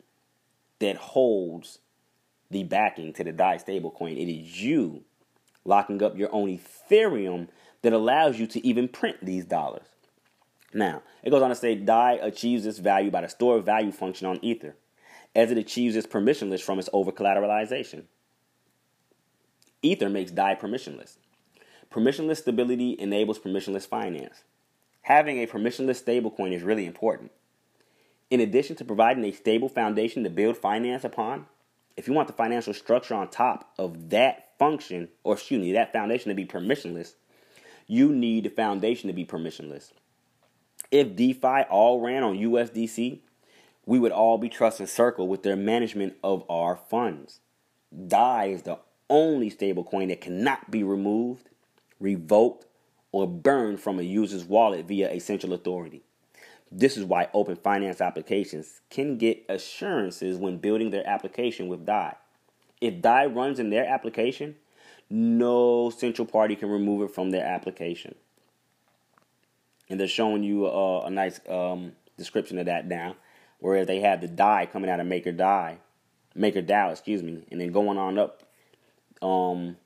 [0.78, 1.78] that holds
[2.50, 4.16] the backing to the DAI stablecoin.
[4.16, 5.04] It is you
[5.64, 7.48] locking up your own Ethereum
[7.82, 9.86] that allows you to even print these dollars.
[10.72, 14.26] Now, it goes on to say DAI achieves this value by the store value function
[14.26, 14.76] on Ether,
[15.34, 18.04] as it achieves its permissionless from its over collateralization.
[19.82, 21.16] Ether makes DAI permissionless.
[21.92, 24.44] Permissionless stability enables permissionless finance.
[25.02, 27.32] Having a permissionless stablecoin is really important.
[28.30, 31.46] In addition to providing a stable foundation to build finance upon,
[31.96, 35.92] if you want the financial structure on top of that function, or excuse me, that
[35.92, 37.14] foundation to be permissionless,
[37.88, 39.90] you need the foundation to be permissionless.
[40.92, 43.18] If DeFi all ran on USDC,
[43.84, 47.40] we would all be trusting Circle with their management of our funds.
[48.06, 51.48] DAI is the only stablecoin that cannot be removed,
[52.00, 52.66] revoked,
[53.12, 56.02] or burned from a user's wallet via a central authority.
[56.72, 62.14] This is why open finance applications can get assurances when building their application with DAI.
[62.80, 64.56] If DAI runs in their application,
[65.08, 68.14] no central party can remove it from their application.
[69.88, 73.16] And they're showing you a, a nice um, description of that now,
[73.58, 75.78] whereas they have the DAI coming out of Maker DAI,
[76.36, 78.44] Maker DAO, excuse me, and then going on up
[79.20, 79.76] um,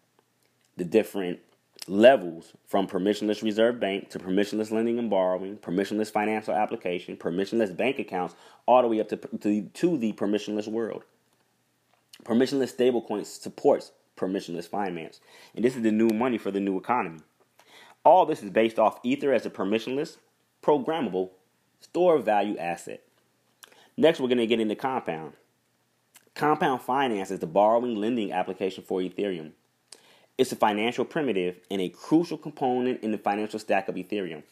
[0.76, 1.40] the different
[1.89, 7.98] levels from permissionless reserve bank to permissionless lending and borrowing, permissionless financial application, permissionless bank
[7.98, 8.35] accounts,
[8.66, 11.05] all the way up to, to, to the permissionless world.
[12.24, 15.20] Permissionless stablecoin supports permissionless finance.
[15.55, 17.20] And this is the new money for the new economy.
[18.05, 20.16] All this is based off Ether as a permissionless,
[20.62, 21.31] programmable,
[21.81, 23.02] store value asset.
[23.97, 25.35] Next, we're going to get into Compound.
[26.35, 29.52] Compound Finance is the borrowing lending application for Ethereum.
[30.36, 34.43] It's a financial primitive and a crucial component in the financial stack of Ethereum.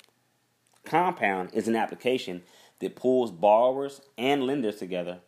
[0.84, 2.42] Compound is an application
[2.78, 5.18] that pulls borrowers and lenders together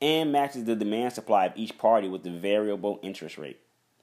[0.00, 3.60] and matches the demand supply of each party with the variable interest rate.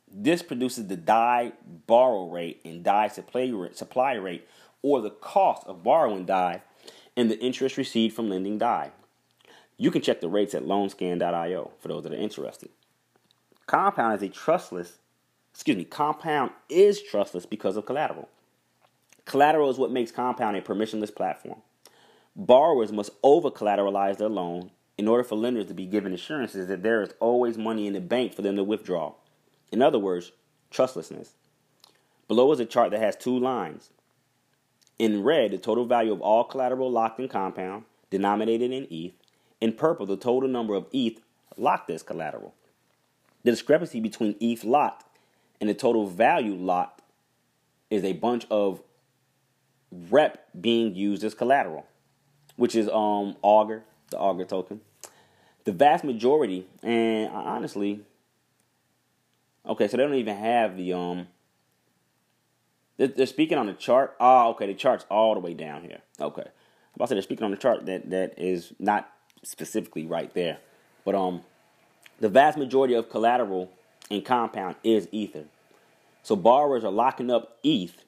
[0.10, 1.52] This produces the DAI
[1.86, 4.48] borrow rate and DAI supply rate,
[4.82, 6.62] or the cost of borrowing DAI,
[7.18, 8.92] and the interest received from lending DAI.
[9.76, 12.70] You can check the rates at loanscan.io for those that are interested.
[13.66, 14.99] Compound is a trustless
[15.60, 18.30] excuse me, Compound is trustless because of collateral.
[19.26, 21.60] Collateral is what makes Compound a permissionless platform.
[22.34, 26.81] Borrowers must over collateralize their loan in order for lenders to be given assurances that
[26.81, 29.11] there is always money in the bank for them to withdraw.
[29.69, 30.31] In other words,
[30.72, 31.34] trustlessness.
[32.30, 33.90] Below is a chart that has two lines.
[34.98, 39.11] In red, the total value of all collateral locked in Compound, denominated in ETH.
[39.60, 41.19] In purple, the total number of ETH
[41.57, 42.53] locked as collateral.
[43.44, 45.03] The discrepancy between ETH locked
[45.60, 47.02] and the total value locked
[47.90, 48.81] is a bunch of
[49.91, 51.86] rep being used as collateral.
[52.56, 54.81] which is um Augur, the Augur token.
[55.64, 58.02] The vast majority, and honestly,
[59.65, 61.27] okay, so they don't even have the um.
[62.98, 64.18] They're, speaking on the chart.
[64.19, 65.99] Oh, okay, the chart's all the way down here.
[66.19, 69.10] Okay, I'm about to say they're speaking on the chart that that is not
[69.41, 70.57] specifically right there,
[71.06, 71.44] but um,
[72.19, 73.72] the vast majority of collateral
[74.10, 75.45] in compound is ether.
[76.23, 78.03] So borrowers are locking up ETH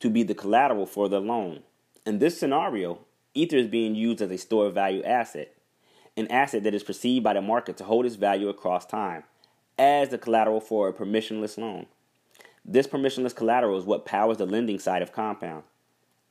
[0.00, 1.60] to be the collateral for their loan.
[2.06, 2.98] In this scenario,
[3.32, 5.54] Ether is being used as a store of value asset,
[6.16, 9.24] an asset that is perceived by the market to hold its value across time,
[9.78, 11.86] as the collateral for a permissionless loan.
[12.64, 15.64] This permissionless collateral is what powers the lending side of Compound,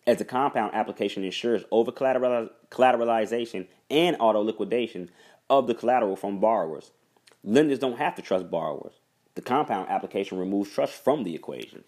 [0.08, 5.10] as the Compound application ensures over collateralization and auto liquidation
[5.50, 6.92] of the collateral from borrowers.
[7.44, 8.94] Lenders don't have to trust borrowers.
[9.36, 11.84] The Compound application removes trust from the equation.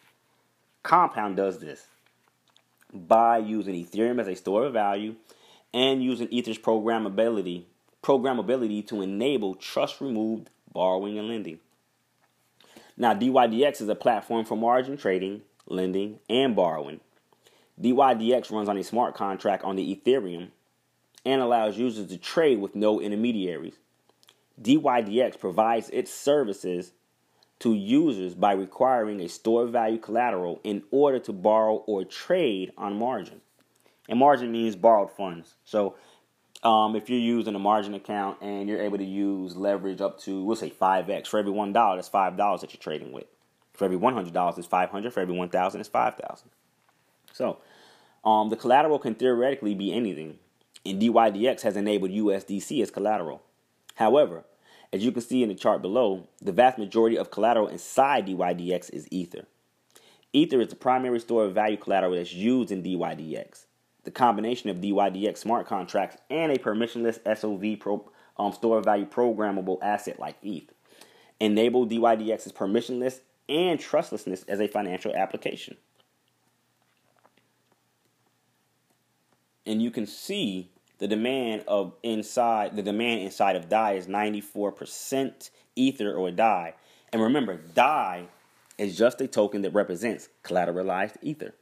[0.83, 1.87] Compound does this
[2.93, 5.15] by using Ethereum as a store of value
[5.73, 7.65] and using Ether's programmability
[8.05, 11.59] programmability to enable trust removed borrowing and lending.
[12.95, 16.99] Now, DYDX is a platform for margin trading, lending, and borrowing.
[17.81, 20.49] DYDX runs on a smart contract on the Ethereum
[21.25, 23.79] and allows users to trade with no intermediaries.
[24.61, 26.93] DYDX provides its services
[27.59, 32.97] to users by requiring a store value collateral in order to borrow or trade on
[32.97, 33.41] margin.
[34.07, 35.55] And margin means borrowed funds.
[35.63, 35.95] So
[36.63, 40.43] um, if you're using a margin account and you're able to use leverage up to,
[40.43, 43.25] we'll say 5x, for every $1, that's $5 that you're trading with.
[43.73, 46.49] For every $100, it's 500 For every 1000 it's 5000
[47.33, 47.57] So
[48.23, 50.39] um, the collateral can theoretically be anything.
[50.85, 53.41] And DYDX has enabled USDC as collateral.
[53.95, 54.45] However,
[54.93, 58.93] as you can see in the chart below, the vast majority of collateral inside DYDX
[58.93, 59.45] is Ether.
[60.31, 63.65] Ether is the primary store of value collateral that's used in DYDX.
[64.03, 69.05] The combination of DYDX smart contracts and a permissionless SOV pro, um, store of value
[69.05, 70.71] programmable asset like ETH
[71.39, 73.19] enable DYDX's permissionless
[73.49, 75.77] and trustlessness as a financial application.
[79.65, 85.49] And you can see the demand of inside the demand inside of DAI is 94%
[85.75, 86.73] ether or DAI.
[87.11, 88.27] And remember, DAI
[88.77, 91.53] is just a token that represents collateralized ether.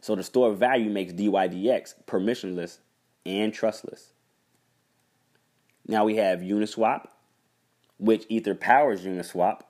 [0.00, 2.78] So the store value makes DYDX permissionless
[3.24, 4.12] and trustless.
[5.86, 7.06] Now we have Uniswap,
[7.98, 9.62] which Ether powers Uniswap.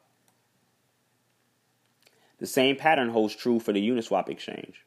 [2.38, 4.84] The same pattern holds true for the Uniswap exchange.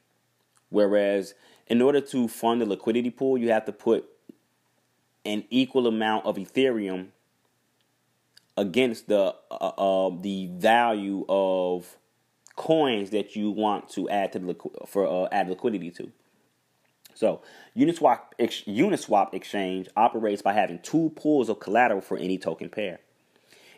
[0.68, 1.34] Whereas
[1.68, 4.08] in order to fund the liquidity pool, you have to put
[5.24, 7.08] an equal amount of Ethereum
[8.56, 11.96] against the uh, uh, the value of
[12.56, 16.10] coins that you want to add to the liqu- for uh, add liquidity to.
[17.14, 17.42] So
[17.76, 23.00] Uniswap ex- Uniswap exchange operates by having two pools of collateral for any token pair.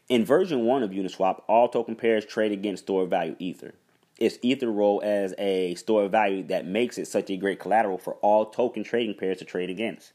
[0.09, 3.75] In version one of Uniswap, all token pairs trade against store value Ether
[4.21, 7.99] its Ether role as a store of value that makes it such a great collateral
[7.99, 10.13] for all token trading pairs to trade against.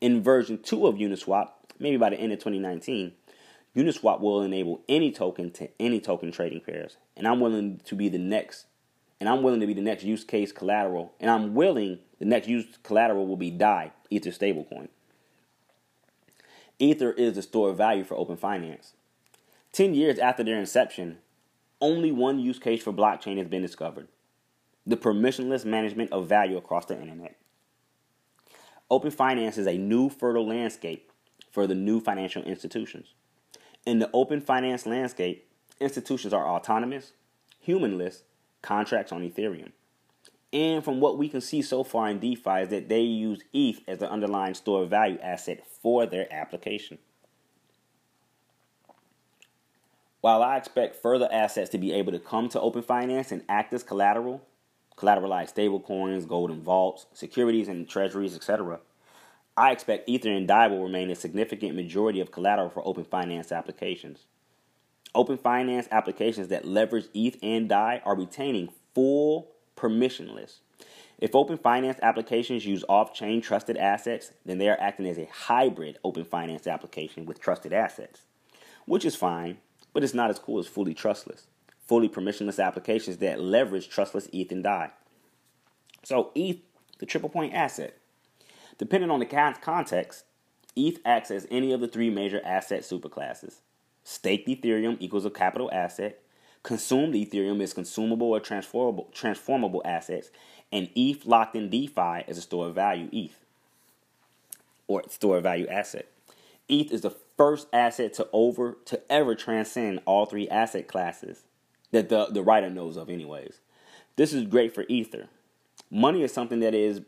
[0.00, 3.12] In version 2 of Uniswap, maybe by the end of 2019,
[3.76, 6.96] Uniswap will enable any token to any token trading pairs.
[7.16, 8.66] And I'm willing to be the next
[9.22, 11.12] and I'm willing to be the next use case collateral.
[11.20, 14.88] And I'm willing the next use collateral will be DAI, Ether stablecoin.
[16.80, 18.94] Ether is the store of value for open finance.
[19.70, 21.18] 10 years after their inception,
[21.82, 24.08] only one use case for blockchain has been discovered
[24.86, 27.36] the permissionless management of value across the internet.
[28.90, 31.12] Open finance is a new fertile landscape
[31.50, 33.14] for the new financial institutions.
[33.86, 35.48] In the open finance landscape,
[35.80, 37.12] institutions are autonomous,
[37.60, 38.24] humanless
[38.60, 39.72] contracts on Ethereum.
[40.52, 43.80] And from what we can see so far in DeFi is that they use ETH
[43.88, 46.98] as the underlying store of value asset for their application.
[50.22, 53.74] While I expect further assets to be able to come to Open Finance and act
[53.74, 54.40] as collateral,
[54.96, 58.78] collateralized stablecoins, golden vaults, securities and treasuries, etc.,
[59.56, 63.50] I expect Ether and DAI will remain a significant majority of collateral for Open Finance
[63.50, 64.26] applications.
[65.12, 70.60] Open Finance applications that leverage ETH and DAI are retaining full permissionless.
[71.18, 75.28] If Open Finance applications use off chain trusted assets, then they are acting as a
[75.32, 78.22] hybrid Open Finance application with trusted assets,
[78.86, 79.58] which is fine
[79.92, 81.46] but it's not as cool as fully trustless,
[81.86, 84.90] fully permissionless applications that leverage trustless ETH and DAI.
[86.04, 86.58] So, ETH,
[86.98, 87.96] the triple point asset.
[88.78, 90.24] Depending on the context,
[90.74, 93.56] ETH acts as any of the three major asset superclasses.
[94.04, 96.20] Staked Ethereum equals a capital asset.
[96.62, 100.30] Consumed Ethereum is consumable or transformable, transformable assets.
[100.72, 103.38] and ETH locked in DeFi is a store of value ETH
[104.86, 106.06] or store of value asset.
[106.68, 111.42] ETH is the first asset to over to ever transcend all three asset classes
[111.90, 113.60] that the, the writer knows of anyways.
[114.16, 115.28] This is great for Ether.
[115.90, 117.02] Money is something that is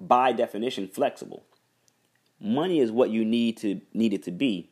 [0.00, 1.44] by definition flexible.
[2.40, 4.70] Money is what you need to need it to be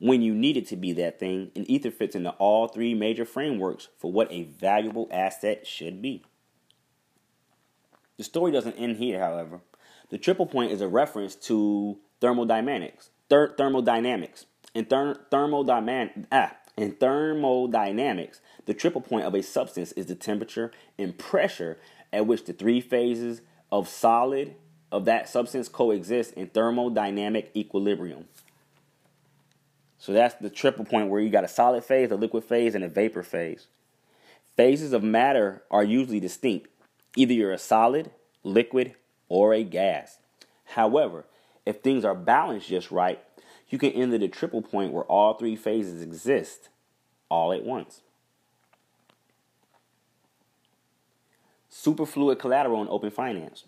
[0.00, 3.26] when you need it to be that thing, and Ether fits into all three major
[3.26, 6.24] frameworks for what a valuable asset should be.
[8.16, 9.60] The story doesn't end here, however.
[10.08, 13.10] The triple point is a reference to thermodynamics.
[13.30, 14.46] Thir- thermodynamics.
[14.74, 20.72] In ther- thermodynamics, ah, in thermodynamics, the triple point of a substance is the temperature
[20.98, 21.78] and pressure
[22.12, 23.40] at which the three phases
[23.72, 24.56] of solid
[24.92, 28.26] of that substance coexist in thermodynamic equilibrium.
[29.98, 32.82] So that's the triple point where you got a solid phase, a liquid phase, and
[32.82, 33.68] a vapor phase.
[34.56, 36.68] Phases of matter are usually distinct.
[37.16, 38.10] Either you're a solid,
[38.42, 38.94] liquid,
[39.28, 40.18] or a gas.
[40.64, 41.26] However,
[41.70, 43.20] if things are balanced just right,
[43.68, 46.68] you can enter the triple point where all three phases exist
[47.28, 48.02] all at once.
[51.70, 53.64] Superfluid collateral in open finance.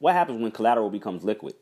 [0.00, 1.54] What happens when collateral becomes liquid?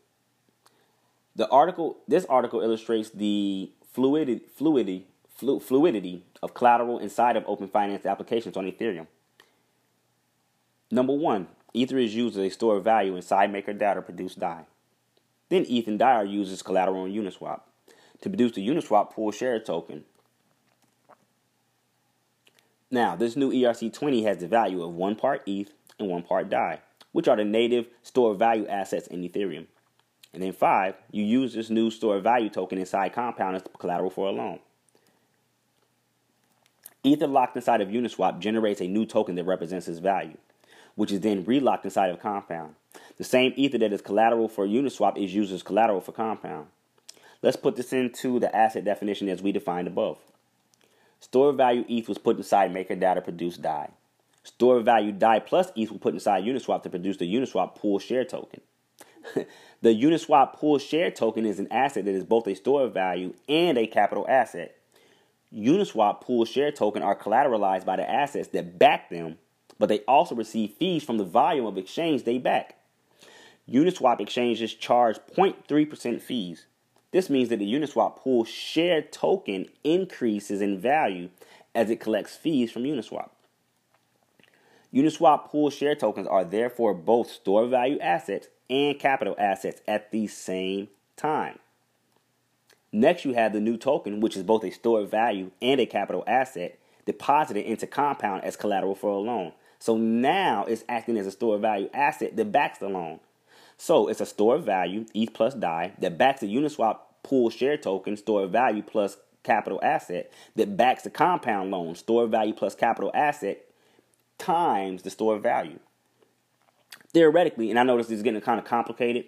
[1.36, 7.68] The article, this article illustrates the fluidity, fluidity, flu, fluidity of collateral inside of open
[7.68, 9.06] finance applications on Ethereum.
[10.90, 14.64] Number one, Ether is used as a store of value inside MakerDAO to produce DAI.
[15.52, 17.60] Then ETH and DAI as collateral on Uniswap
[18.22, 20.04] to produce the Uniswap pool share token.
[22.90, 26.80] Now, this new ERC20 has the value of one part ETH and one part DAI,
[27.12, 29.66] which are the native store value assets in Ethereum.
[30.32, 34.28] And then five, you use this new store value token inside Compound as collateral for
[34.28, 34.58] a loan.
[37.04, 40.38] Ether locked inside of Uniswap generates a new token that represents its value,
[40.94, 42.74] which is then relocked inside of Compound.
[43.18, 46.68] The same Ether that is collateral for Uniswap is used as collateral for Compound.
[47.42, 50.18] Let's put this into the asset definition as we defined above.
[51.20, 53.90] Store value ETH was put inside MakerDAO produce DAI.
[54.44, 58.24] Store value DAI plus ETH was put inside Uniswap to produce the Uniswap pool share
[58.24, 58.60] token.
[59.34, 59.46] the
[59.88, 63.78] Uniswap pool share token is an asset that is both a store of value and
[63.78, 64.76] a capital asset.
[65.54, 69.38] Uniswap pool share token are collateralized by the assets that back them,
[69.78, 72.78] but they also receive fees from the volume of exchange they back.
[73.70, 76.66] Uniswap exchanges charge 0.3% fees.
[77.12, 81.28] This means that the Uniswap pool share token increases in value
[81.74, 83.30] as it collects fees from Uniswap.
[84.92, 90.26] Uniswap pool share tokens are therefore both store value assets and capital assets at the
[90.26, 91.58] same time.
[92.92, 96.24] Next, you have the new token, which is both a store value and a capital
[96.26, 99.52] asset, deposited into Compound as collateral for a loan.
[99.78, 103.20] So now it's acting as a store value asset that backs the loan.
[103.76, 107.76] So it's a store of value, ETH plus DAI, that backs the Uniswap pool share
[107.76, 112.54] token, store of value plus capital asset, that backs the Compound loan, store of value
[112.54, 113.64] plus capital asset,
[114.38, 115.78] times the store of value
[117.12, 119.26] theoretically, and I know this is getting kind of complicated,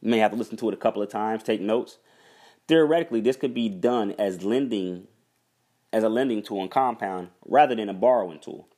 [0.00, 1.98] you may have to listen to it a couple of times, take notes.
[2.68, 5.06] Theoretically, this could be done as lending,
[5.92, 8.68] as a lending tool in Compound rather than a borrowing tool.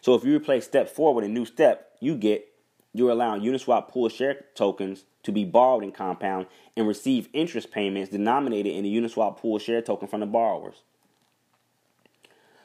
[0.00, 2.48] So if you replace step four with a new step, you get
[2.92, 6.46] you're allowing Uniswap pool share tokens to be borrowed in Compound
[6.76, 10.82] and receive interest payments denominated in the Uniswap pool share token from the borrowers.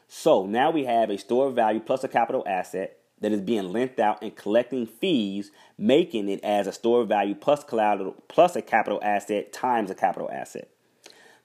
[0.08, 3.72] So now we have a store of value plus a capital asset that is being
[3.72, 8.54] lent out and collecting fees, making it as a store of value plus collateral plus
[8.56, 10.68] a capital asset times a capital asset.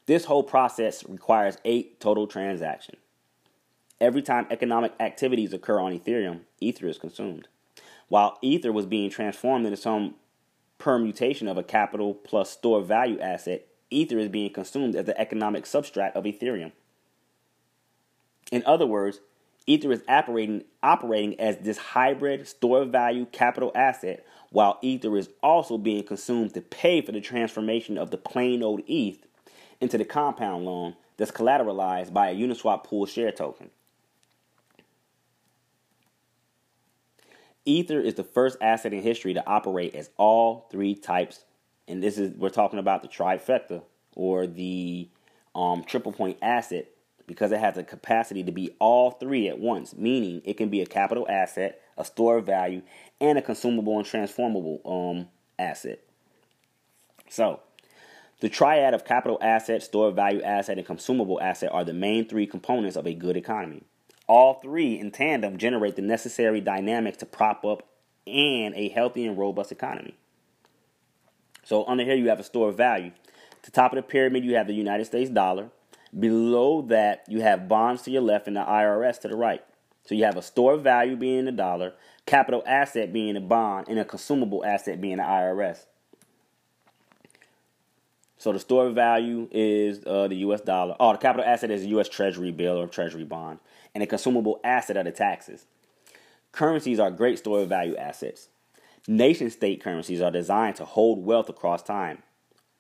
[0.06, 2.99] This whole process requires eight total transactions.
[4.01, 7.47] Every time economic activities occur on Ethereum, Ether is consumed.
[8.10, 10.15] While Ether was being transformed into some
[10.77, 15.64] permutation of a capital plus store value asset, Ether is being consumed as the economic
[15.64, 16.72] substrate of Ethereum.
[18.52, 19.19] In other words,
[19.68, 25.77] Ether is operating operating as this hybrid store value capital asset, while Ether is also
[25.77, 29.27] being consumed to pay for the transformation of the plain old ETH
[29.80, 33.69] into the compound loan that's collateralized by a Uniswap pool share token.
[37.70, 41.44] Ether is the first asset in history to operate as all three types,
[41.88, 43.84] and this is we're talking about the trifecta
[44.16, 45.08] or the
[45.54, 46.88] um, triple point asset
[47.28, 50.82] because it has the capacity to be all three at once, meaning it can be
[50.82, 52.82] a capital asset, a store of value,
[53.22, 55.28] and a consumable and transformable um,
[55.60, 56.00] asset.
[57.30, 57.60] So,
[58.40, 62.28] the triad of capital asset, store of value asset, and consumable asset are the main
[62.28, 63.84] three components of a good economy.
[64.30, 67.88] All three in tandem generate the necessary dynamics to prop up
[68.27, 70.14] and a healthy and robust economy.
[71.64, 73.11] So under here you have a store of value.
[73.51, 75.72] At the top of the pyramid you have the United States dollar.
[76.18, 79.64] Below that you have bonds to your left and the IRS to the right.
[80.06, 81.93] So you have a store of value being the dollar,
[82.27, 85.85] capital asset being a bond, and a consumable asset being the IRS.
[88.38, 90.61] So the store of value is uh, the U.S.
[90.61, 90.95] dollar.
[90.99, 92.07] Oh, the capital asset is a U.S.
[92.07, 93.60] Treasury bill or Treasury bond,
[94.00, 95.66] and a consumable asset are the taxes.
[96.54, 98.48] Currencies are great store of value assets.
[99.10, 102.24] Nation state currencies are designed to hold wealth across time,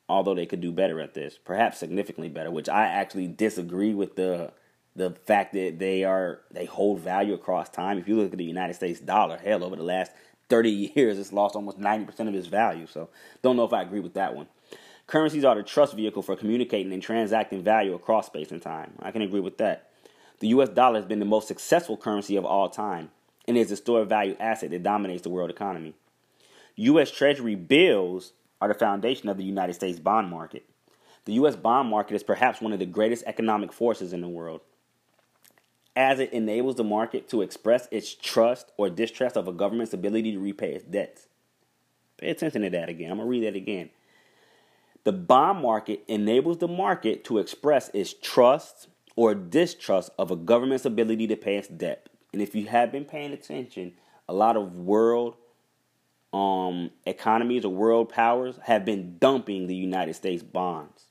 [0.07, 4.15] although they could do better at this, perhaps significantly better, which I actually disagree with
[4.15, 4.53] the
[4.95, 7.97] the fact that they are they hold value across time.
[7.97, 10.13] If you look at the United States dollar, hell, over the last
[10.47, 12.87] 30 years, it's lost almost 90% of its value.
[12.87, 13.09] So,
[13.41, 14.47] don't know if I agree with that one.
[15.05, 18.93] Currencies are the trust vehicle for communicating and transacting value across space and time.
[18.99, 19.88] I can agree with that.
[20.39, 23.11] The US dollar has been the most successful currency of all time
[23.47, 25.93] and is a store of value asset that dominates the world economy.
[26.75, 27.11] U.S.
[27.11, 30.63] Treasury bills are the foundation of the United States bond market.
[31.25, 31.55] The U.S.
[31.55, 34.61] bond market is perhaps one of the greatest economic forces in the world,
[35.95, 40.31] as it enables the market to express its trust or distrust of a government's ability
[40.31, 41.27] to repay its debts.
[42.17, 43.11] Pay attention to that again.
[43.11, 43.89] I'm going to read that again.
[45.03, 48.87] The bond market enables the market to express its trust
[49.19, 52.07] or distrust of a government's ability to pay its debt.
[52.31, 53.91] And if you have been paying attention,
[54.29, 55.35] a lot of world
[56.31, 61.07] um, economies or world powers have been dumping the United States bonds.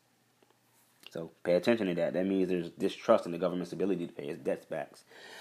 [1.11, 2.15] So pay attention to that.
[2.15, 4.89] That means there's distrust in the government's ability to pay its debts back.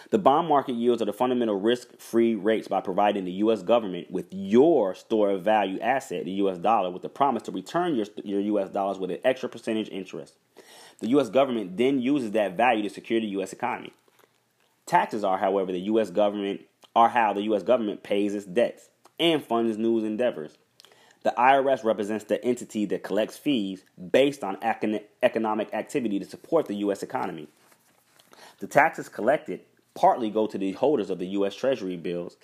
[0.09, 3.63] The bond market yields are the fundamental risk-free rates by providing the U.S.
[3.63, 6.57] government with your store of value asset, the U.S.
[6.57, 8.71] dollar, with the promise to return your, your U.S.
[8.71, 10.35] dollars with an extra percentage interest.
[10.99, 11.29] The U.S.
[11.29, 13.53] government then uses that value to secure the U.S.
[13.53, 13.93] economy.
[14.85, 16.09] Taxes are, however, the U.S.
[16.09, 16.61] government
[16.95, 17.63] are how the U.S.
[17.63, 20.57] government pays its debts and funds new endeavors.
[21.23, 24.57] The IRS represents the entity that collects fees based on
[25.21, 27.03] economic activity to support the U.S.
[27.03, 27.47] economy.
[28.59, 29.61] The taxes collected
[29.93, 31.53] partly go to the holders of the U.S.
[31.53, 32.37] Treasury bills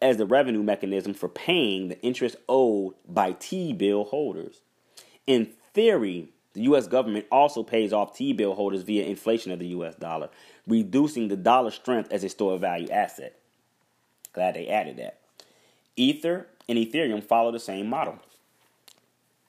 [0.00, 4.62] as the revenue mechanism for paying the interest owed by T bill holders.
[5.26, 6.86] In theory, the U.S.
[6.86, 9.94] government also pays off T bill holders via inflation of the U.S.
[9.94, 10.30] dollar,
[10.66, 13.36] reducing the dollar strength as a store of value asset.
[14.32, 15.20] Glad they added that.
[15.96, 18.18] Ether and Ethereum follow the same model.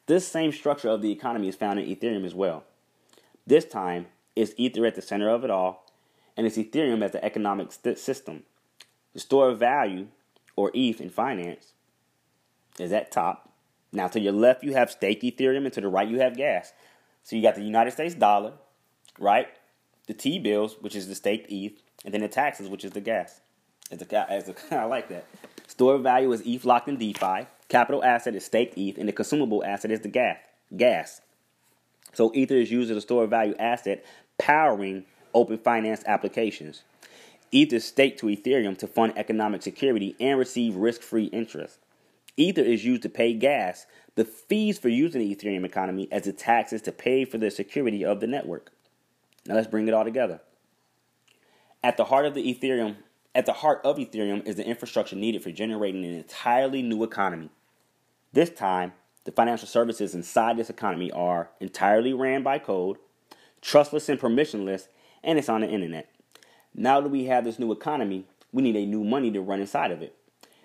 [0.07, 2.63] This same structure of the economy is found in Ethereum as well.
[3.45, 5.85] This time, it's Ether at the center of it all,
[6.35, 8.43] and it's Ethereum as the economic st- system.
[9.13, 10.07] The store of value,
[10.55, 11.73] or ETH in finance,
[12.79, 13.49] is at top.
[13.93, 16.73] Now, to your left, you have staked Ethereum, and to the right, you have gas.
[17.23, 18.53] So you got the United States dollar,
[19.19, 19.47] right?
[20.11, 23.01] the T bills, which is the staked ETH, and then the taxes, which is the
[23.01, 23.39] gas.
[23.91, 25.25] As a, as a, I like that.
[25.67, 27.47] Store value is ETH locked in DeFi.
[27.69, 30.37] Capital asset is staked ETH, and the consumable asset is the gas.
[30.75, 31.21] Gas.
[32.13, 34.03] So Ether is used as a store value asset
[34.37, 36.83] powering open finance applications.
[37.51, 41.79] Ether is staked to Ethereum to fund economic security and receive risk-free interest.
[42.35, 43.85] Ether is used to pay gas,
[44.15, 48.03] the fees for using the Ethereum economy as the taxes to pay for the security
[48.03, 48.71] of the network.
[49.45, 50.41] Now let's bring it all together.
[51.83, 52.97] At the heart of the Ethereum,
[53.33, 57.49] at the heart of Ethereum is the infrastructure needed for generating an entirely new economy.
[58.33, 58.93] This time,
[59.23, 62.97] the financial services inside this economy are entirely ran by code,
[63.61, 64.87] trustless and permissionless,
[65.23, 66.09] and it's on the internet.
[66.73, 69.91] Now that we have this new economy, we need a new money to run inside
[69.91, 70.15] of it.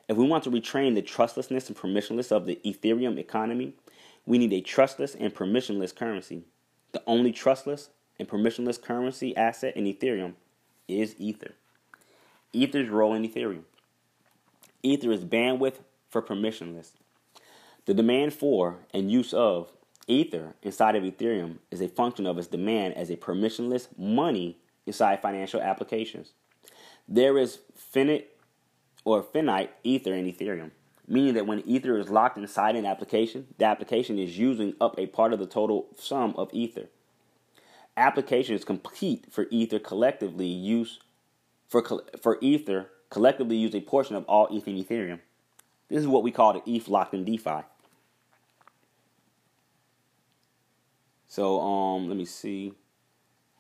[0.09, 3.75] If we want to retrain the trustlessness and permissionless of the Ethereum economy,
[4.25, 6.45] we need a trustless and permissionless currency.
[6.93, 10.35] The only trustless and permissionless currency asset in Ethereum
[10.87, 11.55] is Ether.
[12.53, 13.65] Ether's role in Ethereum.
[14.83, 16.93] Ether is bandwidth for permissionless.
[17.87, 19.73] The demand for and use of
[20.07, 24.57] Ether inside of Ethereum is a function of its demand as a permissionless money
[24.87, 26.33] inside financial applications.
[27.09, 28.29] There is finite
[29.07, 30.73] or finite Ether in Ethereum,
[31.09, 35.07] meaning that when Ether is locked inside an application, the application is using up a
[35.07, 36.89] part of the total sum of Ether
[37.97, 41.01] applications complete for Ether collectively use
[41.67, 41.83] for
[42.21, 45.21] for Ether collectively use a portion of all ether and Ethereum.
[45.89, 47.63] This is what we call the ETH locked in DeFi.
[51.29, 52.73] So um, let me see.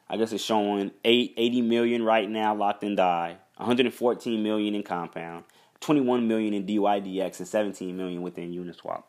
[0.08, 4.82] I guess it's showing 8, 80 million right now locked in DAI, 114 million in
[4.82, 5.44] Compound,
[5.80, 9.04] 21 million in DYDX, and 17 million within Uniswap.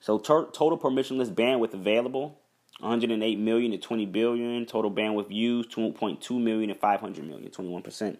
[0.00, 2.38] So total permissionless bandwidth available
[2.80, 4.66] 108 million to 20 billion.
[4.66, 8.18] Total bandwidth used 2.2 million to 500 million, 21%.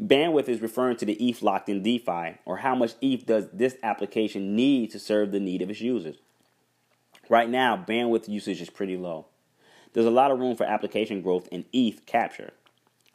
[0.00, 3.76] Bandwidth is referring to the ETH locked in DeFi, or how much ETH does this
[3.82, 6.16] application need to serve the need of its users.
[7.28, 9.26] Right now, bandwidth usage is pretty low.
[9.92, 12.52] There's a lot of room for application growth and ETH capture.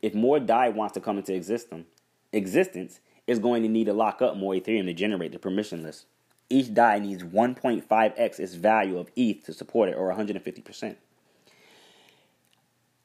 [0.07, 4.37] If more DAI wants to come into existence, is going to need to lock up
[4.37, 6.05] more Ethereum to generate the permissionless.
[6.49, 10.95] Each DAI needs 1.5x its value of ETH to support it, or 150%.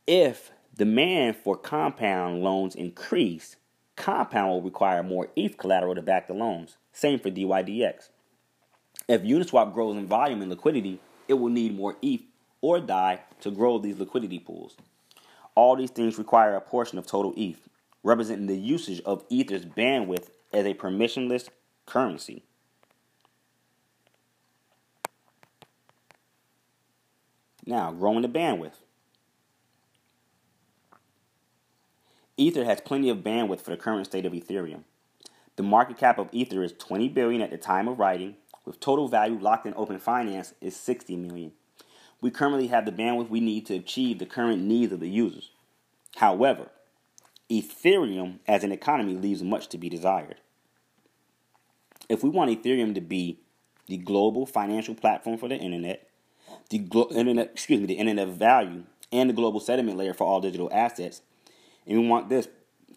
[0.07, 3.57] If demand for compound loans increase,
[3.97, 6.77] compound will require more ETH collateral to back the loans.
[6.93, 8.11] Same for DYDX.
[9.09, 12.23] If Uniswap grows in volume and liquidity, it will need more ETH
[12.61, 14.77] or DAI to grow these liquidity pools.
[15.55, 17.69] All these things require a portion of total ETH,
[18.03, 21.49] representing the usage of Ether's bandwidth as a permissionless
[21.87, 22.45] currency.
[27.65, 28.75] Now, growing the bandwidth.
[32.37, 34.83] Ether has plenty of bandwidth for the current state of Ethereum.
[35.57, 39.07] The market cap of Ether is 20 billion at the time of writing, with total
[39.07, 41.53] value locked in open finance is 60 million.
[42.23, 45.51] We currently have the bandwidth we need to achieve the current needs of the users.
[46.17, 46.71] However,
[47.51, 50.37] Ethereum as an economy leaves much to be desired.
[52.09, 53.41] If we want Ethereum to be
[53.89, 56.09] the global financial platform for the internet,
[56.71, 60.25] the glo- internet, excuse me, the internet of value, and the global settlement layer for
[60.25, 61.23] all digital assets,
[61.87, 62.49] and we want this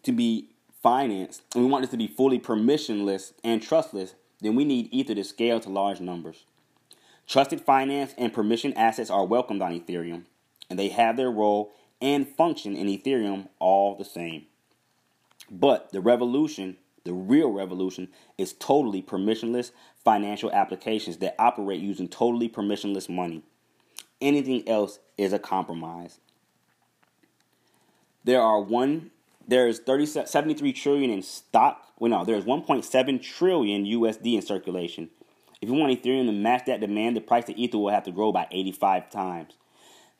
[0.03, 0.49] to be
[0.83, 5.15] financed, and we want this to be fully permissionless and trustless, then we need Ether
[5.15, 6.45] to scale to large numbers.
[7.27, 10.23] Trusted finance and permission assets are welcomed on Ethereum,
[10.69, 14.45] and they have their role and function in Ethereum all the same.
[15.49, 19.71] But the revolution, the real revolution, is totally permissionless
[20.03, 23.43] financial applications that operate using totally permissionless money.
[24.21, 26.19] Anything else is a compromise.
[28.23, 29.11] There are one
[29.47, 31.91] there's 30, 73 trillion in stock.
[31.99, 35.09] Well, no, there's 1.7 trillion USD in circulation.
[35.65, 38.11] If you want Ethereum to match that demand, the price of Ether will have to
[38.11, 39.55] grow by 85 times.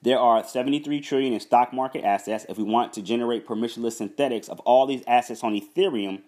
[0.01, 2.47] There are 73 trillion in stock market assets.
[2.49, 6.23] If we want to generate permissionless synthetics of all these assets on Ethereum,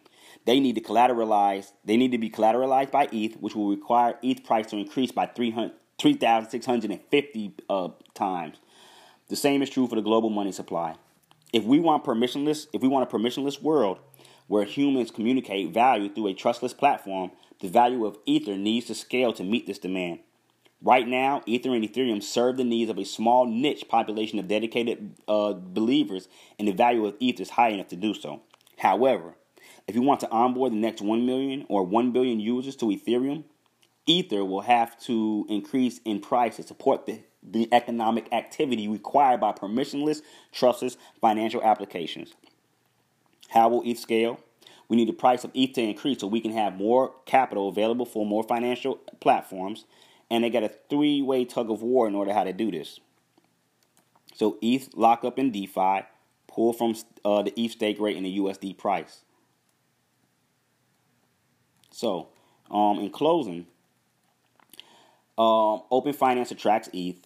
[0.45, 1.71] they need to collateralize.
[1.83, 5.25] They need to be collateralized by ETH, which will require ETH price to increase by
[5.25, 8.57] 3,650 uh, times.
[9.29, 10.93] The same is true for the global money supply.
[11.51, 13.97] If we want permissionless, if we want a permissionless world
[14.45, 19.33] where humans communicate value through a trustless platform, the value of Ether needs to scale
[19.33, 20.19] to meet this demand.
[20.81, 25.15] Right now, Ether and Ethereum serve the needs of a small niche population of dedicated
[25.27, 26.27] uh, believers,
[26.59, 28.41] and the value of Ether is high enough to do so.
[28.77, 29.35] However,
[29.87, 33.45] if you want to onboard the next 1 million or 1 billion users to Ethereum,
[34.05, 39.51] Ether will have to increase in price to support the, the economic activity required by
[39.53, 40.21] permissionless,
[40.51, 42.33] trustless financial applications.
[43.49, 44.39] How will ETH scale?
[44.89, 48.05] We need the price of ETH to increase so we can have more capital available
[48.05, 49.85] for more financial platforms.
[50.29, 52.99] And they got a three way tug of war in order how to do this.
[54.35, 56.01] So ETH lockup in DeFi,
[56.47, 56.95] pull from
[57.25, 59.21] uh, the ETH stake rate and the USD price.
[61.91, 62.27] So,
[62.69, 63.65] um, in closing,
[65.37, 67.17] um, Open Finance attracts ETH.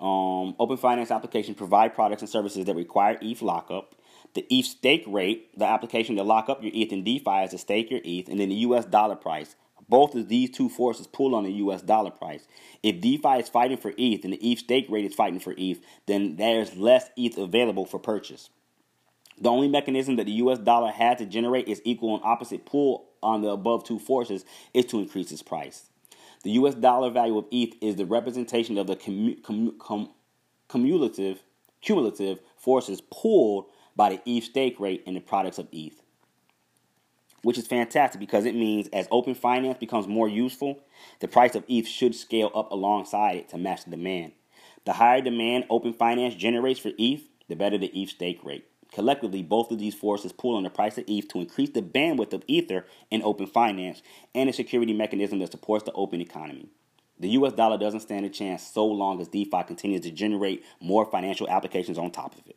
[0.00, 3.94] Um, open Finance applications provide products and services that require ETH lockup
[4.34, 7.58] the ETH stake rate, the application to lock up your ETH in DeFi is to
[7.58, 9.56] stake your ETH, and then the US dollar price.
[9.88, 12.46] Both of these two forces pull on the US dollar price.
[12.82, 15.80] If DeFi is fighting for ETH and the ETH stake rate is fighting for ETH,
[16.06, 18.50] then there's less ETH available for purchase.
[19.40, 23.06] The only mechanism that the US dollar has to generate its equal and opposite pull
[23.22, 25.90] on the above two forces is to increase its price.
[26.44, 28.96] The US dollar value of ETH is the representation of the
[30.68, 31.42] cumulative,
[31.80, 33.66] cumulative forces pulled
[33.96, 36.02] by the ETH stake rate and the products of ETH.
[37.42, 40.80] Which is fantastic because it means as open finance becomes more useful,
[41.20, 44.32] the price of ETH should scale up alongside it to match the demand.
[44.84, 48.66] The higher demand open finance generates for ETH, the better the ETH stake rate.
[48.92, 52.32] Collectively, both of these forces pull on the price of ETH to increase the bandwidth
[52.32, 54.02] of Ether in open finance
[54.34, 56.68] and a security mechanism that supports the open economy.
[57.20, 61.04] The US dollar doesn't stand a chance so long as DeFi continues to generate more
[61.04, 62.56] financial applications on top of it.